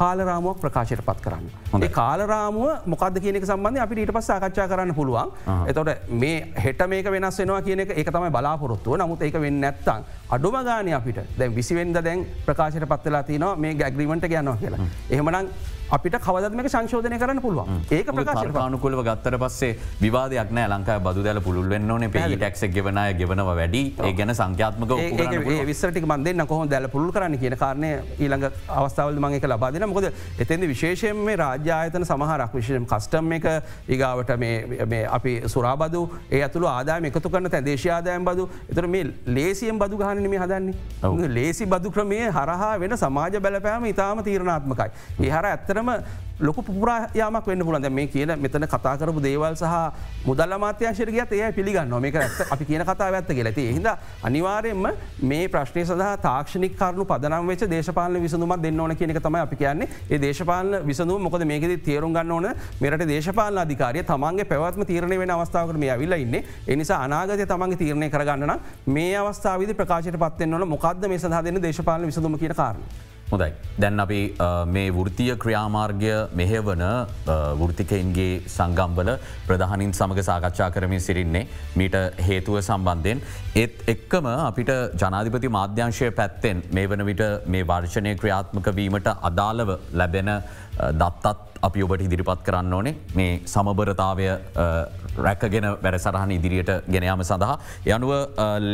කාලරාමුවක් 0.01 0.61
ප්‍රකාශයට 0.65 1.03
පත් 1.07 1.21
කරන්න. 1.25 1.89
කාලරාමුව 1.99 2.87
මොකද 2.87 3.21
කියනක 3.25 3.45
සම්බන්ධ 3.51 3.83
අපි 3.85 4.01
ඊට 4.03 4.13
පස් 4.17 4.27
සාකච්ඡා 4.33 4.69
කරන්න 4.73 4.95
පුළුවන්. 4.95 5.31
එතොට 5.71 6.09
මේ 6.23 6.39
හෙට 6.65 6.87
මේක 6.89 7.11
වෙනස් 7.17 7.39
වෙනවා 7.43 7.63
කියන 7.63 7.85
එක 7.85 8.11
තමයි 8.17 8.31
බලාපොරොත්තුව 8.39 8.97
නමුත් 9.03 9.23
ඒක 9.23 9.39
වෙන්න 9.45 9.61
නැත්තං. 9.61 10.09
අඩුම 10.31 10.57
ගාන 10.65 10.93
අපිට 11.01 11.21
දැන් 11.39 11.55
විසිවෙන්ද 11.55 12.03
දැන් 12.09 12.27
ප්‍රකාශයට 12.47 12.89
පත්වෙලා 12.89 13.23
තිනවා 13.23 13.57
මේ 13.57 13.75
ගැග්‍රීමට 13.75 14.29
ගයනවා 14.35 14.57
කියලා. 14.57 14.89
එහෙමනම් 15.11 15.49
අපිට 15.93 16.15
කවදත්මක 16.25 16.69
සංශෝධනය 16.73 17.19
කරන්න 17.21 17.41
පුළුවන්? 17.45 17.83
ඒක 17.97 18.11
ප්‍රකාශකානුකුලව 18.17 19.01
ගත්තර 19.09 19.35
පස්සේ 19.43 19.73
විවාදයක් 20.01 20.53
නෑ. 20.57 20.69
ලංකා 20.73 20.99
බදු 21.07 21.25
දැල 21.27 21.41
පුළුල් 21.47 21.69
වෙන්න 21.69 21.91
ඕන. 21.91 22.07
පේ 22.11 22.23
ටක්ක් 22.33 22.73
ගෙවනය 22.77 23.05
ගෙවනව 23.19 23.51
වැඩි. 23.61 23.83
ඒ 24.01 24.13
ගැන 24.21 24.35
සංඛ්‍යාත්මක 24.35 24.95
විස්සටික 25.71 26.07
මන්දන්න 26.09 26.47
කොහො 26.53 26.67
දැල 26.67 26.89
පුළුල් 26.95 27.13
කරන්න 27.17 27.37
කියන 27.43 27.57
කාරණය 27.63 27.91
ඊළඟ 28.19 28.47
අවස්ථාවල් 28.79 29.21
මගේ 29.25 29.51
ලබාදන 29.53 29.87
මොකද 29.93 30.09
එතැදි 30.45 30.71
විශේෂයෙන් 30.73 31.21
මේ 31.29 31.37
රාජ්‍යායතන 31.43 32.09
සමහරක් 32.11 32.57
විශෂයෙන් 32.61 32.89
කස්ටම් 32.95 33.37
එක 33.39 33.51
ඒගාවට 33.89 34.33
අපි 35.19 35.35
සුරාබදු 35.57 36.03
ඒ 36.31 36.43
ඇතුළ 36.49 36.69
ආදායම 36.73 37.11
එකතු 37.11 37.35
කරන 37.37 37.51
තැ 37.51 37.63
දේශාදායම් 37.69 38.25
බදු. 38.31 38.49
එතර 38.73 38.87
මේ 38.87 39.13
ලේසියම් 39.27 39.79
බදු 39.85 40.01
ගහනම 40.01 40.39
හදන්නේ? 40.47 41.29
ලේසි 41.37 41.67
බදු 41.67 41.93
ක්‍රමේ 41.99 42.33
හරහා 42.39 42.73
වෙන 42.81 42.97
සමාජ 43.05 43.39
බැලපෑම 43.47 43.87
ඉතාම 43.93 44.25
තීරණාත්මකයි. 44.31 44.91
ඒ 45.21 45.31
හර 45.37 45.53
ඇත්තර 45.53 45.82
ඇත්තටම 45.83 46.23
ලොකු 46.41 46.63
පුරායාමක් 46.63 47.47
වෙන්න 47.47 47.61
පුලන්ද 47.61 47.89
මේ 47.89 48.07
කියන 48.07 48.33
මෙතන 48.37 48.65
කතා 48.65 48.97
කරපු 48.97 49.21
දේවල් 49.21 49.55
සහ 49.55 50.27
මුදල් 50.27 50.55
මාත්‍යංශරගත් 50.57 51.33
ඒ 51.33 51.53
පිළිගන්න 51.53 51.95
මේක 51.97 52.15
ඇත්ත. 52.15 52.51
අපි 52.51 52.65
කියන 52.65 52.83
කතා 52.83 53.11
ඇත්ත 53.11 53.29
කියලති 53.29 53.67
හිද 53.69 53.87
අනිවාරයෙන්ම 54.23 54.87
මේ 55.23 55.49
ප්‍රශ්නය 55.49 55.85
සඳහා 55.85 56.17
තාක්ෂණික 56.19 56.75
කරුණු 56.75 57.05
පදනම් 57.05 57.47
වෙච 57.47 57.65
දේශපාලන 57.67 58.19
විසඳුමක් 58.19 58.63
දෙන්න 58.63 58.81
ඕන 58.81 58.97
කියනක 58.97 59.21
තමයි 59.21 59.41
අපි 59.41 59.57
කියන්නේ. 59.57 59.89
ඒ 60.11 60.19
දේශපාලන 60.19 60.87
විසඳුව 60.87 61.21
මොකද 61.21 61.45
මේකෙද 61.45 61.77
තේරුම් 61.81 62.13
ගන්න 62.13 62.33
ඕන? 62.33 62.51
මෙරට 62.81 63.07
දේශපාලන 63.07 63.59
අධිකාරය 63.59 64.03
තමන්ගේ 64.05 64.45
පැවත්ම 64.47 64.83
තීරණය 64.85 65.19
වෙන 65.19 65.31
අවස්ථාවකට 65.31 65.79
මේ 65.79 65.91
ඇවිල්ල 65.91 66.13
ඉන්න. 66.15 66.43
එනිසා 66.67 67.05
අනාගතය 67.05 67.47
තමන්ගේ 67.47 67.79
තීරණය 67.79 68.11
කරගන්න 68.11 68.59
මේ 68.89 69.15
අවස්ථාවද 69.17 69.75
ප්‍රකාශයට 69.75 70.19
පත්වෙන්වන 70.19 70.69
මොකක්ද 70.69 71.09
මේ 71.09 71.19
සඳහා 71.19 71.45
දෙන්න 71.45 71.63
දේශපාලන 71.63 72.07
විසඳුම 72.07 72.39
කියන 72.39 72.55
කාරණ. 72.55 73.12
හොඳයි. 73.33 73.53
දැන් 73.83 74.01
අපි 74.05 74.21
මේ 74.75 74.89
වෘතිය 74.97 75.35
ක්‍රියාමාර්ගය 75.43 76.13
මෙහෙවන 76.41 76.83
වෘතිකයින්ගේ 77.61 78.43
සංගම්බල 78.57 79.11
ප්‍රධානින් 79.49 79.93
සමඟ 79.99 80.27
සාකච්ඡා 80.29 80.71
කරමින් 80.75 81.05
සිරින්නේ 81.07 81.47
මීට 81.81 81.97
හේතුව 82.29 82.59
සම්බන්ධයෙන්. 82.69 83.23
ඒත් 83.63 83.85
එක්කම 83.95 84.29
අපිට 84.33 84.73
ජනාධිපති 85.03 85.55
මාධ්‍යංශය 85.59 86.11
පැත්තෙන් 86.21 86.63
මේ 86.79 86.91
වන 86.93 87.07
විට 87.11 87.25
මේ 87.55 87.69
වර්ෂණය 87.73 88.13
ක්‍රියාත්මක 88.23 88.69
වීමට 88.81 89.09
අදාළව 89.31 89.73
ලැබෙන 90.01 90.31
දත්තත් 90.95 91.53
අපි 91.63 91.83
ඔබට 91.83 92.03
ඉදිරිපත් 92.03 92.43
කරන්න 92.47 92.75
ඕනේ 92.75 92.95
මේ 93.15 93.39
සමබරතාවය 93.47 94.27
රැකගෙන 95.19 95.67
වැඩසරහන 95.85 96.31
ඉදිරියට 96.31 96.71
ගෙනයාම 96.89 97.23
සඳහා. 97.23 97.59
යනුව 97.87 98.13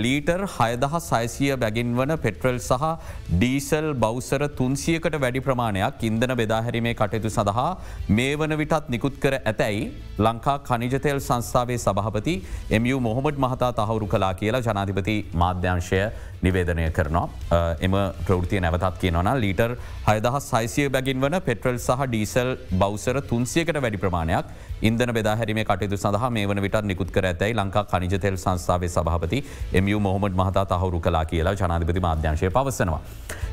ලීටර් 0.05 0.47
හයදහ 0.49 0.97
සයිසිය 1.01 1.57
බැගින් 1.57 1.95
වන 1.97 2.15
පෙට්‍රල් 2.17 2.59
සහ 2.61 2.85
ඩීසල් 3.33 3.89
බෞසර 3.97 4.47
තුන්සියකට 4.61 5.19
වැඩි 5.19 5.41
ප්‍රමාණයක් 5.41 6.05
ඉන්දන 6.11 6.35
බෙදාහැරීමේ 6.41 6.95
කටයුතු 6.95 7.31
සඳහා 7.31 7.69
මේ 8.11 8.37
වන 8.37 8.57
විටත් 8.57 8.89
නිකුත් 8.89 9.19
කර 9.19 9.35
ඇතැයි 9.43 9.83
ලංකා 10.19 10.59
කනිජතෙල් 10.61 11.21
සංස්ථාවේ 11.21 11.79
සභහපති 11.79 12.37
එමියු 12.71 13.01
මොහොමඩ් 13.01 13.45
මහතා 13.47 13.73
තහවුරු 13.73 14.07
කලා 14.07 14.33
කියලා 14.35 14.63
ජනාධිපති 14.63 15.17
මාධ්‍යංශය 15.35 16.03
නිවේදනය 16.43 16.87
කරනවා 16.93 17.63
එම 17.81 17.95
ප්‍රෘතිය 18.27 18.61
නැවතත් 18.61 18.99
කියනවන 19.03 19.31
ලීටර් 19.45 19.71
හයදහ 20.09 20.39
සයිසිය 20.43 20.89
බැගින් 20.89 21.21
වන 21.21 21.41
පෙට්‍රල් 21.43 21.79
සහ 21.79 21.98
ඩීසල් 22.05 22.51
බෞසර 22.79 23.17
තුන්සියකට 23.23 23.79
වැඩි 23.79 23.99
ප්‍රමාණයක් 23.99 24.47
ඉන්දන 24.83 25.13
බෙදාහැරීම 25.13 25.61
කටයුතු 25.63 25.97
සඳහා 25.97 26.31
මේ 26.31 26.47
වන 26.47 26.63
විට 26.63 26.79
නිකුත් 26.83 27.11
කර 27.11 27.25
ඇතැයි 27.25 27.55
ලංකා 27.55 27.85
කනිජතෙල් 27.85 28.37
සංස්ථාවේ 28.37 28.89
සභහපති 28.89 29.41
එමියු 29.73 30.01
මොහොමඩ් 30.01 30.35
මහතා 30.35 30.65
තහවුරු 30.67 31.01
කලා 31.01 31.25
කියලා 31.25 31.55
ජනාධිපති 31.55 32.01
මාධ්‍යංශය 32.01 32.51
පවසනවා. 32.51 33.01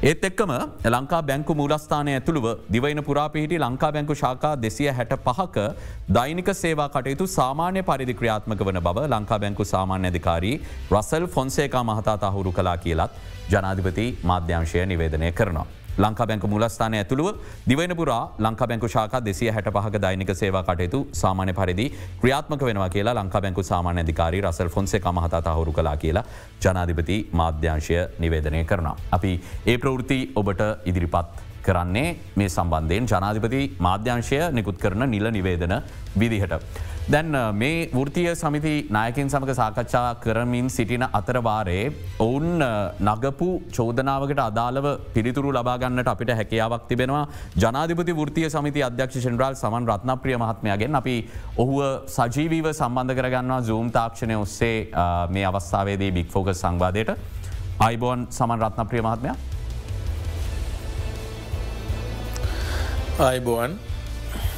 ඒත් 0.04 0.26
එක්කම 0.26 0.52
ලංකා 0.88 1.22
බැංකු 1.24 1.56
මූලස්ථානය 1.56 2.14
ඇතුළුව 2.14 2.48
දිවයින 2.74 3.04
පුරාපිහිටි 3.04 3.60
ලංකා 3.60 3.91
බැංකු 3.91 4.16
ශාකා 4.16 4.54
දෙසිය 4.58 4.89
හැට 4.91 5.16
පහක 5.28 5.68
දෛනික 6.10 6.52
සේවා 6.56 6.89
කටයුතු 6.89 7.28
සාමාන්‍ය 7.30 7.84
පරිදි 7.84 8.18
ක්‍රියාත්මක 8.22 8.66
වන 8.70 8.82
බව 8.82 9.08
ලංකා 9.10 9.39
බැංකු 9.39 9.66
සාමාන්‍ය 9.66 10.12
අධිකාරී 10.12 10.58
රසල් 10.91 11.28
ෆොන්සේකා 11.28 11.84
මහතා 11.86 12.18
තහුරු 12.26 12.52
කලා 12.52 12.78
කියලත් 12.78 13.18
ජනාධිපති 13.50 14.08
මාධ්‍යංශය 14.24 14.86
නිවේදනය 14.86 15.32
කරනවා. 15.32 15.68
ලංකා 15.98 16.28
බැංක 16.28 16.46
මුලස්ථානය 16.46 16.98
ඇතුළුව 16.98 17.30
දිවනපුරා 17.70 18.24
ලංකා 18.39 18.68
බැංකු 18.68 18.88
ශාක 18.88 19.16
දෙසිය 19.22 19.50
හැට 19.50 19.70
පහක 19.70 20.02
දෛනික 20.02 20.32
සේවා 20.36 20.64
කටයුතු 20.64 21.00
සාමාන්‍ය 21.14 21.54
පරිදි 21.54 21.88
ක්‍රියාත්මක 22.22 22.62
වෙනවා 22.62 22.89
කියලා 22.89 23.16
ලංකා 23.16 23.41
බැංකු 23.41 23.64
සාමාන්‍ය 23.64 24.04
අධිකාරී 24.06 24.41
රසල් 24.41 24.70
ෆොන්සේ 24.70 25.02
මහතා 25.12 25.41
තහුරු 25.41 25.72
කලා 25.72 25.98
කියලා 25.98 26.26
ජනාධිපති 26.62 27.18
මාධ්‍යංශය 27.34 28.00
නිවේදනය 28.20 28.64
කරනවා. 28.66 28.96
අපි 29.12 29.34
ඒ 29.66 29.78
ප්‍රවෘති 29.78 30.20
ඔබට 30.36 30.64
ඉදිරිපත් 30.86 31.30
කරන්නේ 31.64 32.10
මේ 32.36 32.50
සම්බන්ධයෙන් 32.50 33.08
ජනාධිපති 33.08 33.62
මාධ්‍යංශය 33.80 34.41
නිකුත් 34.52 34.78
කරන 34.78 35.10
නිල 35.10 35.32
නිවේදන 35.32 35.76
විදිහට. 36.20 36.54
දැන් 37.14 37.36
මේ 37.53 37.89
වෘතිය 37.93 38.32
සමිති 38.39 38.72
නායකින් 38.95 39.28
සමඟ 39.30 39.53
සාකච්ඡා 39.60 40.16
කරමින් 40.24 40.70
සිටින 40.76 41.06
අතරවාරයේ 41.20 41.91
ඔවුන් 42.26 42.64
නගපු 43.10 43.49
චෝදනාවකට 43.78 44.41
අදාළව 44.45 44.88
පිළිතුරු 45.14 45.51
ලබාගන්නට 45.58 46.10
අපිට 46.14 46.32
හැකියාවක් 46.39 46.88
තිබෙනවා. 46.89 47.28
ජනාධිපති 47.64 48.18
වෘතිය 48.22 48.49
සමිති 48.56 48.86
අධ්‍යක්ෂ 48.89 49.20
ෂෙන්ඩ්‍රල් 49.22 49.53
සමන් 49.62 49.88
රත්නප්‍රිය 49.91 50.38
මහත්මයගෙන් 50.43 50.99
අපි 51.01 51.16
ඔහුව 51.64 51.80
සජීවීව 52.18 52.74
සම්බන්ධ 52.74 53.18
කරගන්නවා 53.22 53.62
සූම් 53.70 53.91
තාක්ෂණය 53.97 54.41
ඔස්සේ 54.41 54.78
මේ 55.30 55.45
අවස්ථාවේදී 55.45 56.12
බික් 56.20 56.32
ෆෝක 56.36 56.53
සංවාදයට. 56.53 57.12
අයිබෝන් 57.88 58.28
සමන් 58.32 58.60
රත්නප්‍රිය 58.66 59.03
මහත්මයා. 59.10 59.36
අයිබෝන්. 63.30 63.78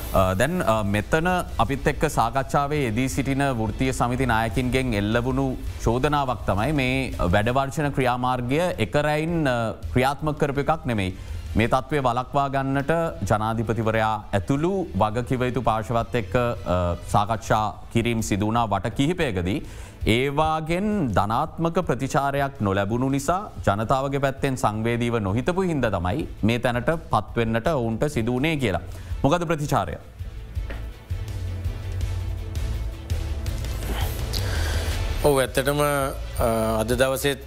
Uh, 0.08 0.32
දැන් 0.40 0.62
uh, 0.64 0.84
මෙතන 0.88 1.28
අපිත් 1.60 1.88
එක්ක 1.92 2.04
සාකච්ඡාවේ 2.10 2.84
එදී 2.90 3.08
සිටින 3.10 3.44
වෘතිය 3.60 3.92
සමිති 3.92 4.26
නායකින්ගෙන් 4.26 4.94
එල්ලවුණු 5.00 5.48
චෝදනාවක් 5.84 6.46
තමයි 6.48 6.72
මේ 6.80 6.94
වැඩවර්ෂණ 7.34 7.92
ක්‍රියාමාර්ගය 7.92 8.62
එකරයින් 8.86 9.34
uh, 9.46 9.76
ක්‍රියාත්මක 9.92 10.38
කරප 10.40 10.62
එකක් 10.64 10.86
නෙමෙයි. 10.86 11.12
මේ 11.56 11.68
තත්ත්වය 11.68 12.00
වලක්වා 12.06 12.46
ගන්නට 12.54 12.94
ජනාධිපතිවරයා 13.30 14.14
ඇතුළු 14.38 14.72
වගකිවයුතු 15.02 15.62
පාශවත් 15.68 16.16
එක්ක 16.22 16.36
සාකච්ඡා 17.14 17.66
කිරීම් 17.92 18.22
සිදුවනා 18.30 18.66
වට 18.74 18.94
කිහිපයකදී. 19.00 19.60
ඒවාගෙන් 20.16 20.88
ධනාත්මක 21.18 21.78
ප්‍රතිචාරයක් 21.88 22.62
නොලැබුණු 22.62 23.10
නිසා 23.10 23.42
ජනතාවගේ 23.68 24.24
පැත්තෙන් 24.26 24.62
සංවේදීව 24.64 25.20
නොහිතපු 25.28 25.68
හින්ද 25.72 25.90
තමයි 25.98 26.28
මේ 26.44 26.60
තැනට 26.60 26.94
පත්වෙන්නට 27.12 27.68
ඔවුන්ට 27.74 28.08
සිදුවනේ 28.16 28.56
කියලා. 28.64 28.84
මොකද 29.24 29.46
ප්‍රතිචාරය. 29.50 29.98
ඔව 35.24 35.40
ඇත්තටම 35.42 35.80
අද 36.82 36.92
දවසෙත් 37.00 37.42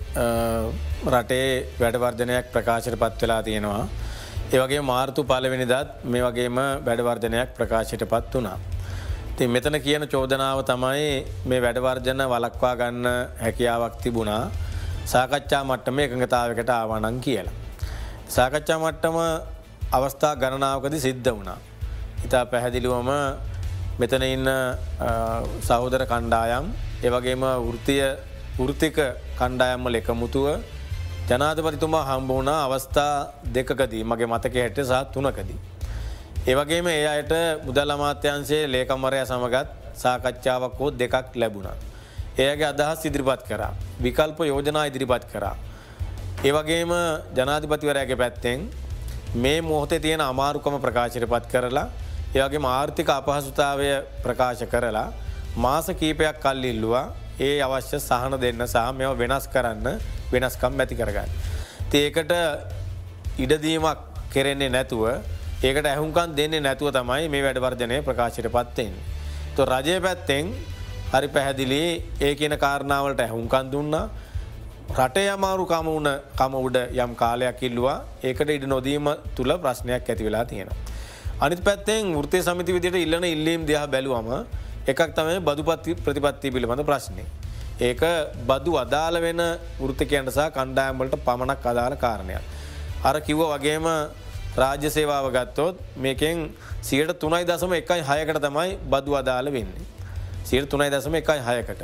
රටේ 1.14 1.50
වැඩවර්ධනයක් 1.80 2.46
ප්‍රකාශයට 2.54 2.98
පත් 3.02 3.22
වෙලා 3.22 3.42
තියෙනවා. 3.42 3.84
ඒවගේ 4.52 4.80
මාර්තු 4.82 5.24
පලවෙනිදත් 5.24 6.02
මේ 6.04 6.22
වගේම 6.26 6.58
වැඩවර්ධනයක් 6.86 7.54
ප්‍රකාශයට 7.58 8.04
පත් 8.12 8.34
වනා. 8.34 8.58
ති 9.36 9.46
මෙතන 9.46 9.76
කියන 9.86 10.04
චෝදනාව 10.12 10.64
තමයි 10.70 11.06
මේ 11.46 11.60
වැඩවර්ජන 11.64 12.20
වලක්වා 12.32 12.74
ගන්න 12.80 13.06
හැකියාවක් 13.44 13.94
තිබුණා 14.02 14.42
සාකච්ඡා 15.12 15.62
මට්ටම 15.64 15.98
එකඟතාවකට 16.04 16.70
ආවනන් 16.70 17.20
කියලා. 17.20 17.56
සාකච්ඡා 18.28 18.78
මට්ටම 18.82 19.16
අවස්ථා 19.90 20.34
ගණනාවකද 20.38 20.94
සිද්ධ 21.04 21.30
වුණා. 21.34 21.58
ඉතා 22.24 22.44
පැහැදිලිවම 22.46 23.10
මෙතන 24.00 24.22
ඉන්න 24.22 24.48
සහෝදර 25.68 26.02
කණ්ඩායම් 26.10 26.66
ඒවගේම 27.06 27.42
වෘතිය 27.66 28.02
වෘතික 28.58 28.98
කණ්ඩායම්ම 29.40 29.88
එකමුතුව 30.00 30.46
ජනාධපතිතුමා 31.30 32.04
හම්බ 32.08 32.30
වුණා 32.30 32.60
අවස්ථා 32.66 33.14
දෙකකදී 33.54 34.02
මගේ 34.10 34.28
මතක 34.32 34.54
හැට 34.62 34.78
සහ 34.90 35.00
තුනකදී. 35.14 35.58
ඒවගේම 36.50 36.86
ඒ 36.92 37.06
අයට 37.14 37.32
මුදල් 37.66 37.90
අමාත්‍යන්සේ 37.94 38.62
ලේකම්වරය 38.74 39.18
සමගත් 39.26 39.68
සාකච්ඡාවක් 40.02 40.78
හෝ 40.80 40.90
දෙකක් 41.00 41.34
ලැබුණා. 41.40 41.74
ඒගේ 42.38 42.68
අදහස් 42.72 43.02
ඉදිරිපත් 43.08 43.42
කරා. 43.48 43.72
විකල්ප 44.04 44.38
යෝජනා 44.50 44.84
ඉදිරිපත් 44.90 45.26
කරා. 45.32 45.56
ඒවගේම 46.46 46.92
ජනාධිපතිවරයාගේ 47.36 48.20
පැත්තෙන් 48.22 48.60
මේ 49.34 49.60
මොහොතේ 49.62 50.00
තියෙන 50.00 50.20
අමාරුකම 50.20 50.76
ප්‍රකාශයට 50.80 51.28
පත් 51.28 51.46
කරලා 51.48 51.88
ඒගේ 52.34 52.62
ආර්ථික 52.66 53.10
අපහසුතාවය 53.10 53.90
ප්‍රකාශ 54.22 54.64
කරලා 54.66 55.12
මාස 55.56 55.86
කීපයක් 55.92 56.40
කල්ලිල්ලවා 56.40 57.04
ඒ 57.40 57.60
අවශ්‍ය 57.60 57.98
සහන 57.98 58.34
දෙන්න 58.36 58.66
සහ 58.66 58.92
මෙ 58.92 59.06
වෙනස් 59.16 59.46
කරන්න 59.46 59.86
වෙනස්කම් 60.32 60.72
ඇති 60.76 60.94
කරගන්න. 60.94 61.30
ඒකට 61.92 62.32
ඉඩදීමක් 63.38 63.98
කෙරෙන්නේ 64.32 64.68
නැතුව 64.68 65.04
ඒකට 65.62 65.86
ඇහුන්කන් 65.86 66.34
දෙන්නේ 66.36 66.60
නැතුව 66.60 66.90
තමයි 66.90 67.28
මේ 67.28 67.42
වැඩවර්ධනය 67.42 68.02
ප්‍රකාශයට 68.02 68.48
පත්තෙන්. 68.48 68.92
තු 69.54 69.64
රජය 69.64 70.00
පැත්තෙන් 70.00 70.54
හරි 71.12 71.28
පැහැදිලි 71.28 71.82
ඒ 72.20 72.34
කියන 72.34 72.58
කාරණාවලට 72.58 73.20
ඇහුන්කන් 73.20 73.70
දුන්නා 73.72 74.10
රටේ 74.98 75.28
අමාරු 75.32 75.64
කම 75.70 75.86
වුණ 75.86 76.08
කම 76.38 76.54
උඩ 76.58 76.76
යම් 77.02 77.12
කාලයක් 77.14 77.60
ඉල්ලවා 77.66 77.98
ඒකට 78.28 78.50
ඉඩ 78.54 78.64
නොදීම 78.72 79.06
තුළ 79.36 79.52
ප්‍රශ්නයක් 79.64 80.08
ඇති 80.10 80.24
වෙලා 80.26 80.44
තියෙනවා. 80.44 80.78
අනිත් 81.40 81.60
පැත්තෙන් 81.68 82.10
ෘතය 82.24 82.38
සමිති 82.42 82.74
විදිට 82.76 82.96
ඉල්ලන 83.04 83.24
ඉල්ලීම් 83.24 83.66
දෙහ 83.68 83.82
බැලුවම 83.86 84.30
එකක් 84.86 85.02
තමයි 85.18 85.38
බදුපත්ති 85.48 85.94
ප්‍රතිපත්ති 86.04 86.50
පිළිබඳ 86.50 86.82
ප්‍රශ්නය. 86.90 87.24
ඒක 87.80 88.02
බදු 88.50 88.72
අදාළ 88.82 89.20
වෙන 89.26 89.42
වෘතිකයන්ටසා 89.78 90.50
කණ්ඩායම්වලට 90.50 91.16
පමණක් 91.26 91.70
අදාළ 91.72 91.96
කාරණයක්. 91.96 92.42
අර 93.04 93.16
කිව්ව 93.20 93.46
වගේම 93.54 93.86
රාජ්‍ය 94.56 94.90
සේවාව 94.90 95.30
ගත්තොත් 95.30 95.76
මේකෙන් 95.96 96.48
සියට 96.82 97.14
තුනයි 97.22 97.44
දසම 97.44 97.72
එකයි 97.80 98.02
හයකට 98.10 98.42
තමයි 98.46 98.70
බදු 98.92 99.14
අදාළ 99.14 99.52
වෙන්නේ. 99.56 99.86
සියට 100.44 100.68
තුනයි 100.68 100.90
දසම 100.90 101.14
එකයි 101.14 101.40
හයකට. 101.48 101.82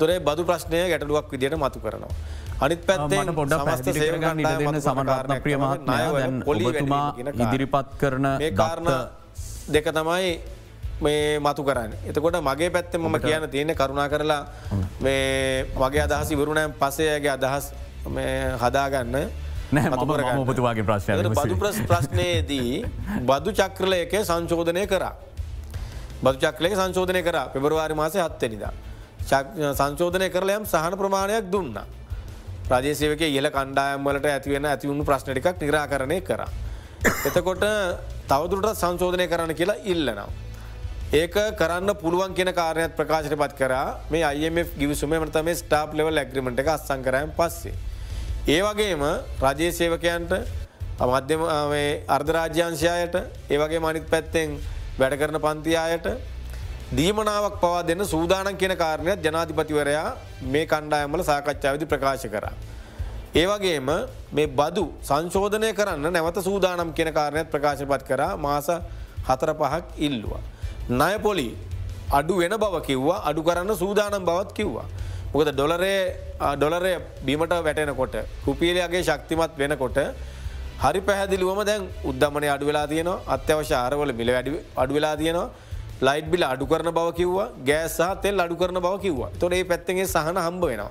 තුරේ 0.00 0.18
බදු 0.28 0.42
ප්‍රශ්නය 0.48 0.78
ගැටලුවක් 0.92 1.32
විදිට 1.32 1.56
මතු 1.62 1.78
කරනවා. 1.84 2.12
අනිත් 2.60 2.82
පැත්තේ 2.88 3.24
පොඩ 3.38 3.52
පැ 3.66 3.76
සමරත්න 4.86 5.32
ප්‍රිය 5.44 5.56
මහත්මය. 5.64 5.98
ඔබතුමා 6.52 7.06
ඉදිරිපත් 7.44 7.88
කරන 8.00 8.26
කාරණ 8.60 8.88
දෙක 9.74 9.90
තමයි 9.98 10.30
මේ 11.00 11.38
මතු 11.38 11.62
කරන්න. 11.68 11.92
එතකොට 12.08 12.38
මගේ 12.42 12.70
පැත්තේ 12.70 12.98
මම 12.98 13.18
කියන්න 13.20 13.50
තියෙන 13.50 13.74
කරුණා 13.74 14.08
කරලා 14.08 14.42
මේ 15.00 15.66
වගේ 15.76 16.02
අදහසි 16.06 16.34
වරුණෑම් 16.40 16.72
පසයගේ 16.80 17.32
අදහස් 17.36 17.70
හදාගන්න 18.62 19.16
නෑ 19.72 19.88
ඔබතුවාගේ 20.42 20.84
ප්‍රශ්න 20.88 21.30
බදු 21.30 21.56
ප්‍රශ්නයේදී 21.62 22.84
බදු 23.30 23.50
චක්‍රලයක 23.52 24.12
සංශෝධනය 24.24 24.86
කරා. 24.86 25.14
බදු 26.24 26.38
චක්ලයක 26.42 26.74
සංශෝධනය 26.74 27.22
කර. 27.22 27.36
පෙබරවාරි 27.54 27.94
මාසය 27.94 28.18
හත්තනිදා. 28.18 28.72
සංශෝධනය 29.28 30.28
කරලයම් 30.28 30.64
සහන 30.64 30.94
ප්‍රමාණයක් 30.94 31.50
දුන්න. 31.50 31.76
ප්‍රදේශයක 32.64 33.22
ඉහල 33.22 33.48
කණ්ඩායම්වලට 33.48 34.26
ඇතිවෙන 34.26 34.66
ඇතිවුණු 34.66 35.04
ප්‍රශ්නටිකක් 35.04 35.60
නිරාකරණය 35.60 36.20
කර. 36.22 36.42
එතකොට 37.24 37.64
තවදුරට 38.26 38.76
සංශෝධනය 38.76 39.26
කරන්න 39.26 39.54
කියලා 39.54 39.82
ඉල්ලනම්. 39.84 40.30
ඒක 41.12 41.36
කරන්න 41.56 41.94
පුළුවන් 41.96 42.34
කියෙන 42.34 42.52
කාරණයක් 42.52 42.92
ප්‍රකාශයට 42.92 43.36
පත් 43.36 43.54
කර 43.54 43.74
මේ 44.10 44.24
අයිF 44.24 44.72
ගිවිසුම 44.74 45.12
මතම 45.16 45.48
ස්ටාප් 45.54 45.94
ලෙවල් 45.94 46.18
ඇග්‍රිමට 46.18 46.58
එක 46.58 46.68
අස්සං 46.68 47.02
කරයන් 47.02 47.32
පස්සේ. 47.32 47.76
ඒ 48.46 48.60
වගේම 48.62 49.04
රජයේ 49.42 49.72
සේවකයන්ට 49.72 50.32
මධ්‍යම 51.00 51.42
අර්ධරාජ්‍යංශයයට 52.08 53.16
ඒවගේ 53.48 53.80
මනිත් 53.80 54.06
පැත්තෙන් 54.06 54.58
වැඩ 54.98 55.16
කරන 55.16 55.38
පන්තියායට 55.38 56.06
දීමනාවක් 56.96 57.60
පවා 57.60 57.82
දෙන්න 57.82 58.02
සූදානන් 58.04 58.56
කියන 58.56 58.72
කාරණයක් 58.74 59.20
ජනාධිපතිවරයා 59.24 60.06
මේ 60.52 60.64
කණ්ඩායමල 60.66 61.22
සාකච්ඡාවදි 61.22 61.84
ප්‍රකාශ 61.84 62.24
කර. 62.34 62.44
ඒවගේම 63.34 63.90
මේ 64.32 64.46
බදු 64.60 64.84
සංශෝධනය 65.02 65.72
කරන්න 65.80 66.08
නැවත 66.08 66.38
සූදානම් 66.46 66.94
කියන 66.94 67.10
කාරණයක් 67.18 67.50
ප්‍රකාශපත් 67.54 68.06
කර 68.10 68.22
මාස 68.38 68.70
හතර 69.28 69.52
පහක් 69.60 69.84
ඉල්ලවා. 69.98 70.40
නයපොලි 70.92 71.48
අඩු 72.12 72.40
වෙන 72.40 72.56
බව 72.64 72.82
කිව්වා 72.88 73.20
අඩු 73.30 73.42
කරන්න 73.42 73.74
සූදානම් 73.76 74.24
බවත් 74.24 74.50
කිව්වා. 74.54 74.88
මොකද 75.34 75.52
ඩොලරේ 75.52 76.00
ඩොලරය 76.56 76.96
බිමට 77.22 77.54
වැටෙනකොට 77.60 78.16
රුපියලයාගේ 78.46 79.04
ශක්තිමත් 79.04 79.62
වෙනකොට 79.62 79.98
හරි 80.84 81.00
පැහැදිලිවම 81.06 81.64
දැන් 81.68 81.88
උද්දමනය 82.10 82.48
අඩු 82.56 82.66
වෙලා 82.66 82.88
තියනවා 82.88 83.22
අත්‍යවශ්‍ය 83.34 83.74
ආරවල 83.76 84.12
මිල 84.20 84.30
වැඩි 84.36 84.60
අඩු 84.82 84.92
වෙලා 84.98 85.16
තියෙනවා 85.22 85.48
ලයිට් 86.00 86.30
බිල 86.30 86.42
අඩු 86.44 86.66
කරන 86.66 86.90
බව 86.90 87.08
කිව්වා 87.14 87.48
ගෑසා 87.64 88.10
තෙල් 88.16 88.38
අඩු 88.38 88.56
කරන 88.56 88.78
බව 88.78 88.94
කිව්වා 89.00 89.30
තොට 89.38 89.52
ඒ 89.52 89.64
පැත්තගේ 89.64 90.06
සහන 90.06 90.38
හම්බ 90.38 90.64
වෙනවා. 90.64 90.90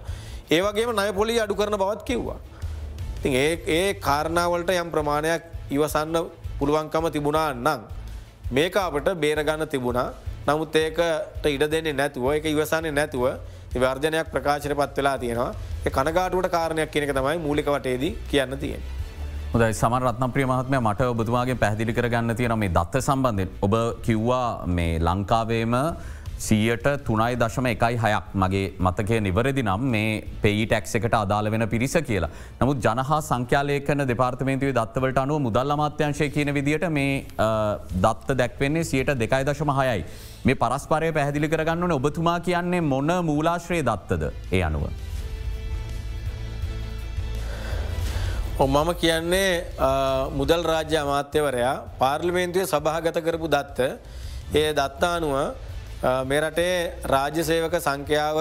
ඒවගේම 0.50 0.92
නය 0.94 1.12
පොලි 1.14 1.40
අඩු 1.40 1.56
කරන 1.56 1.76
බවත් 1.76 2.04
කිව්වා. 2.04 2.40
ති 3.22 3.30
ඒ 3.36 3.52
ඒ 3.70 3.94
කාරණාවලට 4.00 4.72
යම් 4.74 4.90
ප්‍රමාණයක් 4.92 5.44
ඉවසන්න 5.72 6.18
පුළුවන්කම 6.60 7.06
තිබුණා 7.10 7.54
නං. 7.56 7.82
මේක 8.50 8.76
අපට 8.78 9.08
බේරගන්න 9.16 9.68
තිබුණා 9.68 10.10
නමුත් 10.48 10.76
ඒකට 10.76 11.48
ඉඩ 11.48 11.64
දෙන්නේ 11.68 11.94
නැතුව 11.94 12.28
එක 12.32 12.46
ඉවසන්නේ 12.48 12.92
නැතුව 12.92 13.26
වර්ජනයක් 13.76 14.30
ප්‍රකාශයට 14.32 14.76
පත් 14.76 14.98
වෙලා 14.98 15.18
තියෙනවා 15.18 15.52
කනගාටුවට 15.88 16.50
කාරණයක් 16.50 16.90
කියනක 16.90 17.12
තමයි 17.12 17.38
මූලිකවටේදී 17.40 18.14
කියන්න 18.30 18.58
තියෙන. 18.58 18.82
හොදයි 19.52 19.74
සමන් 19.74 20.04
රත්න 20.08 20.32
ප්‍රිය 20.36 20.46
මහත්මය 20.50 20.80
මට 20.80 21.06
ඔබතුමාගේ 21.12 21.56
පැහදිලි 21.62 21.94
කරගන්න 21.98 22.36
තියෙන 22.40 22.54
මේ 22.64 22.72
දත්ත 22.78 23.00
සම්බන්ධෙන් 23.00 23.54
ඔබ 23.66 23.76
කිව්වා 24.06 24.68
මේ 24.78 25.00
ලංකාවේම 25.08 25.76
සීයට 26.46 26.88
තුනයි 27.08 27.38
දශම 27.44 27.70
එකයි 27.72 27.96
හයක් 28.04 28.36
මගේ 28.44 28.66
මතකය 28.88 29.22
නිවරදි 29.28 29.64
නම් 29.64 29.88
මේ 29.96 30.12
පෙයි 30.44 30.68
ටැක්ස 30.68 30.98
එකට 31.00 31.16
අදාළ 31.22 31.52
වෙන 31.54 31.68
පිරිස 31.74 31.96
කියලා. 32.10 32.32
නමුත් 32.60 32.84
ජනහා 32.88 33.22
සංඛ්‍යාලයකන 33.30 34.08
දෙපාර්තමේන්තුවේ 34.12 34.78
දත්තවලට 34.80 35.24
අනුව 35.26 35.42
මුදල් 35.48 35.76
අමාත්‍යංශය 35.78 36.30
කියන 36.38 36.54
විදිට 36.60 36.88
මේ 37.00 37.26
දත්ත 38.06 38.40
දැක්වෙන්නේ 38.42 38.88
සියට 38.92 39.16
දෙකයි 39.24 39.44
දශම 39.50 39.72
හයයි. 39.80 40.04
මේ 40.46 40.62
පරස්පරය 40.64 41.14
පැහැදිලි 41.20 41.54
කරගන්නන 41.54 42.00
ඔබතුමා 42.00 42.40
කියන්නේ 42.40 42.88
මොන 42.94 43.14
මූලාශ්‍රයේ 43.30 43.88
දත්තද 43.92 44.34
ඒ 44.52 44.64
අනුව. 44.70 44.92
ඔම්මම 48.58 48.90
කියන්නේ 48.96 49.66
මුදල් 50.32 50.64
රාජ්‍ය 50.64 50.96
අමාත්‍යවරයා 50.98 51.74
පාර්ලිමේන්තුවේ 52.00 52.66
සභාගත 52.66 53.18
කරපු 53.20 53.48
දත්ත 53.48 53.80
ඒ 54.54 54.70
දත්තානුව 54.74 55.36
මේ 56.26 56.40
රටේ 56.42 56.74
රාජ්‍ය 57.06 57.44
සේවක 57.44 57.76
සංඛ්‍යාව 57.80 58.38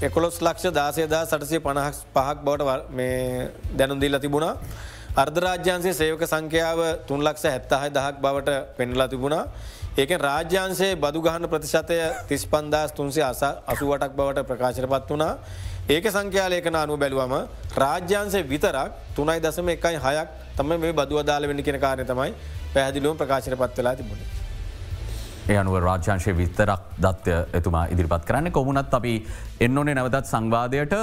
එකොළොස් 0.00 0.38
ලක්ෂ 0.40 0.70
දාසයදා 0.72 1.22
සටසය 1.24 1.58
පණහක් 1.58 1.96
පහක් 2.14 2.38
බවට 2.40 2.70
දැනුන්දිල්ල 3.74 4.18
තිබුණා. 4.18 4.54
අර්ධරාජ්‍යන්සේ 5.16 5.94
සේවක 5.94 6.22
සංඛ්‍යාව 6.24 6.80
තුන් 7.08 7.20
ලක්ෂ 7.20 7.44
හැත්තහයි 7.46 7.90
දහක් 7.90 8.16
බවට 8.20 8.50
පෙන්ලා 8.76 9.08
තිබුණා. 9.08 9.44
ඒක 9.98 10.10
රාජ්‍යන්සේ 10.18 10.92
බදු 10.96 11.20
ගහන 11.20 11.44
ප්‍රතිශතය 11.46 11.98
තිස් 12.28 12.46
පන්දස් 12.46 12.92
තුන්සේ 12.92 13.24
අස 13.24 13.42
අසුවටක් 13.42 14.14
බවට 14.14 14.46
ප්‍රකාශරපත් 14.46 15.10
වනා. 15.10 15.34
ඒක 15.94 16.04
සංඛ්‍යාලයකන 16.14 16.76
අනු 16.80 16.96
බැලුවම 17.02 17.32
රාජ්‍යන්සේ 17.82 18.42
විතරක් 18.50 18.90
තුනයි 19.16 19.38
දසම 19.44 19.70
එකයි 19.74 19.96
හයක් 20.04 20.28
තම 20.58 20.70
මේ 20.82 20.92
බදු 20.98 21.16
අදාල 21.22 21.46
වෙන්න 21.50 21.62
කෙන 21.68 21.78
කාරය 21.84 22.04
තමයි 22.10 22.30
පැහදිලුවම 22.74 23.16
ප්‍රකාශන 23.22 23.56
පත් 23.62 23.78
වෙලා 23.80 23.94
තිබුණ. 24.00 24.20
ඒ 25.50 25.56
අනුව 25.62 25.76
රාජ්‍යංශය 25.86 26.34
විස්තරක් 26.40 26.84
දත්ය 27.06 27.34
එතුමා 27.60 27.84
ඉදිරිපත් 27.94 28.28
කරන්න 28.28 28.54
කොමුණත් 28.58 28.94
අපි 29.00 29.14
එන්නօනේ 29.66 29.96
නැවතත් 30.00 30.30
සංවාදයට 30.32 30.94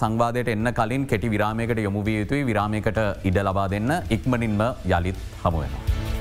සංවාදයට 0.00 0.52
එන්න 0.54 0.72
කලින් 0.80 1.04
කෙටි 1.12 1.32
විරාමයකට 1.34 1.84
යොමුවිය 1.88 2.16
යුතුයි 2.22 2.48
විරාමයකට 2.52 3.02
ඉඩ 3.30 3.42
ලබා 3.48 3.68
දෙන්න 3.74 3.92
ඉක්මනින්ම 4.18 4.64
යළිත් 4.96 5.20
හමුවෙනවා. 5.44 6.11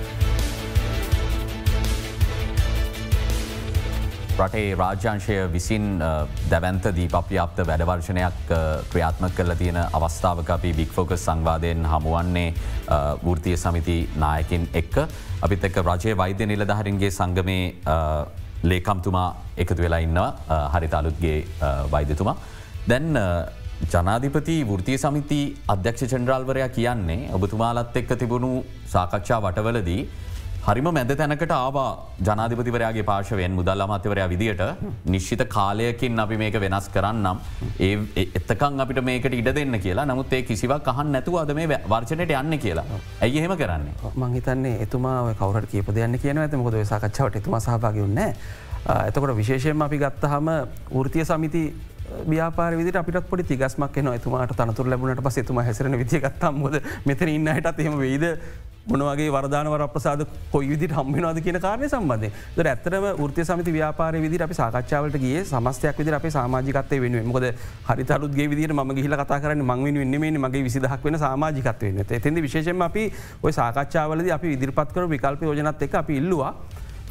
රටේ 4.39 4.75
රාජ්‍යංශය 4.79 5.35
විසින් 5.53 5.85
දැවන්ත 6.51 6.85
දීපප්‍යාප්ත 6.97 7.57
වැඩවර්ශනයක් 7.69 8.51
ක්‍රියාත්ම 8.91 9.25
කරල 9.37 9.53
තියෙන 9.61 9.79
අවස්ථාවක 9.99 10.49
අපි 10.55 10.71
බික්‍ෆෝකස් 10.79 11.25
සංවාධයෙන් 11.27 11.85
හමුවන්නේ 11.91 12.53
වෘතිය 13.25 13.57
සමිති 13.63 13.97
නායකින් 14.23 14.67
එක්ක 14.81 14.95
අපිත් 15.47 15.67
එක්ක 15.69 15.81
රජය 15.89 16.15
වෛද්‍ය 16.23 16.47
නිලධහරින්ගේ 16.51 17.11
සංගමේ 17.17 17.65
ලේකම්තුමා 18.71 19.27
එකතු 19.57 19.81
වෙලා 19.85 20.01
ඉන්නවා 20.07 20.59
හරිතාලුත්ගේ 20.75 21.37
වෛද්‍යතුමා. 21.91 22.35
දැන් 22.89 23.07
ජනාධිපති 23.93 24.57
වෘතිය 24.71 24.97
සමිති 25.05 25.41
අධ්‍යක්ෂ 25.75 26.09
චන්ද්‍රාල්වරයා 26.11 26.69
කියන්නේ 26.79 27.29
ඔබතුමාලත් 27.37 27.95
එක්ක 28.01 28.11
තිබුණු 28.23 28.51
සාකච්ඡා 28.95 29.41
වටවලදී 29.45 30.01
හරිම 30.65 30.87
මැද 30.95 31.11
තැනකට 31.19 31.51
ආවා 31.55 31.91
ජනාධිපතිවරයාගේ 32.27 33.05
පාශවයෙන් 33.09 33.53
මුදල් 33.59 33.81
අමාත්‍යවරයා 33.85 34.27
විදිට 34.33 34.61
නිශ්චිත 35.13 35.41
කාලයකින් 35.55 36.19
අපි 36.23 36.37
මේක 36.41 36.55
වෙනස් 36.63 36.89
කරන්නම්. 36.95 37.39
ඒ 37.85 37.93
එත්තකං 38.39 38.83
අපිට 38.83 39.01
මේකට 39.09 39.33
ඉඩ 39.39 39.49
දෙන්න 39.57 39.79
කියලා. 39.85 40.05
නමුත් 40.11 40.33
ඒ 40.37 40.41
කිසිවක් 40.49 40.85
කහන් 40.87 41.11
නැතුව 41.15 41.39
අද 41.43 41.53
මේ 41.59 41.79
වර්චනයට 41.93 42.33
යන්න 42.41 42.59
කියලා. 42.65 42.85
ඇයි 43.25 43.39
එහෙම 43.41 43.55
කරන්නේ? 43.61 43.95
මංහිතන්නේ 44.23 44.75
එතුමා 44.85 45.33
කවරට 45.41 45.71
කියප 45.73 45.89
දෙයන්න 45.97 46.19
කියන 46.25 46.43
ඇත 46.43 46.53
මොකද 46.63 46.77
සාකච්ඡාවට 46.91 47.41
එතුම 47.41 47.57
සහභාගයන්න 47.59 48.21
එතකොට 49.07 49.35
විශේෂයෙන් 49.41 49.81
අපි 49.87 49.97
ගත්තහම 50.03 50.47
ෘතිය 51.05 51.25
සමිති 51.25 51.63
්‍යාපාර 52.31 52.73
විදි 52.75 52.97
අපිට 52.97 53.21
පොඩි 53.29 53.43
තිගස්මක් 53.43 53.97
න 53.97 54.19
තුමාට 54.19 54.53
තනතුර 54.53 54.87
ලැබුණට 54.87 55.23
පස 55.23 55.37
එතුම 55.37 55.57
හැසරන 55.59 55.97
විදිගත්තම්මද 55.97 56.81
මෙතන 57.05 57.29
ඉන්නහටත් 57.29 57.79
එහෙම 57.79 57.97
වෙයිද? 57.97 58.25
මොනවගේ 58.83 59.29
වර්ධානවර 59.29 59.81
අපසාද 59.85 60.25
කොයි 60.51 60.69
විදිට 60.69 60.93
හම්බෙනවාද 60.97 61.39
කියන 61.39 61.59
කාරය 61.61 61.87
සම්බන්ධය 61.87 62.29
ද 62.57 62.65
ඇත්තරම 62.65 63.05
ෘත්‍ය 63.19 63.45
සමති 63.45 63.73
ව්‍යාපාර 63.75 64.17
විදි 64.17 64.41
අපි 64.41 64.57
සාකච්ඡාවට 64.57 65.17
ගේ 65.21 65.43
සමස්තයක් 65.45 66.01
විදි 66.01 66.15
අප 66.17 66.25
සමාජිකත්වය 66.27 66.99
වෙනුව 67.03 67.29
මොද 67.29 67.45
හරිතරුත්ගේ 67.89 68.49
විදිර 68.49 68.73
ම 68.73 68.81
ගහිල 68.91 69.17
කතා 69.21 69.39
කරන්න 69.39 69.61
මං 69.61 69.99
වෙන්නේ 70.01 70.43
මගේ 70.45 70.63
විසිදහක් 70.63 71.05
වෙන 71.05 71.19
සමාජිකත්වය 71.19 71.91
වෙන 71.91 72.05
එතිදි 72.09 72.41
විශේෂම 72.41 72.81
අපි 72.81 73.03
ඔය 73.43 73.53
සාකච්ඡාවලද 73.53 74.31
අපි 74.31 74.55
ඉදිරිපත් 74.57 74.93
කර 74.93 75.05
විකල්ප 75.07 75.43
යෝජනත් 75.43 75.81
එක 75.81 75.95
අපි 75.95 76.17
ඉල්ලවා. 76.17 76.53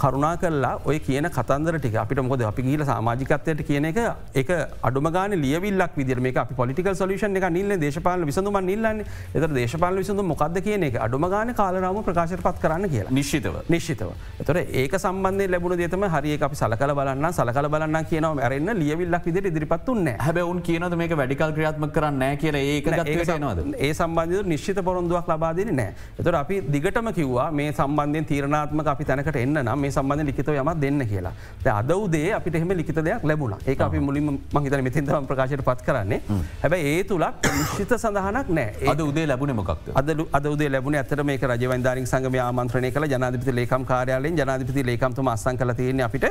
කරුණා 0.02 0.34
කරලා 0.36 0.74
ඔය 0.84 0.98
කියන 1.00 1.28
කතන්දර 1.30 1.78
ටික. 1.78 1.96
අපිට 1.96 2.22
මොද 2.24 2.42
අපි 2.42 2.62
ගීල 2.62 2.84
සමාජිකත්වයට 2.84 3.64
කියන 3.68 3.90
එක 3.90 3.98
එක 4.34 4.50
අඩුමගාන 4.82 5.36
ලියවිල්ලක් 5.36 5.96
විදිර 5.96 6.20
මේ 6.20 6.34
අපි 6.36 6.54
පොලිකල් 6.54 6.94
සොලූෂන් 6.94 7.36
එක 7.36 7.48
නිල්ල 7.50 7.78
දේශපාල 7.78 8.24
විසඳුම 8.24 8.60
නිල්ලන්න. 8.62 9.04
එත 9.34 9.48
දේශපාල 9.54 9.96
විසඳු 9.96 10.22
මොකක්ද 10.24 10.62
කියන 10.62 10.88
එක 10.90 11.00
අඩුමගාන 11.00 11.54
කාලරාම 11.54 12.02
ප්‍රකාශ 12.02 12.36
පත් 12.38 12.56
කරන්න 12.60 12.88
කියලා. 12.88 13.12
නිශ්ිතව 13.12 13.56
නිශ්ිතව 13.68 14.10
එතොර 14.40 14.56
ඒක 14.56 14.94
සම්බන්ධය 14.96 15.46
ලැබුණ 15.48 15.76
දෙතම 15.78 16.04
හරිය 16.06 16.36
අපි 16.40 16.56
සලකල 16.56 16.92
බලන්න 16.98 17.26
සලකල 17.32 17.68
බලන්න 17.74 18.08
කියනව 18.10 18.40
ඇරන්න 18.40 18.70
ලියවිල්ලක් 18.80 19.24
විදිර 19.28 19.48
ඉදිරිපත්තුන්න 19.50 20.10
හැබැවුන් 20.18 20.62
කියනද 20.62 20.96
මේක 20.96 21.14
වැඩිකල් 21.14 21.54
ක්‍රියාත්ම 21.56 21.86
කරන්න 21.90 22.24
කිය 22.36 22.52
ඒක 22.56 22.88
ඒ 23.78 23.92
සම්බන්ධ 23.92 24.46
නිශ්ිත 24.46 24.80
පොරොන්දුවක් 24.84 25.30
ලබාදන 25.32 25.72
නෑ 25.74 25.94
එතොර 26.20 26.38
අපි 26.42 26.60
දිගටම 26.68 27.12
කිව්වා 27.12 27.48
මේ 27.52 27.72
සම්බන්ධයෙන් 27.72 28.28
තීරණාත්මක 28.30 28.92
අපි 28.94 29.08
තැනකට 29.10 29.40
එන්න 29.42 29.62
නම් 29.64 29.86
මේ 29.90 29.96
සම්බන්ධ 29.96 30.26
ලිතව 30.30 30.50
යම 30.62 30.72
දෙන්න 30.84 31.02
කියලා. 31.12 31.32
අද 31.80 31.90
උදේ 31.96 32.32
අපිට 32.38 32.54
එහෙම 32.54 32.72
ලිත 32.80 32.94
දෙයක් 32.94 33.24
ලැබුණ. 33.30 33.54
ඒ 33.66 33.76
අපි 33.88 33.98
මුලින් 33.98 34.38
මහිතන 34.54 34.84
මෙතින්තම 34.88 35.26
ප්‍රකාශයට 35.30 35.64
පත් 35.68 35.86
කරන්නේ. 35.86 36.20
හැබැයි 36.62 36.94
ඒ 36.98 37.04
තුළක් 37.10 37.48
නිශ්ිත 37.58 37.94
සඳහනක් 37.98 38.48
නෑ. 38.58 38.88
අද 38.92 39.00
උදේ 39.08 39.26
ලැබුණ 39.32 39.54
මොක්ද 39.60 39.90
අද 40.02 40.10
අද 40.38 40.46
උදේ 40.54 40.70
ලැබුණ 40.74 40.98
ඇතර 41.02 41.22
මේ 41.30 41.38
රජවන්ධාරින් 41.52 42.06
සංගම 42.12 42.38
ආමන්ත්‍රණය 42.46 42.90
කළ. 42.96 43.08
ජනාධිපති 43.14 43.54
ලේකම් 43.60 43.84
කාරයාලෙන් 43.90 44.38
ජනාධිපති 44.40 44.86
ලේකම්තුම 44.90 45.28
අස්සං 45.34 45.58
කල 45.60 45.74
තියෙන 45.80 46.00
අපිට. 46.08 46.26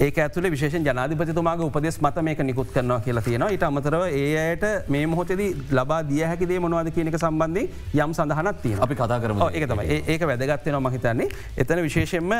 ඒ 0.00 0.10
ඇතුල 0.24 0.50
විශේෂ 0.54 0.78
ජනාධිපතිතුමාගේ 0.88 1.68
උපදෙස් 1.70 2.00
මත 2.04 2.26
මේක 2.28 2.42
නිකුත් 2.50 2.72
කරනවා 2.74 3.00
කියලා 3.06 3.24
තියෙනවා. 3.28 3.50
ඉට 3.56 3.62
අමතරව 3.70 4.02
ඒ 4.22 4.28
අයට 4.44 4.66
මේ 4.94 5.06
මොහොතද 5.06 5.42
ලබා 5.80 6.00
දිය 6.10 6.24
හැකිදේ 6.30 6.60
මොනවාද 6.64 6.90
කියනක 6.96 7.18
සම්බන්ධය 7.22 7.64
යම් 8.04 8.14
සඳහනත් 8.18 8.62
තියෙන 8.62 8.82
අපි 8.86 8.94
කතා 9.00 9.20
කරම. 9.24 9.42
ඒක 9.52 9.68
තමයි. 9.72 10.02
ඒක 10.12 10.22
වැදගත්වෙන 10.30 10.80
මහිතන්නේ 10.88 11.28
එතන 11.64 11.82
විශේෂෙන්ම 11.86 12.32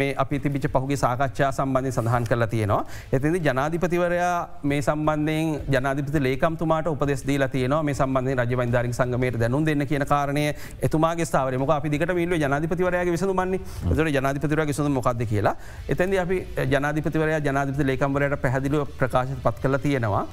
මේ 0.00 0.10
අපි 0.22 0.38
තිබිච 0.44 0.66
පහුගේ 0.74 0.98
සාකච්ඡා 1.02 1.50
සම්බන්ධය 1.52 1.92
සඳහන් 1.92 2.28
කරලා 2.30 2.48
තියෙනවා. 2.54 2.80
එතිදි 3.12 3.40
ජනාධිපතිවරයා 3.48 4.34
මේ 4.64 4.80
සම්බන්ධයෙන් 4.80 5.48
ජනාධිපති 5.74 6.22
ලේකම්තුමාට 6.26 6.90
උපදෙස් 6.92 7.22
දීලා 7.28 7.48
තියෙනවා 7.48 7.82
මේ 7.82 7.96
සම්බන්ධය 8.00 8.36
රජවන්ධාරින් 8.42 8.96
සංගමයට 9.00 9.40
දැනුම් 9.44 9.66
දෙන්න 9.68 9.86
කියන 9.92 10.06
කාරණය 10.12 10.44
එතුමාගේ 10.88 11.28
ස්ථාවර 11.30 11.58
මොක 11.58 11.74
අපි 11.78 11.94
දිකට 11.94 12.14
මිල්ල 12.20 12.36
ජනාධිපතිවරයාගේ 12.44 13.16
විසඳුමන්නේ 13.16 13.60
එතට 13.92 14.12
ජනාධිපතිවර 14.18 14.64
විසඳු 14.66 14.90
මොකක්ද 14.98 15.24
කියලා. 15.32 15.56
එතැදි 15.88 16.22
අපි 16.26 16.38
ජනාධිපතිවරයා 16.74 17.40
ජනාධිපති 17.48 17.88
ලේකම්වරයට 17.90 18.38
පැහදිලිව 18.44 18.86
ප්‍රකාශ 19.00 19.34
පත් 19.46 19.56
කළ 19.62 19.82
තියෙනවා. 19.86 20.26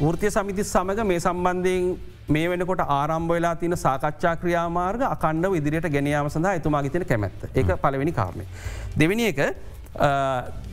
ෘතිය 0.00 0.30
සමිති 0.30 0.64
සමඟ 0.64 1.06
මේ 1.06 1.20
සම්බන්ධයෙන් 1.20 1.84
මේ 2.36 2.46
වෙනකොට 2.52 2.84
ආරම්භ 2.98 3.34
වෙලා 3.34 3.56
තින 3.62 3.76
සාකච්ඡා 3.86 4.36
ක්‍රියාමාර්ග 4.42 5.02
අකණ්ඩව 5.08 5.58
ඉදිරියට 5.60 5.90
ගැනයාම 5.96 6.30
සඳහා 6.36 6.54
එතුමාගතන 6.60 7.04
කැමැත්ත. 7.12 7.44
එක 7.54 7.76
පලවෙනි 7.84 8.12
කාරණය. 8.20 8.46
දෙවිනි 9.02 9.26
එක 9.32 9.40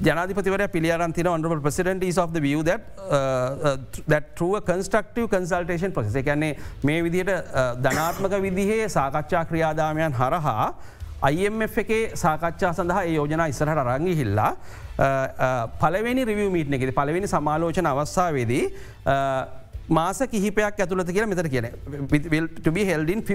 ජනාධපතිවර 0.02 0.62
පිළියරන්තින 0.76 1.28
ඔන්ඩබල් 1.28 1.60
ප්‍රසිඩට 1.60 2.18
of 2.18 2.32
the 2.34 2.40
view 2.40 2.64
that, 2.64 2.82
uh, 3.10 3.78
that 4.08 4.40
a 4.56 4.62
constructive 4.62 5.28
consultation 5.30 5.92
process. 5.92 6.16
එකන්නේ 6.16 6.56
මේ 6.84 7.04
විදියට 7.04 7.34
ධනාත්මක 7.84 8.42
විදිහේ 8.42 8.88
සාකච්ඡා 8.90 9.44
ක්‍රියාදාමයන් 9.46 10.14
හරහා 10.14 10.74
IMF 11.28 11.78
එකේ 11.78 12.16
සාකච්ඡා 12.16 12.74
සඳහා 12.74 13.04
යෝජනා 13.04 13.48
ඉස්සරහට 13.48 13.84
රංගි 13.86 14.16
හිල්ලා 14.16 14.52
පලවෙනි 15.82 16.26
රිවිය 16.26 16.50
මීට්න 16.50 16.74
එකෙද 16.74 16.92
පලවෙනි 16.96 17.28
සමාලෝචන 17.28 17.92
අවස්සාවේදී 17.92 18.64
මාස 19.90 20.22
කිහිපයක් 20.34 20.80
ඇතුලත 20.80 21.12
කියල 21.18 21.28
මෙතර 21.34 21.50
කියන 21.56 21.70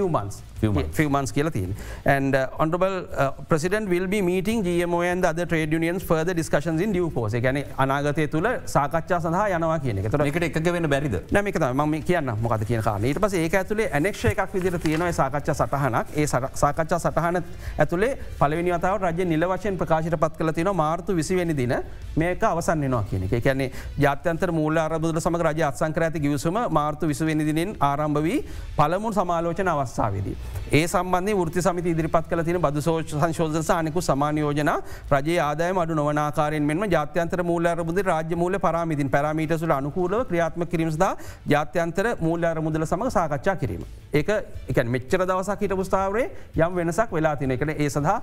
months. 0.09 0.43
Few 0.61 1.09
months. 1.17 1.33
කියල 1.33 1.51
තින් 1.51 1.75
and 2.05 2.35
uh, 2.35 2.49
honorable 2.59 2.97
uh, 3.23 3.31
president 3.53 3.89
will 3.89 4.07
be 4.07 4.21
meeting 4.23 4.63
GMO 4.63 5.01
and 5.11 5.25
the 5.25 5.29
other 5.29 5.47
trade 5.47 5.73
unions 5.73 6.03
further 6.03 6.35
discussions 6.35 6.81
in 6.81 6.93
due 6.93 7.11
course. 7.11 7.35
ගැන 7.47 7.59
අනාගතය 7.85 8.27
තුළ 8.35 8.49
සාකච්ඡා 8.75 9.21
සඳහා 9.25 9.47
යනවා 9.57 9.79
කියන 9.85 9.99
එක. 9.99 10.11
තොර 10.15 10.27
එකට 10.27 10.59
එක 10.61 10.73
වෙන 10.77 10.89
බැරිද? 10.95 11.17
නැමික 11.37 11.59
ම 11.61 11.95
කියන්න 12.11 12.31
මොකද 12.45 12.65
කියන 12.71 12.83
කාන 12.83 13.05
ඊට 13.11 13.21
පස 13.25 13.35
ඒක 13.35 13.55
ඇතුලේ 13.61 13.89
ඇනෙක්ෂ 13.99 14.25
එකක් 14.33 14.55
විදිර 14.55 14.79
තියෙනවා 14.79 15.13
සාකච්ඡා 15.21 15.55
සටහනක්. 15.61 16.07
ඒ 16.17 16.27
සාකච්ඡා 16.63 16.99
සටහන 16.99 17.43
ඇතුලේ 17.79 18.13
පලවෙනි 18.39 18.75
අතාව 18.79 19.03
රජ 19.03 19.29
නිල 19.33 19.49
වශයෙන් 19.53 19.79
ප්‍රකාශයට 19.83 20.19
පත් 20.25 20.39
කල 20.39 20.55
තින 20.61 20.73
මාර්තු 20.83 21.17
විසිවැනි 21.21 21.57
දින 21.57 21.75
මේක 22.17 22.43
අවසන්නවා 22.43 23.05
කියන 23.11 23.27
එක. 23.29 23.43
කියන්නේ 23.43 23.71
ජාත්‍යන්තර 23.99 24.53
මූල 24.53 24.79
අරබුදල 24.87 25.21
සම 25.21 25.37
රජ 25.43 25.63
අත්සංකර 25.71 26.09
ඇති 26.09 26.25
ගියස 26.27 26.44
සැලසුම 26.45 26.59
මාර්තු 26.71 27.07
විසුවෙනි 27.07 27.45
දිනෙන් 27.45 27.71
ආරම්භ 27.81 28.21
වී 28.21 28.39
පළමුන් 28.77 29.13
සමාලෝචන 29.13 29.69
අවස්ථාවේදී. 29.69 30.37
ඒ 30.73 30.85
සම්බන්ධ 30.87 31.43
ෘති 31.47 31.63
සමති 31.63 31.91
ඉදිරිපත් 31.91 32.29
කල 32.31 32.43
තින 32.43 32.59
බදු 32.59 32.81
සෝෂ 32.81 33.15
සංශෝධ 33.15 33.59
සානකු 33.63 34.01
සමානයෝජන 34.01 34.73
රජයේ 35.11 35.41
ආදායම 35.41 35.79
අඩු 35.79 35.95
නොවනාකාරයෙන් 35.95 36.65
මෙම 36.65 36.85
ජාත්‍යන්තර 36.87 37.43
මූල 37.43 37.67
අරමුද 37.67 38.01
රාජ්‍ය 38.03 38.37
මූල 38.37 38.59
පරාමිතින් 38.59 39.11
පැරමිටසුල 39.11 39.73
අනුකූලව 39.73 40.25
ක්‍රියාත්ම 40.31 40.67
කිරීමස්දා 40.67 41.13
ජාත්‍යන්තර 41.47 42.09
මූල්‍ය 42.21 42.47
අරමුදල 42.47 42.85
සමඟ 42.85 43.11
සාකච්ඡා 43.11 43.57
කිරීම. 43.57 43.85
ඒක 44.13 44.29
එක 44.69 44.79
මෙච්චර 44.87 45.21
දවසක් 45.23 45.61
හිට 45.61 45.77
පුස්ථාවරේ 45.77 46.27
යම් 46.59 46.75
වෙනසක් 46.75 47.13
වෙලා 47.13 47.37
තින 47.37 47.51
එකට 47.51 47.75
ඒ 47.77 47.89
සඳහා 47.89 48.19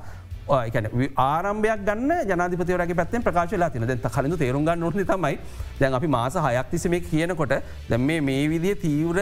ආරම්භයක් 0.52 1.84
ගන්න 1.88 2.12
ජනාධිපතිවරගේ 2.30 2.96
පැත්තෙන් 2.96 3.24
ප්‍රකාශ 3.24 3.58
ලා 3.58 3.70
තින 3.70 3.88
දැත 3.88 4.08
කලින්ඳ 4.08 4.38
තේරුම් 4.38 4.66
ගන්න 4.66 4.80
නොති 4.80 5.06
තමයි. 5.06 5.38
දැන් 5.80 5.94
අපි 5.94 6.08
මාස 6.08 6.36
හයක් 6.38 6.72
තිසම 6.72 6.96
කියනකොට 7.02 7.56
දැ 7.90 7.98
මේ 7.98 8.48
විදිිය 8.50 8.76
තීවර 8.76 9.20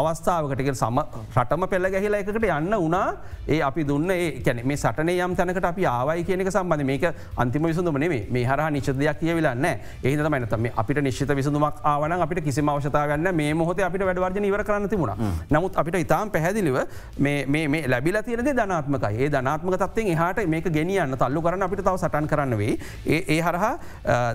අවස්ථාවකට 0.00 0.74
සම 0.74 1.00
රටම 1.34 1.66
පෙල්ල 1.66 1.90
ගැහිලා 1.90 2.20
එකට 2.20 2.38
යන්න 2.38 2.76
වනා 2.76 3.06
ඒ 3.48 3.60
අපි 3.62 3.84
දුන්න 3.84 4.10
ඒැන 4.10 4.62
මේ 4.64 4.76
සටන 4.76 5.12
යම් 5.16 5.36
තැනකට 5.36 5.64
අපි 5.64 5.86
ආවයි 5.86 6.24
කියනක 6.24 6.50
සම්බඳ 6.50 6.86
මේක 6.86 7.04
අන්තිම 7.36 7.62
විසඳම 7.64 7.98
නේ 7.98 8.22
මේ 8.30 8.44
හර 8.44 8.70
නිශ්දයක් 8.70 9.20
කියවෙලන්න 9.20 9.66
ඒ 9.66 10.16
මනතම 10.16 10.70
අපිට 10.76 11.02
නිශ්ිත 11.02 11.30
විසඳුමක් 11.30 11.82
ආවන 11.84 12.12
අපිට 12.18 12.44
කිසි 12.44 12.60
අවශතාවන්න 12.66 13.34
මේ 13.34 13.54
මොහොත 13.54 13.80
අපිට 13.80 14.04
වැඩවර්ජන 14.04 14.44
ඉවර 14.44 14.64
කරන්න 14.64 14.88
තිබුණ. 14.88 15.12
නමුත් 15.50 15.76
අපිට 15.76 15.96
ඉතාම් 15.96 16.30
පැහැදිලිව 16.30 16.78
මේ 17.18 17.84
ලැබිල 17.88 18.22
තියනද 18.22 18.48
ධනාත්මකයි. 18.50 19.14
ඒ 19.18 19.30
ධනාත්මක 19.30 19.78
තත්වෙන් 19.96 20.12
එහට 20.14 20.48
මේක 20.48 20.66
ගෙනියන්න 20.70 21.16
තල්ලු 21.16 21.40
කරන 21.42 21.62
අපිට 21.62 21.82
තව 21.82 21.96
සටන් 21.98 22.28
කරන්න 22.28 22.56
වේ 22.58 22.76
ඒ 23.06 23.40
හරහා 23.40 23.72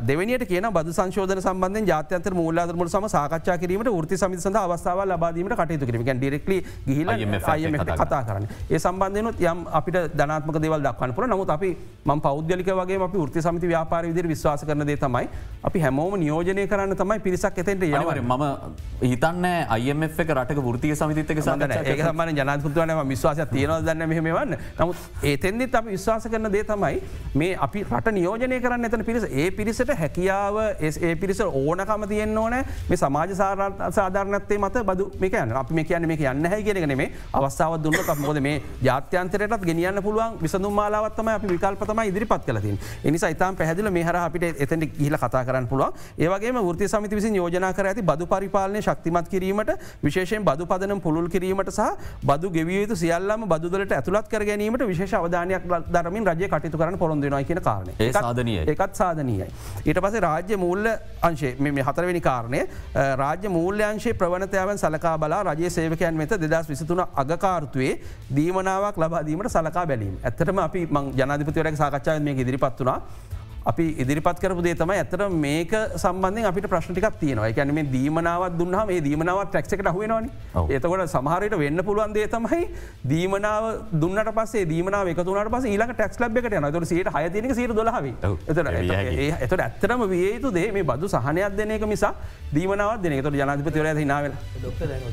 දෙවනියට 0.01 0.45
කියන 0.47 0.67
බද 0.71 0.93
සංශෝධන 0.93 1.41
සම්බන්ධ 1.41 1.87
ජාත්‍යන්ත 1.87 2.29
මූලාදරමුල 2.33 2.89
සම 2.89 3.07
සාකච්ඡා 3.07 3.57
කිරීමට 3.57 3.91
ෘති 3.97 4.17
සමි 4.17 4.39
සඳ 4.39 4.57
අවස්ථාව 4.57 5.03
ලබාදීමට 5.05 5.55
කටයුතු 5.55 5.85
කිරීම. 5.85 6.05
ඩිරෙක්ලි 6.13 6.57
ගහිල 6.87 7.09
කතා 7.95 8.23
කරන්න. 8.23 8.47
ඒ 8.69 8.79
සම්බන්ධයනුත් 8.79 9.41
යම් 9.43 9.65
අපිට 9.71 9.99
ධනාත්මක 10.13 10.59
දේවල් 10.59 10.81
දක්වන්න 10.81 11.15
පුර 11.15 11.27
නමුත් 11.27 11.49
අපි 11.49 11.71
ම 12.05 12.19
පෞද්ගලික 12.19 12.71
වගේ 12.71 12.99
අපි 12.99 13.17
ෘති 13.21 13.41
සමති 13.41 13.67
ව්‍යාපාර 13.67 14.03
විදිර 14.05 14.27
විශවාස 14.27 14.65
කරන 14.65 14.85
දේ 14.85 14.97
තමයි 14.97 15.27
අපි 15.63 15.79
හැමෝම 15.79 16.17
නියෝජනය 16.17 16.67
කරන්න 16.67 16.95
තමයි 16.95 17.19
පිරිසක් 17.19 17.57
එතෙන්ට 17.57 17.83
යවර 17.83 18.21
ම 18.23 18.33
හිතන්න 19.03 19.45
අයම 19.69 20.03
එක 20.03 20.19
රටක 20.29 20.63
ෘතිය 20.71 20.95
සමිතක 20.95 21.37
සඳ 21.37 21.71
ඒ 21.85 21.97
සම්බන 22.01 22.35
ජනතුත්වන 22.39 22.95
විශවාස 23.11 23.43
තියෙනව 23.51 23.85
දන්න 23.85 24.09
මෙහමවන්න 24.09 24.57
නමුත් 24.79 24.97
ඒතෙන්දෙත් 25.51 25.75
අපි 25.75 25.91
විශ්වාස 25.91 26.23
කරන 26.25 26.49
දේ 26.49 26.63
තමයි 26.63 27.01
මේ 27.35 27.55
අපි 27.57 27.83
රට 27.85 28.13
නියෝජනය 28.13 28.59
කරන්න 28.59 28.85
එතන 28.85 29.03
පිරිස. 29.03 29.25
ඒ 29.25 29.51
පිරිසට 29.51 29.93
හැකියාව 29.93 30.57
ඒ 30.79 31.15
පිරිස 31.15 31.41
ඕනකම 31.41 32.07
තියෙන් 32.07 32.37
ඕන. 32.37 32.53
මේ 32.89 32.97
සමාජ 32.97 33.35
සාධාරනත්තේ 33.35 34.57
මත 34.59 34.85
බදු 34.85 35.11
මේක 35.19 35.33
යන්න. 35.35 35.51
අපි 35.53 35.73
මේ 35.73 35.83
කියන්න 35.83 36.07
මේ 36.07 36.17
යන්න 36.23 36.45
හැ 36.45 36.61
කියෙන 36.63 36.97
මේ 36.97 37.11
අවස්ථාව 37.33 37.77
දුන්න 37.83 37.99
මොද 38.19 38.39
මේ 38.39 38.61
ජාත්‍යන්තරයටත් 38.81 39.65
ගෙනියන්න 39.65 40.01
පුළුවන් 40.01 40.37
විසඳු 40.41 40.71
මාලාවත්තම 40.71 41.27
අපි 41.29 41.47
විකල්පතම 41.47 42.01
ඉදිරිපත් 42.03 42.45
කලතින් 42.45 42.79
එනිසා 43.03 43.29
ඉතාම් 43.29 43.55
පැහදිල 43.55 43.91
මේ 43.91 44.03
හර 44.03 44.17
අපිට 44.17 44.43
එතැට 44.43 44.85
කියල 44.97 45.17
කතා 45.17 45.43
කරන්න 45.43 45.67
පුළුව 45.67 45.93
ඒවගේ 46.19 46.51
ෘති 46.71 46.87
සමිති 46.87 47.15
විසි 47.15 47.33
යෝජන 47.33 47.67
කර 47.73 47.87
ඇති 47.87 48.01
බදු 48.03 48.27
පරිපාලනය 48.27 48.81
ශක්තිමත් 48.81 49.27
කිරීමට 49.27 49.71
විශේෂයෙන් 50.03 50.43
බදු 50.43 50.65
පදනම් 50.65 51.01
පුළුල් 51.01 51.29
කිරීමට 51.29 51.71
සහ 51.71 51.89
බදු 52.23 52.51
ගෙවියයුතු 52.51 52.95
සියල්ලම 52.95 53.47
බදුදලට 53.47 53.91
ඇතුළත් 53.91 54.27
කර 54.27 54.45
ගැනීමට 54.45 54.87
විශේෂ 54.87 55.13
අවධානයක් 55.31 55.63
දරමින් 55.95 56.27
රජය 56.27 56.47
කටයුතු 56.53 56.77
කරන 56.77 56.97
පොරොන්දනවා 56.97 57.43
කියන 57.43 57.61
කාරණය. 57.67 57.93
සාධනය 58.11 58.55
එකත් 58.73 58.95
සාධනීයයි. 59.01 59.47
ඊට 59.85 59.99
පස 60.03 60.19
රාජ්‍ය 60.27 60.57
මූල්ල 60.63 60.87
අංශේ 61.29 61.53
මේ 61.59 61.83
හතරවෙනි 61.89 62.21
කාරණය 62.29 62.61
රාජ්‍ය 63.23 63.49
මූල්‍යංශේ 63.57 64.13
ප්‍රවණතයාවන් 64.21 64.81
සලකා 64.83 65.15
බලා 65.23 65.43
රජය 65.49 65.69
සේවකයන් 65.77 66.17
වෙත 66.23 66.37
දෙදස් 66.43 66.69
විසිතුන 66.73 67.03
අගකාර්තුවේ 67.23 67.93
දීමනාවක් 68.35 68.97
ලබාදීමට 69.03 69.51
සලකා 69.57 69.85
බැලීම. 69.85 70.15
ඇත්තටම 70.23 70.63
අපි 70.67 70.87
මං 70.95 71.11
ජනාධිපතිවරක් 71.19 71.77
සාකච්ඡාව 71.83 72.23
මේ 72.27 72.39
ඉදිරිපත් 72.45 72.85
වනා 72.85 72.99
අපි 73.65 73.85
ඉදිරිපත් 74.01 74.39
කරපු 74.41 74.61
දේ 74.65 74.73
තමයි 74.73 74.97
ඇතර 75.01 75.29
මේක 75.29 75.73
සම්බන්ධෙන් 75.95 76.45
අපිට 76.49 76.67
ප්‍රශ්ටිකක් 76.71 77.19
තියෙනවා. 77.19 77.49
එකැන 77.51 77.73
මේ 77.73 77.83
දීමනාවත් 77.95 78.57
දුන්හම 78.59 78.87
මේ 78.89 79.01
දීමනාවත් 79.07 79.51
ටැක්කට 79.53 79.89
හුවෙනවානි 79.95 80.29
ඒතකොට 80.75 81.03
සමහරයට 81.13 81.55
වෙන්න 81.63 81.83
පුළුවන් 81.87 82.13
දේ 82.15 82.27
තමයි 82.35 82.61
දීමනාව 83.11 83.63
දුන්නට 84.03 84.31
පසේ 84.37 84.65
දීමනාව 84.71 85.11
එකතුනට 85.13 85.51
පස 85.55 85.67
ඊලක 85.73 85.93
ටක්ස් 85.93 86.21
ලබ් 86.25 86.37
එකට 86.41 86.57
යන 86.59 86.69
තොට 86.75 86.87
සට 86.89 87.13
හයතිනක 87.17 87.53
සීර 87.59 87.73
දොලහව 87.79 88.05
එතට 89.45 89.63
ඇත්තරම 89.65 90.05
වේතු 90.13 90.53
දේ 90.57 90.71
මේ 90.77 90.87
බදු 90.91 91.11
සහනයක් 91.15 91.57
දෙන 91.59 91.75
එක 91.77 91.85
මිසා 91.93 92.13
දීමනාවත් 92.55 93.03
දෙන 93.03 93.17
තොට 93.27 93.37
ජනාධිපතිවර 93.41 93.91
හිනාවල 93.99 94.33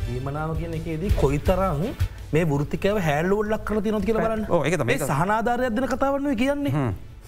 දීමනාව 0.09 0.57
කියන 0.62 0.78
එකේදී 0.80 1.12
කොයිතරං 1.20 1.84
මේ 2.32 2.44
ෘතිකව 2.62 2.96
හැල්ලුල්ලක් 3.09 3.62
කර 3.68 3.82
තිනොත් 3.84 4.05
කියල 4.09 4.18
බලන්න. 4.24 4.42
ඒ 4.88 4.99
සහනාධාරයක් 5.12 5.76
දෙන 5.76 5.86
කතාවන්න 5.92 6.36
කියන්නේ. 6.36 6.72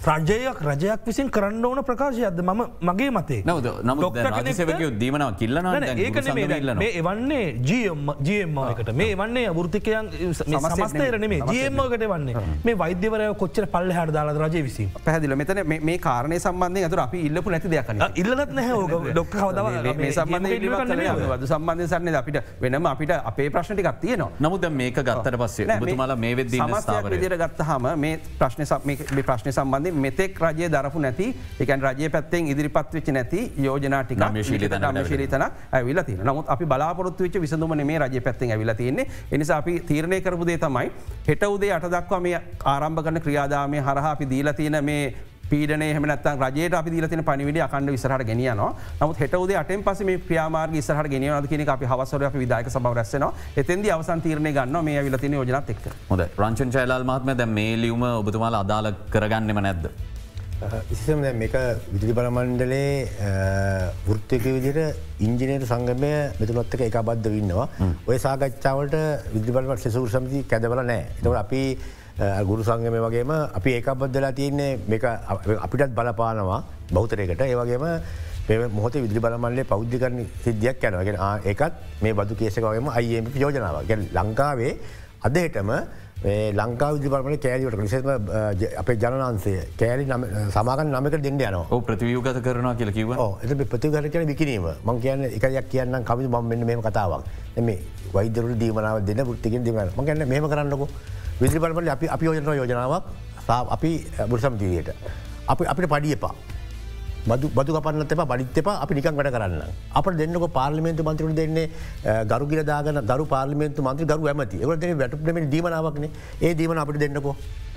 රජයක් 0.01 0.61
රජයක් 0.65 1.01
විසින් 1.07 1.29
කරන්න 1.29 1.65
ඕන 1.65 1.85
ප්‍රකාශයක්ද? 1.85 2.41
ම 2.41 2.61
මගේ 2.81 3.11
මතේ. 3.11 3.43
නවද 3.45 3.67
නම 3.85 3.99
සෙවක 4.59 4.81
දීමනාව 4.99 5.37
කිල්ලන 5.37 5.67
ඒක 5.85 6.17
මේ 6.81 6.93
එවන්නේ 7.01 7.61
ජම් 7.69 8.09
ජම්මකට 8.29 8.93
මේ 9.01 9.17
වන්නේ 9.21 9.49
අවෘතිකයන් 9.53 10.09
සමස්තේරන 10.33 11.27
මේ 11.29 11.41
ජම්මකට 11.53 12.05
වන්නේ 12.13 12.35
මේ 12.65 12.79
වෛද්‍යවරය 12.83 13.27
කොච්චර 13.43 13.67
පල්ල 13.75 13.93
හට 13.93 14.15
දාලා 14.17 14.49
රජය 14.49 14.63
විසි 14.69 14.89
පැදිල 15.05 15.37
මෙතන 15.37 15.61
මේ 15.69 15.99
කාරණය 15.99 16.41
සම්බන්ධය 16.41 16.85
ඇතුර 16.87 17.05
අපි 17.05 17.21
ඉල්ලපු 17.29 17.53
නැති 17.57 17.69
දෙයක්න 17.75 18.01
ඉල්ලත් 18.25 18.57
නැහැ 18.61 19.13
ඩොක් 19.13 19.37
හවදව 19.43 19.95
මේ 20.01 20.13
සම්බන්ධ 20.17 21.47
සම්බන්ධය 21.53 21.91
සරන්නේ 21.93 22.17
අපිට 22.23 22.41
වෙනම 22.61 22.87
අපිට 22.95 23.13
අපේ 23.13 23.51
ප්‍රශ්ටිකක් 23.51 24.01
තියනවා. 24.01 24.31
නමුද 24.41 24.65
මේක 24.81 24.97
ගත්තර 25.05 25.37
පස්සේ 25.45 25.79
බුතුමලා 25.85 26.17
මේ 26.17 26.35
වෙද 26.41 26.51
විදිර 27.11 27.37
ගත්තහම 27.45 27.85
මේ 28.07 28.19
ප්‍රශ්න 28.41 28.65
ප්‍රශ්න 29.29 29.53
සම්බන්ධ 29.53 29.90
මෙතෙක් 29.91 30.41
රජය 30.41 30.69
දරපු 30.69 31.01
නැති 31.01 31.27
එකන් 31.61 31.81
රජය 31.81 32.09
පැත්තෙන් 32.09 32.47
ඉදිරිපත් 32.47 32.95
වෙච්ච 32.95 33.09
නැති 33.13 33.53
යෝජනාටික 33.59 34.25
ශීලිතන 34.43 35.47
ඇවිල 35.73 36.03
තින 36.05 36.21
නමුත් 36.25 36.49
අපි 36.49 36.67
බලාපොරත්තු 36.67 37.25
වෙච 37.25 37.41
විසඳුම 37.41 37.77
මේ 37.77 37.99
රජය 37.99 38.21
පැත්තෙන් 38.21 38.51
ඇවිල 38.51 38.75
තියන්නේ. 38.75 39.07
එනිසා 39.33 39.59
අපි 39.59 39.81
තීරණය 39.81 40.21
කරපුදේ 40.21 40.59
තමයි 40.59 40.91
හෙට 41.29 41.43
උදේ 41.45 41.73
අට 41.73 41.91
දක්වා 41.91 42.21
මේ 42.21 42.41
ආරම්භ 42.65 43.03
කරන 43.03 43.21
ක්‍රියාදාමය 43.21 43.81
හරහා 43.81 44.13
අපි 44.13 44.31
දීල 44.31 44.53
තියෙන 44.53 44.85
මේ 44.85 45.15
පීඩන 45.51 45.85
හමනත් 45.89 46.35
රජයට 46.43 46.79
අපි 46.81 46.95
දීලතින 46.95 47.25
පනිවිඩ 47.25 47.61
අකණ්ඩ 47.67 47.95
විසරහට 47.97 48.27
ගෙනියනවා 48.31 48.71
නමුත් 49.01 49.23
හෙටවද 49.23 49.55
අටෙන් 49.63 49.85
පස 49.87 50.05
මේ 50.11 50.21
ක්‍රියාමාර්ග 50.21 50.77
ඉස්සරහට 50.83 51.13
ගෙනියනද 51.15 51.51
කියන 51.51 51.67
අපි 51.69 51.91
හවසර 51.93 52.29
අපි 52.31 52.45
විදායක 52.45 52.71
සබව 52.71 52.95
රැස්සෙනවා 52.95 53.33
එතන්ද 53.57 53.91
අවසන් 53.91 54.25
තීරණය 54.27 54.53
ගන්න 54.53 54.85
මේ 54.85 55.03
විලතින 55.03 55.39
යෝජනත් 55.39 55.75
එක් 55.75 55.91
හොද 56.11 56.27
රංචන් 56.29 56.77
චයලාල් 56.77 57.05
මහත්ම 57.07 57.35
දැ 57.37 57.51
මේ 57.51 57.75
ලියුම 57.83 58.07
ඔබතුමාල 58.13 58.57
අදාල 58.61 58.95
කරගන්නෙම 59.11 59.61
නැද්ද. 59.61 59.85
ඉසිසම 60.91 61.23
මේක 61.35 61.55
විදුලි 61.93 62.13
බලමණ්ඩලේ 62.13 63.09
වෘත්තික 64.07 64.45
විදිට 64.47 64.81
ඉංජිනයට 65.21 65.65
සංගමය 65.65 66.11
මෙතුනොත්තක 66.41 66.83
එක 66.89 66.99
බද්ධ 67.01 67.31
වන්නවා 67.31 67.67
ඔය 68.07 68.19
සාකච්ඡාවට 68.19 68.97
විදි 69.33 69.57
බලට 69.57 69.87
සෙසූර 69.87 70.11
සමති 70.11 70.45
කැදවල 70.45 70.83
නෑ 70.83 71.07
එතවට 71.09 71.41
අපි 71.45 71.63
ගුරු 72.21 72.63
සංගම 72.63 72.97
වගේම 73.01 73.31
අපි 73.31 73.71
ඒක 73.73 73.89
බද්ධලා 73.95 74.33
තියන්නේ 74.33 74.79
අපිටත් 75.59 75.95
බලපානවා 75.95 76.61
බෞතරයකට 76.93 77.41
ඒවගේම 77.41 77.85
මොහොත 78.71 78.95
විදි 78.95 79.21
බලමල්ලේ 79.21 79.65
පෞද්ධිකරන 79.65 80.27
සිද්ධියක් 80.45 80.85
යනගෙන 80.85 81.17
ඒකත් 81.45 81.73
මේ 82.03 82.13
බදු 82.13 82.37
කේසකවගේම 82.37 82.89
අයිම 82.91 83.33
යෝජනාව 83.37 83.83
ගැ 83.87 83.99
ලංකාවේ 84.13 84.73
අදහෙටම 85.23 85.73
ලංකා 86.53 86.93
විදිපරමණ 86.95 87.39
කෑලිවට 87.39 87.81
නිසේම 87.81 88.09
අපේ 88.77 88.97
ජනන්සේ 88.97 89.63
කෑලි 89.79 90.05
සමාගන් 90.53 90.91
නමක 90.93 91.17
දෙන්න 91.23 91.41
යන 91.41 91.57
ප්‍රතිවියගත 91.83 92.41
කරන 92.45 92.69
කියල 92.77 92.93
කිව 92.93 93.13
එ 93.13 93.65
ප්‍රතිගර 93.65 94.09
කියන 94.09 94.27
විකිනීම 94.29 94.67
මං 94.85 95.01
කියන්න 95.01 95.25
එකයක් 95.25 95.71
කියන්න 95.71 96.05
කවි 96.05 96.29
ම 96.29 96.45
මෙන්න 96.45 96.67
මෙම 96.67 96.83
කතාවක්. 96.83 97.25
එම 97.57 97.73
වෛදරු 98.13 98.55
දීමනාව 98.55 99.01
දෙන්න 99.03 99.25
පුෘතිකින් 99.25 99.65
දීම 99.65 99.81
මගන්න 99.97 100.29
මෙම 100.29 100.45
කරන්නකෝ 100.45 100.89
විදිරිපරමට 101.41 101.89
අපි 101.89 102.07
අපි 102.09 102.25
යෝජන 102.25 102.55
යෝජනාවක් 102.55 103.05
අපි 103.49 103.93
බුරසම්තිීයට 104.29 104.95
අපි 105.49 105.65
අපිට 105.67 105.89
පඩිය 105.89 106.13
එපා 106.13 106.35
බදු 107.27 107.73
කපන්නත 107.77 108.13
එප 108.13 108.23
බඩිත් 108.25 108.59
එප 108.59 108.69
අපි 108.69 108.95
නිකන් 108.95 109.15
වැඩ 109.15 109.33
කරන්න. 109.33 109.63
අප 109.93 110.05
දෙන්නක 110.17 110.45
පාර්ලිමේන්තු 110.51 111.03
මන්ත්‍රරු 111.03 111.35
දෙන්නේ 111.35 111.69
ගරුගිල 112.25 112.65
දාගන 112.65 113.01
දරු 113.03 113.27
පාර්ලිමේන්තු 113.27 113.83
මන්ත්‍ර 113.83 114.05
ගරු 114.07 114.29
ඇමති 114.29 114.57
ඒවට 114.59 114.81
දෙන 114.81 114.99
වැටුපම 114.99 115.51
දීමනාවක්න 115.51 116.07
ඒ 116.41 116.55
දීමන 116.55 116.79
අපිට 116.79 116.99
දෙන්නකෝ. 116.99 117.35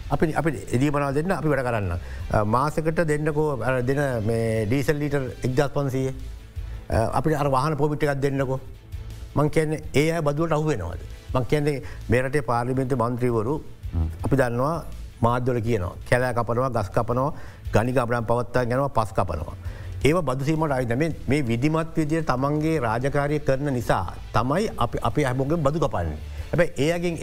අපි 0.09 0.33
අපි 0.33 0.49
එදීමනාව 0.71 1.13
දෙන්න 1.13 1.31
අපි 1.31 1.47
වැඩ 1.47 1.65
කරන්න. 1.67 1.91
මාසකට 2.45 3.03
දෙන්නකෝ 3.05 3.57
දෙන 3.81 3.99
ඩීසල් 4.67 4.95
ලීටර් 4.95 5.23
එක්දස් 5.43 5.73
පන්සයේ 5.75 6.13
අපි 7.11 7.35
අර 7.35 7.47
වාහන 7.47 7.75
පොමිට්ටකක් 7.75 8.21
දෙන්නකෝ. 8.21 8.59
මං 9.35 9.49
කියන්නේ 9.49 9.83
ඒ 9.93 10.11
අය 10.11 10.21
බදුවට 10.21 10.53
අහුවෙනවාද. 10.53 11.01
මං 11.33 11.45
කියන්නේ 11.51 11.77
මේරටේ 12.09 12.43
පාර්ලිමෙන්තු 12.51 12.95
මන්ත්‍රීවරු 12.95 13.55
අපි 14.25 14.35
දන්නවා 14.35 14.75
මාධ්‍යල 15.21 15.59
කියනවා 15.67 15.95
කැලෑ 16.09 16.33
කපනවා 16.33 16.73
ගස් 16.77 16.89
කපනවා 16.97 17.31
ගනික 17.73 17.97
අපරම් 17.97 18.25
පවත්තා 18.25 18.65
ගැනව 18.65 18.89
පස් 18.97 19.11
කපනවා. 19.17 19.55
ඒව 20.03 20.17
බදුසීමට 20.21 20.75
අයිදම 20.77 21.03
මේ 21.29 21.41
විදිමත් 21.49 21.97
විදිය 21.97 22.21
තමන්ගේ 22.23 22.75
රාජකාරය 22.79 23.39
කරන 23.39 23.73
නිසා 23.73 24.05
තමයි 24.35 24.69
අපි 25.01 25.21
හැමෝගෙන් 25.23 25.63
බදු 25.65 25.79
කපන්නේ. 25.79 26.19
හැබ 26.51 26.61
ඒයගෙන් 26.77 27.15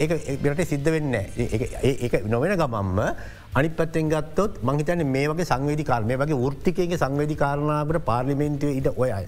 බිරට 0.43 0.63
සිද්ධ 0.67 0.89
වෙන්න 0.91 1.13
ඒ 1.13 2.19
නොවෙන 2.27 2.55
ගමම්ම 2.57 2.99
අනි 3.55 3.69
පත්තෙන් 3.71 4.09
ගත්තොත් 4.09 4.59
මහිතන 4.63 5.05
මේ 5.07 5.27
වගේ 5.29 5.47
සංවේදි 5.51 5.83
කාරණය 5.83 6.17
වගේ 6.23 6.41
ෘත්තිකගේ 6.49 6.97
සංවේදි 6.97 7.35
කාරණාවට 7.35 8.03
පාර්ලිමෙන්න්තුව 8.09 8.75
ඉට 8.79 8.91
ඔය 8.95 9.11
අය 9.11 9.25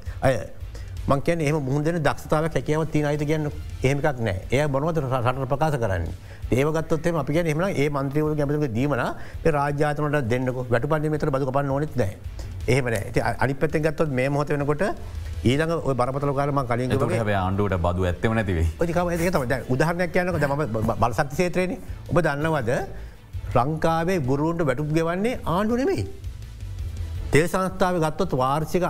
මංකයන 1.08 1.42
එහම 1.42 1.58
මුහදන 1.70 2.00
දක්ෂතාව 2.00 2.46
කැකව 2.54 2.86
තින 2.94 3.06
අයිත 3.06 3.24
කියන්න 3.30 3.50
ඒමකක් 3.84 4.20
නෑ. 4.28 4.38
ඒ 4.52 4.68
බොනවත 4.68 5.02
රට 5.04 5.50
ප්‍රකාශ 5.54 5.78
කරන්න. 5.84 6.08
ඒවගත්තොත්තේ 6.52 7.18
අපි 7.24 7.34
කිය 7.34 7.52
එහම 7.54 7.62
ඒ 7.66 7.90
මන්ත්‍රීවල 7.90 8.36
ගැමක 8.40 8.72
දීමන 8.78 9.04
රාජාතනට 9.58 10.30
දෙන්නක. 10.32 10.58
වැට 10.74 10.88
පන්ිමතර 10.92 11.30
බදු 11.36 11.52
පන්න 11.52 11.68
නොනෙත් 11.68 11.96
නෑ. 11.96 12.18
එහෙමන 12.68 12.94
අනි 13.44 13.54
පත්තෙන් 13.54 13.84
ගත්තොත් 13.84 14.10
මේ 14.10 14.30
මොහොත 14.30 14.50
වෙනකොට 14.50 14.84
ඊළඟ 15.44 15.74
බරපතල 16.00 16.34
කාරම 16.40 16.60
කලින් 16.72 16.92
ආණ්ඩුවට 17.36 17.80
බදු 17.86 18.08
ඇත්තම 18.10 18.36
නැතිවේ 18.40 18.68
උදාහරණයක් 19.70 20.12
කියන්නක. 20.16 20.38
දම 20.40 20.54
බලසක්ති 21.02 21.36
සේත්‍රයන 21.36 21.78
ඔබ 22.10 22.18
දන්නවද 22.28 22.72
ලංකාවේ 23.56 24.20
බුරුවන්ට 24.30 24.68
වැටුප් 24.70 24.94
ගෙවන්නේ 24.98 25.40
ආණ්ඩු 25.46 25.76
නෙමෙයි. 27.34 27.42
තේ 27.42 27.48
සංස්ථාව 27.48 27.96
ගත්තොත් 28.04 28.32
වාර්ෂික 28.42 28.84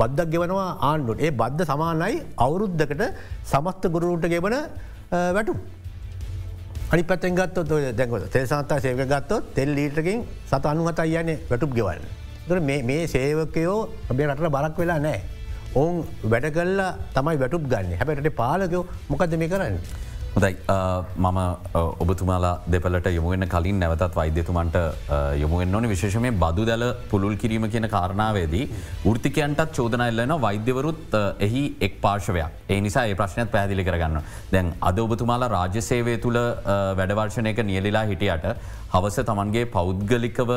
බද්ධක් 0.00 0.30
ගෙවනවා 0.34 0.68
ආණ්ඩුට 0.80 1.20
ඒ 1.20 1.30
බද්ධ 1.30 1.64
සමානයි 1.70 2.22
අවුරුද්ධකට 2.38 3.02
සමස්ත 3.44 3.84
ගුරුන්ට 3.94 4.26
ගෙවන 4.34 4.56
වැටු. 5.10 5.54
අනි 6.92 7.02
පත්තෙන් 7.02 7.34
ගත්තොත් 7.34 7.68
දැකො 7.98 8.18
තේ 8.34 8.46
සංස්ථා 8.46 8.80
සේක 8.80 8.96
ගත්තොත් 9.14 9.54
තෙල් 9.54 9.74
ලීටකින් 9.78 10.24
සත 10.50 10.64
අනුහත 10.66 10.98
අයන්නේ 10.98 11.38
වැටුප් 11.50 11.74
ගෙවන්න. 11.74 12.02
දර 12.48 12.60
මේ 12.60 13.06
සේවකයෝ 13.06 13.78
ඔබේ 14.10 14.26
රට 14.26 14.50
බරක් 14.56 14.78
වෙලා 14.78 14.98
නෑ. 14.98 15.20
ඔවුන් 15.74 16.04
වැඩ 16.32 16.46
කල්ලා 16.56 16.90
තමයි 17.14 17.38
වැටුප් 17.42 17.64
ගන්න 17.72 17.98
හැබැට 18.00 18.34
පාලකයෝ 18.42 18.86
මොකද 19.10 19.34
මේ 19.42 19.48
කරන්න. 19.48 19.76
හොදයි 20.36 20.56
මම 21.16 21.38
ඔබතුමාලා 22.04 22.56
දෙපලට 22.72 23.06
යොමුවෙන්න 23.18 23.46
කලින් 23.52 23.78
නැවතත් 23.82 24.16
වෛද්‍යතුමන්ට 24.18 24.74
යොමුුවෙන් 25.42 25.76
ඕන. 25.76 25.88
විශේෂමය 25.92 26.30
බදු 26.42 26.66
දැල 26.70 26.84
පුළුල් 27.10 27.36
කිරීම 27.42 27.64
කියන 27.74 27.88
කාරණාවේදී 27.94 28.64
ෘතිකයන්ටත් 29.14 29.72
චෝදනයිල්ලන 29.78 30.34
වෛද්‍යවරුත් 30.46 31.16
එහි 31.46 31.62
එක් 31.86 31.96
පාර්ශවයක්. 32.04 32.50
ඒ 32.68 32.80
නිසා 32.86 33.06
ඒ 33.06 33.16
ප්‍රශ්නයක් 33.20 33.50
පැදිලි 33.54 33.86
කරගන්න. 33.88 34.20
දැන් 34.52 34.74
අද 34.90 34.98
ඔබතුමාලා 35.06 35.52
රාජ්‍යසේවය 35.56 36.18
තුළ 36.26 36.38
වැඩවර්ශනයක 37.00 37.64
නියලිලා 37.70 38.04
හිටියට 38.12 38.46
හවස 38.94 39.18
තමන්ගේ 39.30 39.64
පෞද්ගලිකව 39.76 40.50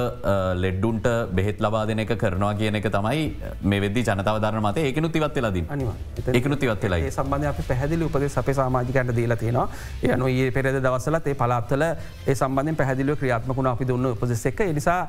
ලෙඩ්ඩුන්ට 0.64 1.08
බෙහෙත් 1.38 1.62
ලබා 1.66 1.86
දෙන 1.90 2.04
එක 2.06 2.14
කරනවා 2.24 2.54
කියන 2.60 2.80
එක 2.80 2.90
තමයි 2.98 3.24
මේ 3.72 3.82
වෙදදි 3.86 4.06
ජනතාවධරන 4.10 4.62
මත 4.64 4.86
ඒකනුත් 4.90 5.16
ඉවත් 5.22 5.40
වෙලදී 5.42 5.66
ඒකනුත් 6.34 6.64
ඉවත් 6.68 6.84
වෙලා 6.88 7.12
සම්බන්ධ 7.18 7.50
අප 7.52 7.62
පැහදිලි 7.72 8.06
උපද 8.10 8.28
සපේ 8.36 8.54
සාමාජිකන්ට 8.60 9.16
දීලා 9.16 9.40
තියෙනවා. 9.44 9.68
යනු 10.14 10.28
ඒ 10.28 10.52
පෙරද 10.52 10.80
දවසලත් 10.86 11.28
ඒ 11.28 11.36
පලාත්තල 11.42 11.84
ඒ 11.84 12.36
සම්බන්ධෙන් 12.36 12.80
පැහදිලිව 12.82 13.20
ක්‍රියාත්මකුණ 13.22 13.72
අපි 13.74 13.88
දුන්න 13.92 14.12
උපදෙස් 14.14 14.46
එක. 14.52 14.60
නිසා 14.80 15.02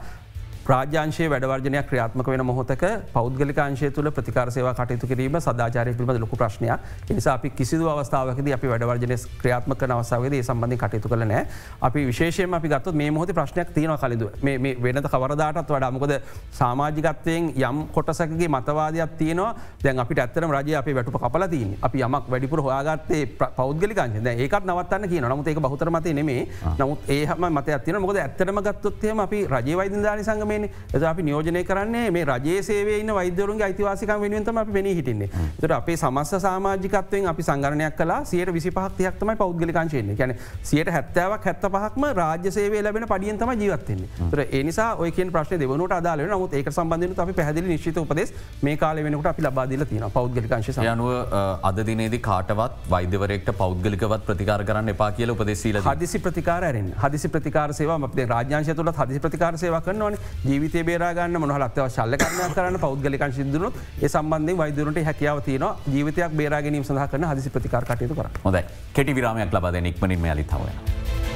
ප්‍රාජ්‍යංශය 0.70 1.24
වැඩවර්ජනයක් 1.30 1.86
ක්‍රියාත්මක 1.90 2.28
වෙන 2.32 2.42
මොහොතක 2.46 2.82
පෞද්ගලිකාංශය 3.14 3.88
තුළ 3.90 4.08
ප්‍රතිකාරසේවා 4.16 4.74
කටයුතු 4.80 5.06
කිරීම 5.10 5.36
සදාචාරය 5.36 5.94
පිළිබඳ 5.94 6.20
ලොකු 6.24 6.36
ප්‍රශ්නයක්. 6.36 6.78
නිසා 7.10 7.34
අපි 7.34 7.48
කිසිදු 7.50 7.88
අවස්ථාවකද 7.92 8.50
අපි 8.56 8.68
වැඩවර්ජනය 8.72 9.16
ක්‍රියාත්මක 9.40 9.82
අවසාවද 9.88 10.36
සම්බන්ධ 10.40 10.78
කටයුතු 10.82 11.08
කළ 11.08 11.24
නෑ 11.24 11.42
අපි 11.80 12.04
විශේෂයම 12.10 12.54
අපි 12.54 12.68
ගත්තු 12.68 12.92
මේ 12.92 13.10
මොහොත 13.10 13.32
ප්‍රශ්නයක් 13.38 13.72
තියෙන 13.76 13.96
කලද 13.96 14.22
මේ 14.42 14.76
වෙනත 14.78 15.08
කවරදාටත් 15.08 15.72
වඩා. 15.72 15.90
මොකද 15.90 16.14
සාමාජිකත්වයෙන් 16.52 17.50
යම් 17.62 17.82
කොටසකගේ 17.88 18.48
මතවාදයක් 18.48 19.18
තියනවා. 19.18 19.50
දැන් 19.82 19.98
අපිට 19.98 20.22
ඇත්තරම 20.26 20.54
රජය 20.56 20.78
අපි 20.82 20.94
වැටු 20.94 21.16
කපල 21.16 21.46
තින් 21.48 21.74
අපි 21.82 21.98
යමක් 22.00 22.30
වැඩිපුර 22.30 22.64
හොයාගත්තේ 22.68 23.24
පෞද්ගලිකාංශ 23.58 24.30
ඒකත් 24.36 24.62
නවත්තන්න 24.62 25.08
කියන 25.08 25.28
නමුත් 25.32 25.48
ඒක 25.48 25.60
බහතර 25.66 25.90
මත 25.90 26.14
නෙමේ 26.14 26.46
නමුත් 26.78 27.12
ඒහම 27.18 27.50
මත 27.50 27.68
ඇතින 27.70 28.00
මොකද 28.00 28.16
ඇත්තරම 28.18 28.62
ගත්තොත්යම 28.62 29.26
අපි 29.26 29.44
රජවයිදදානි 29.48 30.30
සංගමේ 30.30 30.59
එද 30.94 31.02
අපි 31.04 31.22
නියෝජනය 31.22 31.64
කරන්නේ 31.64 32.06
මේ 32.10 32.24
රජේ 32.26 32.62
සේවන 32.62 33.14
වෛද්‍යවරුන්ගේ 33.14 33.66
අයිතිවාසික 33.66 34.14
වෙනුවන්තම 34.18 34.58
අපි 34.58 34.72
පෙනී 34.72 34.94
හිටින්නේ. 34.94 35.30
තට 35.56 35.72
අපේ 35.72 35.96
සමස්ස 35.96 36.34
සාමාජිකත්වයෙන් 36.40 37.26
අපි 37.26 37.42
සංගරණයක් 37.42 37.96
කලා 37.96 38.20
සියට 38.24 38.52
විසි 38.52 38.70
පහක්තියක්තම 38.70 39.34
පෞද්ගලිකාංශයන්නේ 39.36 40.16
ගැන 40.16 40.34
සියට 40.64 40.90
හැත්තාවක් 40.90 41.44
හැත්ත 41.44 41.66
පහක්ම 41.68 42.06
රාජ්‍ය 42.14 42.50
සේවේ 42.52 42.82
ලැබෙන 42.82 43.06
පඩියන්තම 43.06 43.52
ජීවත්වන්නේ 43.56 44.30
තර 44.30 44.44
ඒනිසා 44.50 44.90
ඔයක 44.96 45.20
ප්‍රශ්න 45.30 45.60
දෙවනට 45.62 45.92
අදාල 45.92 46.24
නමුත් 46.24 46.54
ඒක 46.54 46.70
සම්බන්ධන 46.72 47.22
අපි 47.24 47.36
පැහදිලි 47.40 47.68
නිශ්ිත 47.68 47.98
උපදෙස් 47.98 48.32
මේ 48.62 48.76
කාල 48.76 49.02
වෙනකට 49.06 49.30
අපි 49.32 49.46
ලබාදිල 49.46 49.84
තින 49.90 50.06
පෞද්ගලිකාංශ 50.10 50.70
යනුව 50.84 51.36
අද 51.70 51.80
දිනේද 51.90 52.16
කාටවත් 52.20 52.90
වෛද්‍යවරෙක්ට 52.90 53.52
පෞද්ගලිකවත් 53.62 54.26
ප්‍රතිකාර 54.28 54.64
කරන්න 54.64 54.94
එපා 54.94 55.10
කියල 55.18 55.34
උපදෙසීල 55.36 55.80
හදිසි 55.82 56.22
ප්‍රතිකාරෙන් 56.26 56.90
හදිසි 57.04 57.32
ප්‍රතිකාර 57.36 57.68
සේවා 57.72 58.10
රාජ්‍යංශ 58.34 58.72
තුළ 58.80 58.92
හදිසි 58.94 59.20
ප්‍රතිකාර 59.20 59.52
සේවා 59.58 59.82
කරනවන 59.86 60.18
ජීවිතය 60.44 60.82
බේරගන්න 60.88 61.40
මොහල 61.42 61.64
අත්ව 61.66 61.86
ශල්ල 61.88 62.16
කරන 62.22 62.54
කරන්න 62.54 62.78
පෞද්ගලිකන් 62.84 63.34
සිදුනුත් 63.38 63.74
ඒ 64.02 64.08
සම්බන්ධය 64.08 64.56
වෛදරට 64.62 65.02
හැකියාව 65.08 65.42
තියන 65.48 65.66
ජීවිතයක් 65.94 66.36
බේරාගැනීම 66.40 66.86
සඳහ 66.86 67.10
කරන 67.12 67.28
හදිසි 67.32 67.52
ප්‍රතිකාර 67.56 67.84
කටයුතු 67.90 68.16
කර 68.20 68.30
හොද 68.46 68.58
කෙටි 68.96 69.16
විරාමයක් 69.18 69.52
ලබද 69.58 69.82
නික්මනින් 69.88 70.30
අලිතාවන. 70.34 70.72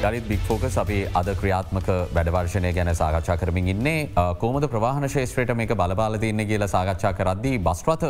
දරිත් 0.03 0.27
බික්‍ෆෝකස් 0.31 0.79
අපි 0.83 0.99
අද 1.21 1.29
ක්‍රියාත්මක 1.41 1.89
වැඩවර්ශනය 2.17 2.73
ගැන 2.79 2.95
සාකච්ඡා 3.03 3.39
කරමින් 3.43 3.71
ඉන්නේ 3.75 4.09
කෝමද 4.41 4.69
ප්‍රවාහන 4.73 5.09
ශේත්‍රයට 5.15 5.55
මේක 5.61 5.77
බලපාලතියන්න 5.83 6.47
කියලා 6.51 6.73
සාකච්ඡා 6.77 7.13
කරද්දී 7.21 7.63
බස්්‍රත 7.69 8.05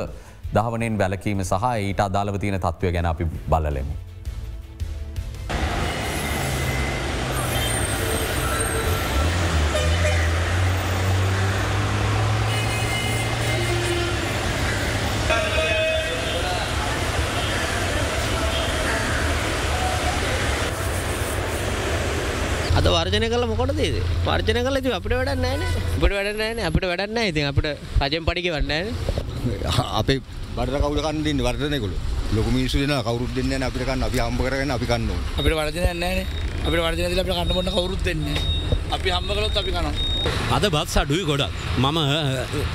දහවනෙන් 0.57 0.99
වැලකීම 0.99 1.45
සහ 1.45 1.71
ඊට 1.85 2.01
අදාළව 2.09 2.41
තියෙන 2.43 2.61
තත්ත්වය 2.61 2.93
ගැන 2.97 3.13
අපි 3.13 3.31
බලලෙමු. 3.51 4.14
අද 23.05 23.11
වර්ජනය 23.11 23.29
කල 23.29 23.45
මොකොට 23.45 23.73
දේද 23.77 23.97
වර්ජන 24.25 24.59
කල 24.67 24.77
ති 24.81 24.91
අපිට 24.91 25.13
වැඩ 25.13 25.31
නෑන 25.37 25.61
අපට 25.61 26.05
වැඩ 26.11 26.39
නෑන 26.41 26.61
අපිට 26.69 26.87
වැඩන්න 26.91 27.19
ඉති 27.23 27.43
අපට 27.45 27.67
රජෙන් 28.03 28.25
පඩික 28.25 28.49
වන්නෑ 28.49 28.85
අපේ 29.93 30.21
බඩ 30.57 30.81
කවුලකන්න 30.81 31.21
දින්න? 31.23 31.41
වර්ධනයකුළු 31.41 31.97
ලොක 32.33 32.49
මිනිසු 32.49 32.81
දෙන 32.81 32.95
කවරුත් 33.03 33.33
දෙන්න 33.37 33.63
අපිකන්න 33.63 34.07
අපි 34.09 34.19
හම්බ 34.19 34.41
කරන්න 34.41 34.73
අපි 34.73 34.87
කන්න 34.87 35.11
අපිට 35.37 35.55
වර්ජන 35.55 36.01
නෑන 36.01 36.19
අපිට 36.65 36.81
වර්ජන 36.81 37.21
අපට 37.21 37.35
කන්නබොන්න 37.37 37.73
කවරුත් 37.77 38.03
දෙන්නේ 38.03 38.39
අපි 38.91 39.09
හම්බ 39.11 39.31
කලොත් 39.31 39.57
අපි 39.57 39.71
කනවා 39.71 39.95
අද 40.57 40.65
බස් 40.75 40.97
අඩුයි 41.03 41.25
ගොඩක්. 41.31 41.51
මම 41.79 41.99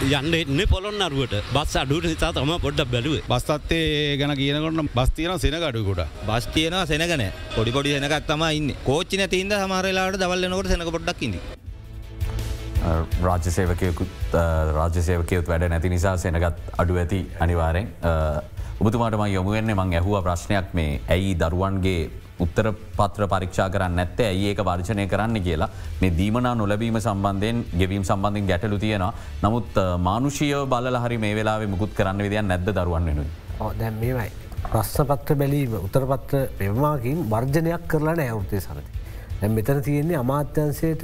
යන්න 0.09 0.33
එන්න 0.39 0.61
පොළොන් 0.73 1.01
අරුවට 1.01 1.35
බස් 1.53 1.75
අඩුට 1.81 2.05
නිසා 2.05 2.31
තම 2.33 2.51
පොඩ්ඩක් 2.65 2.91
බැලුව. 2.93 3.15
බස්තත්තේ 3.29 4.17
ගැන 4.19 4.35
කියනකොට 4.39 4.91
බස්තියන 4.97 5.39
සෙනගඩුකොට 5.43 6.03
බස් 6.27 6.49
තියන 6.55 6.75
සෙනගන 6.91 7.23
පොඩි 7.55 7.71
පොඩි 7.71 7.95
සෙනකක් 7.95 8.27
තම 8.27 8.43
ඉන්න. 8.59 8.75
කෝච්චි 8.85 9.17
නැතින්ද 9.17 9.55
හමරලාට 9.61 10.19
දවල්ලනකොට 10.21 10.71
සෙනක 10.73 10.93
පොඩ්ඩක් 10.97 11.25
ඉන්න. 11.29 11.39
රාජ්‍යසේවකයකුත් 13.23 14.37
රාජ්‍යසේවකයුත් 14.77 15.51
වැඩ 15.51 15.67
නැති 15.73 15.89
නිසා 15.89 16.15
සෙනගත් 16.17 16.45
අඩු 16.77 16.97
ඇති 16.97 17.19
අනිවාරෙන් 17.39 17.91
ඔබතුමාටම 18.79 19.25
යොමුවෙන්නේ 19.35 19.75
මං 19.75 19.93
ඇහුව 19.99 20.23
ප්‍රශ්නයක් 20.23 20.73
මේ 20.73 20.99
ඇයි 21.15 21.33
දරුවන්ගේ 21.41 22.09
උත්තර 22.39 22.67
පත්‍ර 22.97 23.27
පරික්ෂා 23.27 23.69
කරන්න 23.69 23.95
නැත්තේ 23.99 24.27
ඇයි 24.31 24.51
ඒක 24.51 24.61
වර්ජනය 24.63 25.07
කරන්න 25.07 25.41
කියලා 25.47 25.69
මේ 26.01 26.11
දීමනා 26.19 26.53
නොලබීම 26.55 26.99
සම්බන්ධයෙන් 26.99 27.63
ගෙවීම් 27.79 28.03
සම්බන්ධින් 28.03 28.51
ගැටලු 28.51 28.79
තියෙනවා 28.79 29.13
නමුත් 29.43 29.81
මානුෂීය 30.01 30.61
බල 30.67 30.99
හරි 31.05 31.17
මේ 31.17 31.33
වෙලාවේ 31.35 31.67
මුකුත් 31.67 31.93
කරන්න 31.93 32.23
විදියන් 32.27 32.47
නැද්ද 32.47 32.71
දරුවන් 32.71 33.11
වෙනුයි. 33.11 33.29
දැම් 33.79 33.99
මේමයි. 34.03 34.29
ප්‍රශ්නපත්‍ර 34.65 35.35
බැලීම 35.35 35.75
උත්තරපත්‍ර 35.79 36.47
පෙමවාකින් 36.57 37.27
වර්ජනයක් 37.33 37.83
කරලා 37.87 38.15
නෑවෘත්තය 38.15 38.61
සරති. 38.61 38.89
දැ 39.41 39.49
මෙතන 39.49 39.83
තියෙන්නේ 39.83 40.17
අමාත්‍යන්සයට 40.17 41.03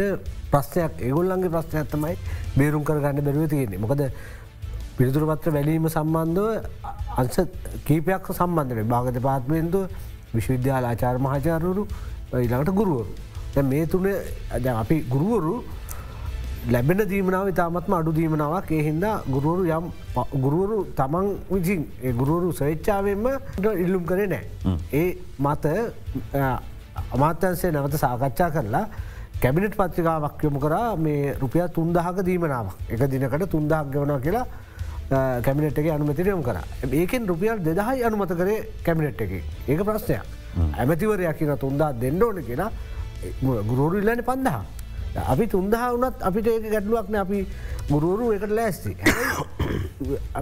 ප්‍රශ්නයක් 0.52 1.00
ඒගොල්ලන්ගේ 1.02 1.52
ප්‍රශ්නයක් 1.52 1.92
තමයි 1.92 2.16
බේරුම් 2.58 2.84
කරගන්න 2.84 3.24
බැරුව 3.28 3.48
තියෙන්නේ 3.50 3.80
මොකද 3.80 4.02
පිළිතුරපත්‍ර 4.98 5.54
වැලීම 5.56 5.88
සම්බන්ධව 5.90 6.48
අංස 7.18 7.40
කීපයක් 7.88 8.28
සම්බන්ධන 8.34 8.92
භාගත 8.94 9.20
පාත්මයෙන්තුව 9.28 9.84
විශ්වවිද්‍යාල 10.38 10.86
ආචාර 10.92 11.16
මහාචාරවරු 11.28 11.84
ඉළඟට 12.46 12.76
ගුරුවරු. 12.80 13.06
මේ 13.64 13.86
තුන 13.86 14.06
අපි 14.84 14.98
ගුරුවරු 15.14 15.56
ලැබෙන 16.74 17.02
දීමනාව 17.12 17.50
තාමත්ම 17.60 17.94
අඩු 17.98 18.12
දීමනාවක් 18.20 18.70
ඒහින්ද 18.78 19.06
ගුරුවරු 19.34 19.64
යම් 19.78 19.86
ගුරුවරු 20.46 20.78
තමන් 21.00 21.28
විසින් 21.52 21.82
ගුරුවරු 22.20 22.48
ස්වේච්චාවෙන්ම 22.60 23.26
ඉල්ලුම් 23.84 24.04
කරේ 24.12 24.28
නෑ. 24.28 24.46
ඒ 24.94 25.10
මත 25.40 25.66
අමාත්‍යන්සේ 27.16 27.72
නැවත 27.72 27.98
සාකච්ඡා 28.06 28.50
කරලා 28.56 28.86
කැබිනට් 29.42 29.76
පත්‍රිකාවක් 29.80 30.44
යොමු 30.44 30.60
කරා 30.66 30.96
මේ 31.06 31.34
රුපිය 31.42 31.66
තුන්දහක 31.78 32.18
දීමනාවක් 32.30 32.94
එක 32.94 33.02
දිනකට 33.12 33.46
තුන්දහක් 33.54 33.92
ගෙවන 33.94 34.14
කියලා 34.26 34.46
කැමිනට් 35.10 35.78
එක 35.78 35.88
අනුමතිරයම් 35.98 36.42
කර. 36.44 36.58
ඒකෙන් 36.92 37.28
රුපියල් 37.28 37.60
දෙදහයි 37.60 38.04
අනුමත 38.04 38.32
කරේ 38.40 38.68
කැමිනට් 38.84 39.22
එක. 39.22 39.32
ඒක 39.68 39.84
ප්‍රශ්නයක්. 39.84 40.24
ඇමතිවරයක් 40.78 41.38
කියන 41.38 41.58
තුන්දා 41.58 41.94
දෙන්න 41.94 42.24
ඕන 42.24 42.44
කියලා 42.44 42.72
ගුරුවරු 43.42 43.98
ඉල්ලන 44.00 44.24
පන්දහා 44.24 44.64
අපි 45.28 45.48
තුන්දහා 45.48 45.94
වනත් 45.94 46.22
අපිට 46.28 46.48
ඒක 46.48 46.70
ගැටලුවක්න 46.72 47.16
අපි 47.16 47.40
ගුරුවරු 47.90 48.32
එකට 48.34 48.52
ලෑස්ති. 48.52 48.98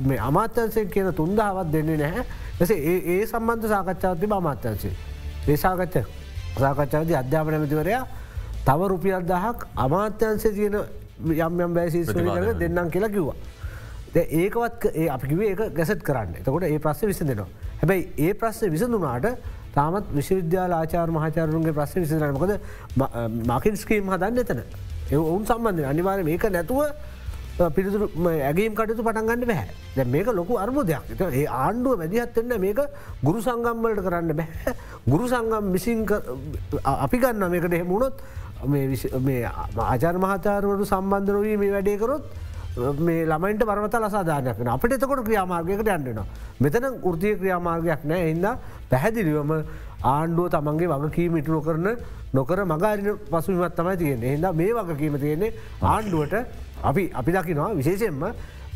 මේ 0.07 0.19
අමාත්‍යන්සේ 0.19 0.85
කියන 0.85 1.13
තුන්දාවත් 1.13 1.71
දෙන්නේ 1.71 1.97
නැහැ. 1.97 2.25
එසේ 2.61 2.79
ඒ 3.13 3.25
සම්බන්ධ 3.25 3.67
සාකච්ඡාවති 3.73 4.27
අමාත්‍යන්සේ 4.31 4.93
ඒ 5.47 5.57
සාකච්ඡ 5.57 6.03
සාකච්ඡාවද 6.59 7.11
අධ්‍යාපන 7.21 7.53
ඇමතිවරයා 7.53 8.05
තව 8.65 8.79
රුපියල් 8.93 9.25
දහක් 9.31 9.67
අමාත්‍යන්සේ 9.85 10.53
තියෙන 10.57 10.75
යම් 11.23 11.59
යම් 11.65 11.73
බෑසිස් 11.73 12.07
කර 12.13 12.53
දෙන්නම් 12.61 12.89
කියලා 12.93 13.09
කිව්වා. 13.15 13.35
ඒකවත් 14.15 14.85
ඒ 14.93 15.07
අපිකිවේ 15.09 15.49
ඒක 15.49 15.73
ගැසට් 15.73 16.03
කරන්න. 16.03 16.35
එතකොට 16.39 16.63
ඒ 16.63 16.79
ප්‍රශ්ය 16.79 17.07
විසි 17.07 17.25
දෙනවා. 17.25 17.47
හැබැයි 17.81 18.09
ඒ 18.19 18.33
ප්‍රශ්ය 18.35 18.69
විසඳුනාට 18.69 19.27
තාමත් 19.73 20.05
විශ්වවිද්‍යාල 20.13 20.73
ආචාර 20.73 21.07
මහචාරුන්ගේ 21.09 21.73
ප්‍රශ්න 21.73 22.01
විසිරනමකද 22.01 22.53
මකින් 23.45 23.75
ස්කීම් 23.75 24.09
හදන්න 24.09 24.37
එතන. 24.39 24.61
ඒ 25.11 25.17
ඔවුන් 25.17 25.45
සම්බන්ධය 25.45 25.85
අනිවාර 25.85 26.23
මේක 26.23 26.45
නැතුව 26.47 26.81
පිරිතුරු 27.69 28.09
ඇගේම් 28.25 28.73
කටතු 28.73 29.03
පටන්ගන්න 29.03 29.45
බැහැ 29.45 29.67
දැ 29.95 30.05
මේක 30.05 30.27
ලොකු 30.31 30.57
අර්බෝධයක් 30.57 31.21
ඒ 31.21 31.45
ආණ්ඩුව 31.45 31.97
මැදිහත්වෙන්න 31.97 32.55
මේක 32.59 32.79
ගුරු 33.23 33.41
සංගම්වලට 33.41 34.01
කරන්න 34.01 34.33
බැහැ 34.33 34.73
ගුරු 35.07 35.27
සංගම් 35.27 35.69
විසින් 35.71 36.05
අපි 36.85 37.17
ගන්න 37.17 37.51
මේකට 37.51 37.73
එහෙමුණොත් 37.73 38.15
මේ 39.19 39.45
ආචාර 39.85 40.15
මහාචාරවරු 40.17 40.85
සම්බන්ධරවී 40.85 41.57
මේ 41.57 41.71
වැඩේකරොත් 41.71 42.25
මේ 42.75 43.25
ළමයින්ට 43.25 43.63
පරවත 43.63 43.95
ලසාධානයක් 43.95 44.57
වන 44.57 44.69
අපට 44.69 44.93
එතකොට 44.93 45.23
ක්‍රියාමාර්ගයකට 45.23 45.87
යන්නවා. 45.87 46.25
මෙතන 46.59 46.85
ෘතිය 47.05 47.35
ක්‍රියාමාර්ගයක් 47.37 48.03
නෑ 48.03 48.31
එන්න 48.31 48.47
පැහැදිලිවම 48.89 49.51
ආණ්ඩුව 50.03 50.49
තමන්ගේ 50.49 50.89
වගකීම 50.89 51.37
ඉටු 51.37 51.51
නොකරන 51.51 51.87
නොකර 52.33 52.65
මගාරන 52.65 53.19
පසුමත් 53.29 53.75
තමයි 53.75 53.97
තියෙන්නේ. 53.97 54.35
හිද 54.35 54.45
මේ 54.53 54.73
වගකීම 54.73 55.19
තියෙන්නේ 55.19 55.53
ආණ්ඩුවට. 55.83 56.33
අපි 56.83 57.11
අපි 57.13 57.31
දකිනවා 57.31 57.75
විශේෂයෙන්ම 57.75 58.25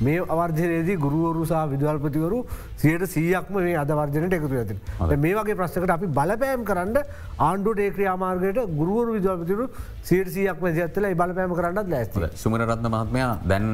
මේ 0.06 0.20
අවර්ජනයේදී 0.34 0.98
ගුරුවරු 1.06 1.46
සහ 1.46 1.62
විදවල්පතිවරු 1.72 2.40
සියට 2.82 3.06
සීයක්ම 3.14 3.56
මේ 3.58 3.78
අදවර්ජනයට 3.84 4.36
එකතු 4.38 4.56
ඇති. 4.56 4.76
මේ 5.24 5.36
වගේ 5.38 5.56
ප්‍රශ්කට 5.60 5.94
අපි 5.96 6.08
බලපෑම් 6.18 6.66
කරන්න 6.70 6.98
ආණ්ඩුට 7.40 7.80
ඒ 7.80 7.92
ක්‍රියාමාර්ගයට 7.96 8.60
ගුරුවරු 8.80 9.16
විදවල්පතිරු 9.18 9.66
සියට 10.04 10.30
සීයක් 10.36 10.62
මැදිත්තල 10.62 11.10
බලපෑම 11.22 11.56
කරන්නත් 11.60 11.90
ලැස්ත. 11.96 12.20
සුමරරත්න 12.36 12.92
මහත්මයා 12.96 13.32
දැන් 13.54 13.66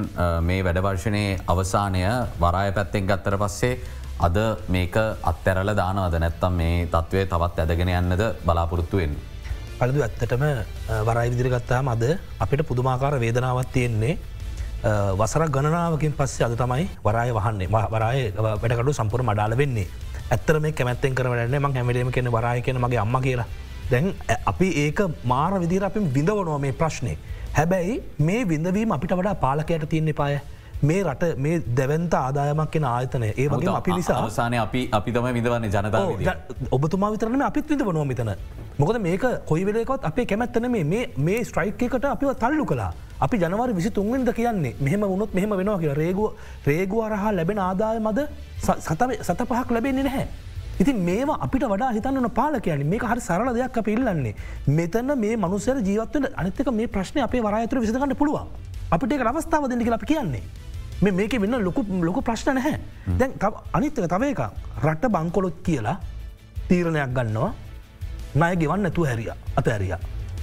මේ 0.48 0.62
වැඩවර්ශනයේ 0.64 1.42
අවසානය 1.48 2.06
වරාය 2.40 2.72
පැත්තෙන් 2.72 3.12
ගත්තර 3.12 3.38
පස්සේ 3.44 3.76
අද 4.20 4.38
මේක 4.70 4.96
අත්තරල 5.32 5.76
දානවද 5.76 6.18
නැත්තම් 6.24 6.58
මේ 6.62 6.88
තත්ත්වය 6.88 7.28
තවත් 7.28 7.64
ඇදගෙන 7.64 7.96
යන්නද 8.00 8.24
බලාපොරොත්තුවෙන්. 8.48 9.16
පලදු 9.80 10.04
ඇත්තටම 10.06 10.44
වරයි 11.08 11.32
විදිරගත්තාම 11.34 11.88
අද 11.96 12.04
අපිට 12.40 12.62
පුදුමාකාර 12.70 13.20
වේදනාවත් 13.20 13.74
තියෙන්නේ 13.76 14.18
වසර 14.84 15.44
ගණනාවකින් 15.50 16.14
පස්සේ 16.14 16.46
අද 16.48 16.56
තමයි 16.62 16.88
වරාය 17.06 17.32
වහන්නේ. 17.38 17.68
වරාය 17.94 18.32
වැඩකඩු 18.38 18.94
සම්පුර 18.94 19.24
මඩාල 19.24 19.58
වෙන්නේ. 19.58 19.88
ඇත්තර 20.32 20.60
මේ 20.60 20.72
කැමැත්තෙන් 20.72 21.16
කරවන්න 21.16 21.60
ම 21.60 21.76
හැමලේම 21.78 22.12
කෙන 22.12 22.32
වරාය 22.32 22.62
කෙන 22.62 22.82
මගේ 22.86 23.00
අම්ම 23.06 23.16
කියලා. 23.28 23.46
දැන් 23.92 24.14
අපි 24.52 24.68
ඒක 24.86 25.00
මාර 25.24 25.54
විදිර 25.64 25.86
අපින් 25.90 26.10
විඳවනවා 26.16 26.60
මේ 26.66 26.74
ප්‍රශ්නය 26.82 27.14
හැබැයි 27.60 27.96
මේ 28.28 28.42
විඳවීම 28.52 28.92
අපිට 28.96 29.16
වඩා 29.20 29.36
පාලකයට 29.46 29.86
තියන්නේ 29.94 30.18
පාය 30.22 30.40
මේ 30.90 31.00
රට 31.04 31.30
මේ 31.46 31.62
දැවන්ත 31.80 32.14
ආදායමක් 32.20 32.72
කෙන 32.72 32.86
ආයතනය. 32.92 33.30
ඒ 33.42 33.48
වගේ 33.52 33.76
අපි 33.80 33.92
නිසා 34.00 34.18
අවසානය 34.24 34.58
අපි 34.66 34.82
අපි 35.00 35.12
තම 35.16 35.28
විදවන්නේ 35.38 35.72
ජනතාව 35.76 36.74
ඔබතුමා 36.78 37.12
විතරන 37.16 37.46
අපිත් 37.50 37.70
විඳ 37.72 37.86
වනවා 37.90 38.08
මෙතන 38.12 38.32
මොකද 38.80 38.98
මේක 39.02 39.26
කොයි 39.46 39.66
වෙලකොත් 39.66 40.06
අපේ 40.06 40.26
කැමැත්තන 40.26 40.66
මේ 40.72 41.10
මේ 41.18 41.44
ස්ට්‍රයික් 41.44 41.82
එකට 41.88 42.06
අපිව 42.06 42.30
තල්ලු 42.44 42.66
කලා 42.66 42.92
අපි 43.20 43.38
ජනවර 43.38 43.74
විසි 43.76 43.90
තුන්වෙන්ද 43.92 44.30
කියන්නේ? 44.34 44.74
මෙහම 44.82 45.02
වුණොත් 45.02 45.34
මෙහම 45.34 45.52
වෙනවා 45.60 45.78
කිය 45.78 45.94
රේගුව 45.94 46.34
රේගුව 46.66 47.06
රහා 47.14 47.32
ලැබෙන 47.36 47.60
ආදාය 47.60 48.00
මද 48.00 48.26
සත 49.28 49.42
පහක් 49.50 49.72
ලැබෙන්නේ 49.72 50.04
නැහැ. 50.04 50.28
ඉතින් 50.82 50.98
මේවා 51.08 51.38
අපිට 51.46 51.64
වඩා 51.70 51.92
හිතන්න 51.94 52.30
පාලකයන 52.40 52.86
මේ 52.92 53.00
හරි 53.00 53.22
සරල 53.22 53.54
දෙයක් 53.54 53.78
අප 53.78 53.88
ඉල්ලන්නේ. 53.88 54.36
මෙතන 54.68 55.14
මේ 55.24 55.38
මනුසර 55.38 55.78
ජීවත්වන 55.88 56.26
අනිතක 56.36 56.72
මේ 56.80 56.88
ප්‍රශ්න 56.88 57.20
අපේ 57.28 57.42
වරායතර 57.46 57.80
විසිකන්න 57.80 58.16
පුළුවන්. 58.16 58.48
අපිට 58.92 59.14
එක 59.14 59.22
අවස්ථාව 59.22 59.70
දෙන්නක 59.70 59.92
අප 59.94 60.06
කියන්නේ. 60.06 60.44
මේක 61.02 61.34
වෙන්න 61.44 61.62
ලොකු 61.68 61.86
ලොකු 62.02 62.22
ප්‍රශ්න 62.22 62.56
නැහැ. 62.58 62.80
දැන් 63.20 63.32
අනිත්තක 63.74 64.08
තව 64.14 64.24
එක 64.34 64.42
රට්ට 64.82 65.14
බංකොලොත් 65.16 65.62
කියලා 65.68 65.98
තීරණයක් 66.68 67.14
ගන්නවා 67.14 67.52
නය 68.36 68.56
ගෙවන්න 68.62 68.86
ඇතු 68.86 69.06
හැරිය 69.10 69.32
අත 69.32 69.68
ඇරිය 69.68 69.96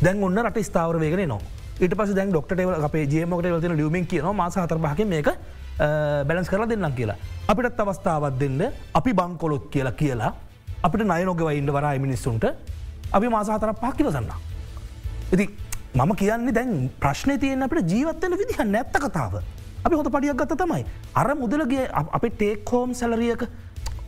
දැන් 0.03 0.23
ඔන්න 0.23 0.45
රට 0.45 0.67
ස්ථාවර 0.69 0.99
වේගෙන 0.99 1.29
නවා 1.29 1.41
ඉට 1.81 1.95
පස 1.97 2.13
දැන් 2.13 2.29
ඩොක්ට 2.29 2.53
අපේ 2.85 3.07
ජේමකට 3.09 3.49
වලතින 3.49 3.77
ලියුමින් 3.77 4.07
කියන 4.07 4.29
මාස 4.37 4.57
හතරපහක 4.57 5.07
මේක 5.07 5.29
බැලන්ස් 6.29 6.49
කරලා 6.53 6.69
දෙන්නම් 6.69 6.93
කියලා. 6.93 7.17
අපිටත් 7.49 7.81
අවස්ථාවත් 7.81 8.39
දෙන්න 8.39 8.61
අපි 8.95 9.13
බංකොලොත් 9.13 9.71
කියලා 9.73 9.93
කියලා 9.93 10.33
අපිට 10.83 11.05
නයනොගව 11.09 11.49
ඉන්න 11.53 11.73
වරයි 11.77 11.99
මිනිස්සුන්ට 11.99 12.45
අපි 13.13 13.29
මාස 13.29 13.49
හතර 13.49 13.73
පහකිවසන්න. 13.81 14.29
ඉති 15.33 15.49
මම 15.95 16.13
කියන්නේ 16.17 16.53
දැන් 16.53 16.91
ප්‍රශ්නය 17.01 17.39
තියෙන් 17.39 17.63
අපට 17.63 17.89
ජීවත්වන 17.93 18.37
විදිහ 18.37 18.61
නැත්ත 18.65 18.93
කතාව. 18.93 19.41
අපි 19.85 19.95
හොත 19.97 20.09
පඩියක් 20.13 20.37
ගත 20.37 20.53
තමයි. 20.63 20.85
අර 21.15 21.35
මුදලගේ 21.35 21.89
අප 21.89 22.25
ටේක් 22.29 22.69
හෝම් 22.69 22.93
සැලරියක 22.95 23.49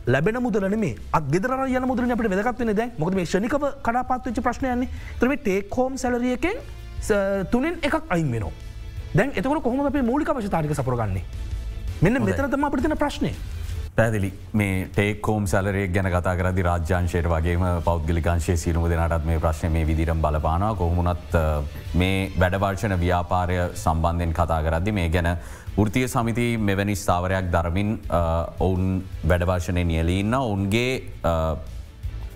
ලැබෙන 0.07 0.41
මුදලන 0.43 0.77
මේ 0.79 0.95
අගෙදර 1.13 1.55
යන 1.67 1.87
මුදල 1.87 2.11
අපට 2.11 2.29
වැදගත්වන 2.33 2.75
දැ 2.75 2.89
මොකද 2.97 3.15
මේ 3.15 3.25
ෂනිකව 3.25 3.65
කඩාපත්වච 3.87 4.43
ප්‍රශ්නයන්නේ 4.47 4.89
තරම 5.19 5.33
ටේක් 5.37 5.77
හෝම් 5.77 5.97
සැලරියකෙන් 5.97 6.59
තුනෙන් 7.51 7.79
එකක් 7.81 7.95
අයින් 8.09 8.31
වෙන. 8.31 8.45
දැන් 9.15 9.31
එතකට 9.31 9.63
කොහොම 9.63 9.85
අපේ 9.87 10.01
මූලික 10.01 10.29
වශතාරික 10.29 10.75
සපරගන්නේ. 10.75 11.23
මෙන්න 12.01 12.23
මෙතනතම 12.23 12.63
අපිතින 12.63 12.97
ප්‍රශ්නය. 12.97 13.33
පැදිලි 13.95 14.29
මේ 14.59 14.85
ටේකෝම් 14.93 15.43
සැලරේ 15.47 15.87
ගැන 15.95 16.07
කතා 16.13 16.35
කරදි 16.35 16.63
රාජ්‍යංශයට 16.67 17.27
වගේම 17.33 17.65
පෞද්ගලිකාංශය 17.87 18.55
සිරුම 18.57 18.87
දෙනටත් 18.91 19.25
මේ 19.25 19.41
ප්‍රශ්න 19.43 19.71
මේ 19.71 19.85
විදිරම් 19.89 20.21
බලපානවා 20.21 20.73
කොහොමුණත් 20.79 21.35
මේ 22.01 22.31
වැඩවර්ෂණ 22.41 22.95
ව්‍යාපාරය 23.03 23.57
සම්බන්ධයෙන් 23.83 24.33
කතා 24.39 24.61
කරද්දි 24.67 24.95
මේ 24.99 25.09
ගැන 25.15 25.29
ෘතිය 25.75 26.07
සමිති 26.07 26.57
මෙවැනි 26.57 26.93
ස්ථාවරයක් 26.93 27.45
දරමින් 27.53 27.93
ඔවුන් 28.59 29.01
වැඩවර්ශනය 29.29 29.83
නියලීන්න 29.83 30.35
ඔවුන්ගේ 30.37 30.91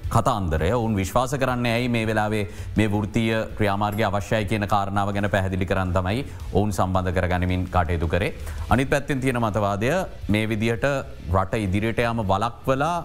කතාන්දරය 0.09 0.71
ඔවුන් 0.73 0.95
විශ්වාස 0.97 1.35
කරන්න 1.37 1.67
ඇයි 1.71 1.91
මේ 1.95 2.07
වෙලාවේ 2.09 2.47
මේ 2.77 2.87
වෘතිය 2.87 3.29
ක්‍රියාමාර්ග 3.57 4.01
අවශ්‍යය 4.09 4.47
කියන 4.49 4.65
කාරණාව 4.73 5.13
ගැන 5.13 5.29
පැහැදිලි 5.29 5.69
කරන්න 5.69 5.93
තමයි 5.93 6.25
ඔවුන් 6.53 6.73
සම්බන්ධ 6.73 7.13
කර 7.13 7.27
ගනිමින් 7.33 7.67
කටයුතු 7.69 8.09
කරේ. 8.09 8.33
අනිත් 8.71 8.89
පැත්තින් 8.89 9.21
තියෙන 9.21 9.41
මතවාදය 9.45 9.93
මේ 10.29 10.49
විදිහට 10.49 10.89
රට 11.31 11.61
ඉදිරියට 11.67 11.99
යාම 11.99 12.25
වලක්වලා 12.33 12.95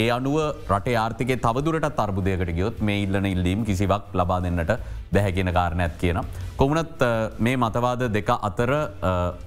ඒ 0.00 0.06
අනුව 0.16 0.36
රට 0.74 0.94
ආර්ථික 1.02 1.30
තවදුරට 1.44 1.86
තර්බුදයකට 1.98 2.50
ගියොත් 2.56 2.80
මේ 2.88 3.02
ඉල්ලන 3.04 3.26
ඉල්ලීම් 3.32 3.60
කිසිවක් 3.68 4.14
ලබා 4.20 4.38
දෙන්නට 4.44 4.72
බැහැගෙන 5.14 5.50
කාරණයක් 5.58 5.94
කියන. 6.00 6.18
කොමුණත් 6.60 7.04
මේ 7.46 7.56
මතවාද 7.64 8.02
දෙක 8.16 8.30
අතර 8.48 8.72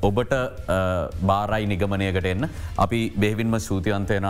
ඔබට 0.09 0.33
බාරයි 1.31 1.67
නිගමනයකට 1.73 2.29
එන්න 2.33 2.49
අපි 2.85 3.01
බෙහිවින්ම 3.23 3.57
සූතියන්තයන 3.67 4.29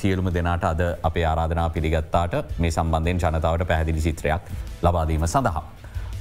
සියලුම 0.00 0.30
දෙනාට 0.38 0.64
අද 0.72 0.82
අපේ 1.10 1.26
ආරාධනා 1.32 1.68
පිළිගත්තාට 1.76 2.54
මේ 2.64 2.76
සම්බන්ධයෙන් 2.76 3.20
ජනතාවට 3.24 3.68
පැහැදිලි 3.72 4.06
චිත්‍රයක් 4.06 4.54
ලබාදීම 4.88 5.26
සඳහා. 5.34 5.64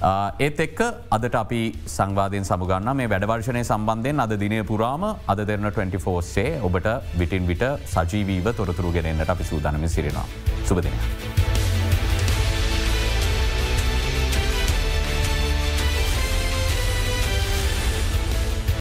ඒත් 0.02 0.60
එක්ක 0.62 0.82
අදට 1.10 1.36
අපි 1.36 1.62
සංවාධයෙන් 1.90 2.46
සමුගන්න 2.46 2.90
මේ 2.96 3.10
වැඩවර්ශනය 3.10 3.64
සම්බන්ධයෙන් 3.64 4.20
අද 4.20 4.36
දිනය 4.38 4.62
පුරාම 4.64 5.04
අද 5.04 5.40
දෙරන 5.50 5.66
24සේ 5.72 6.60
ඔබට 6.62 6.90
විටින් 7.18 7.48
විට 7.48 7.66
සජීවීව 7.86 8.54
තොරතුරු 8.54 8.92
ගෙනෙන්න්නට 8.94 9.30
අපි 9.30 9.44
සූදානම 9.44 9.88
සිරෙනවා. 9.88 10.26
සුබදිනය. 10.66 11.67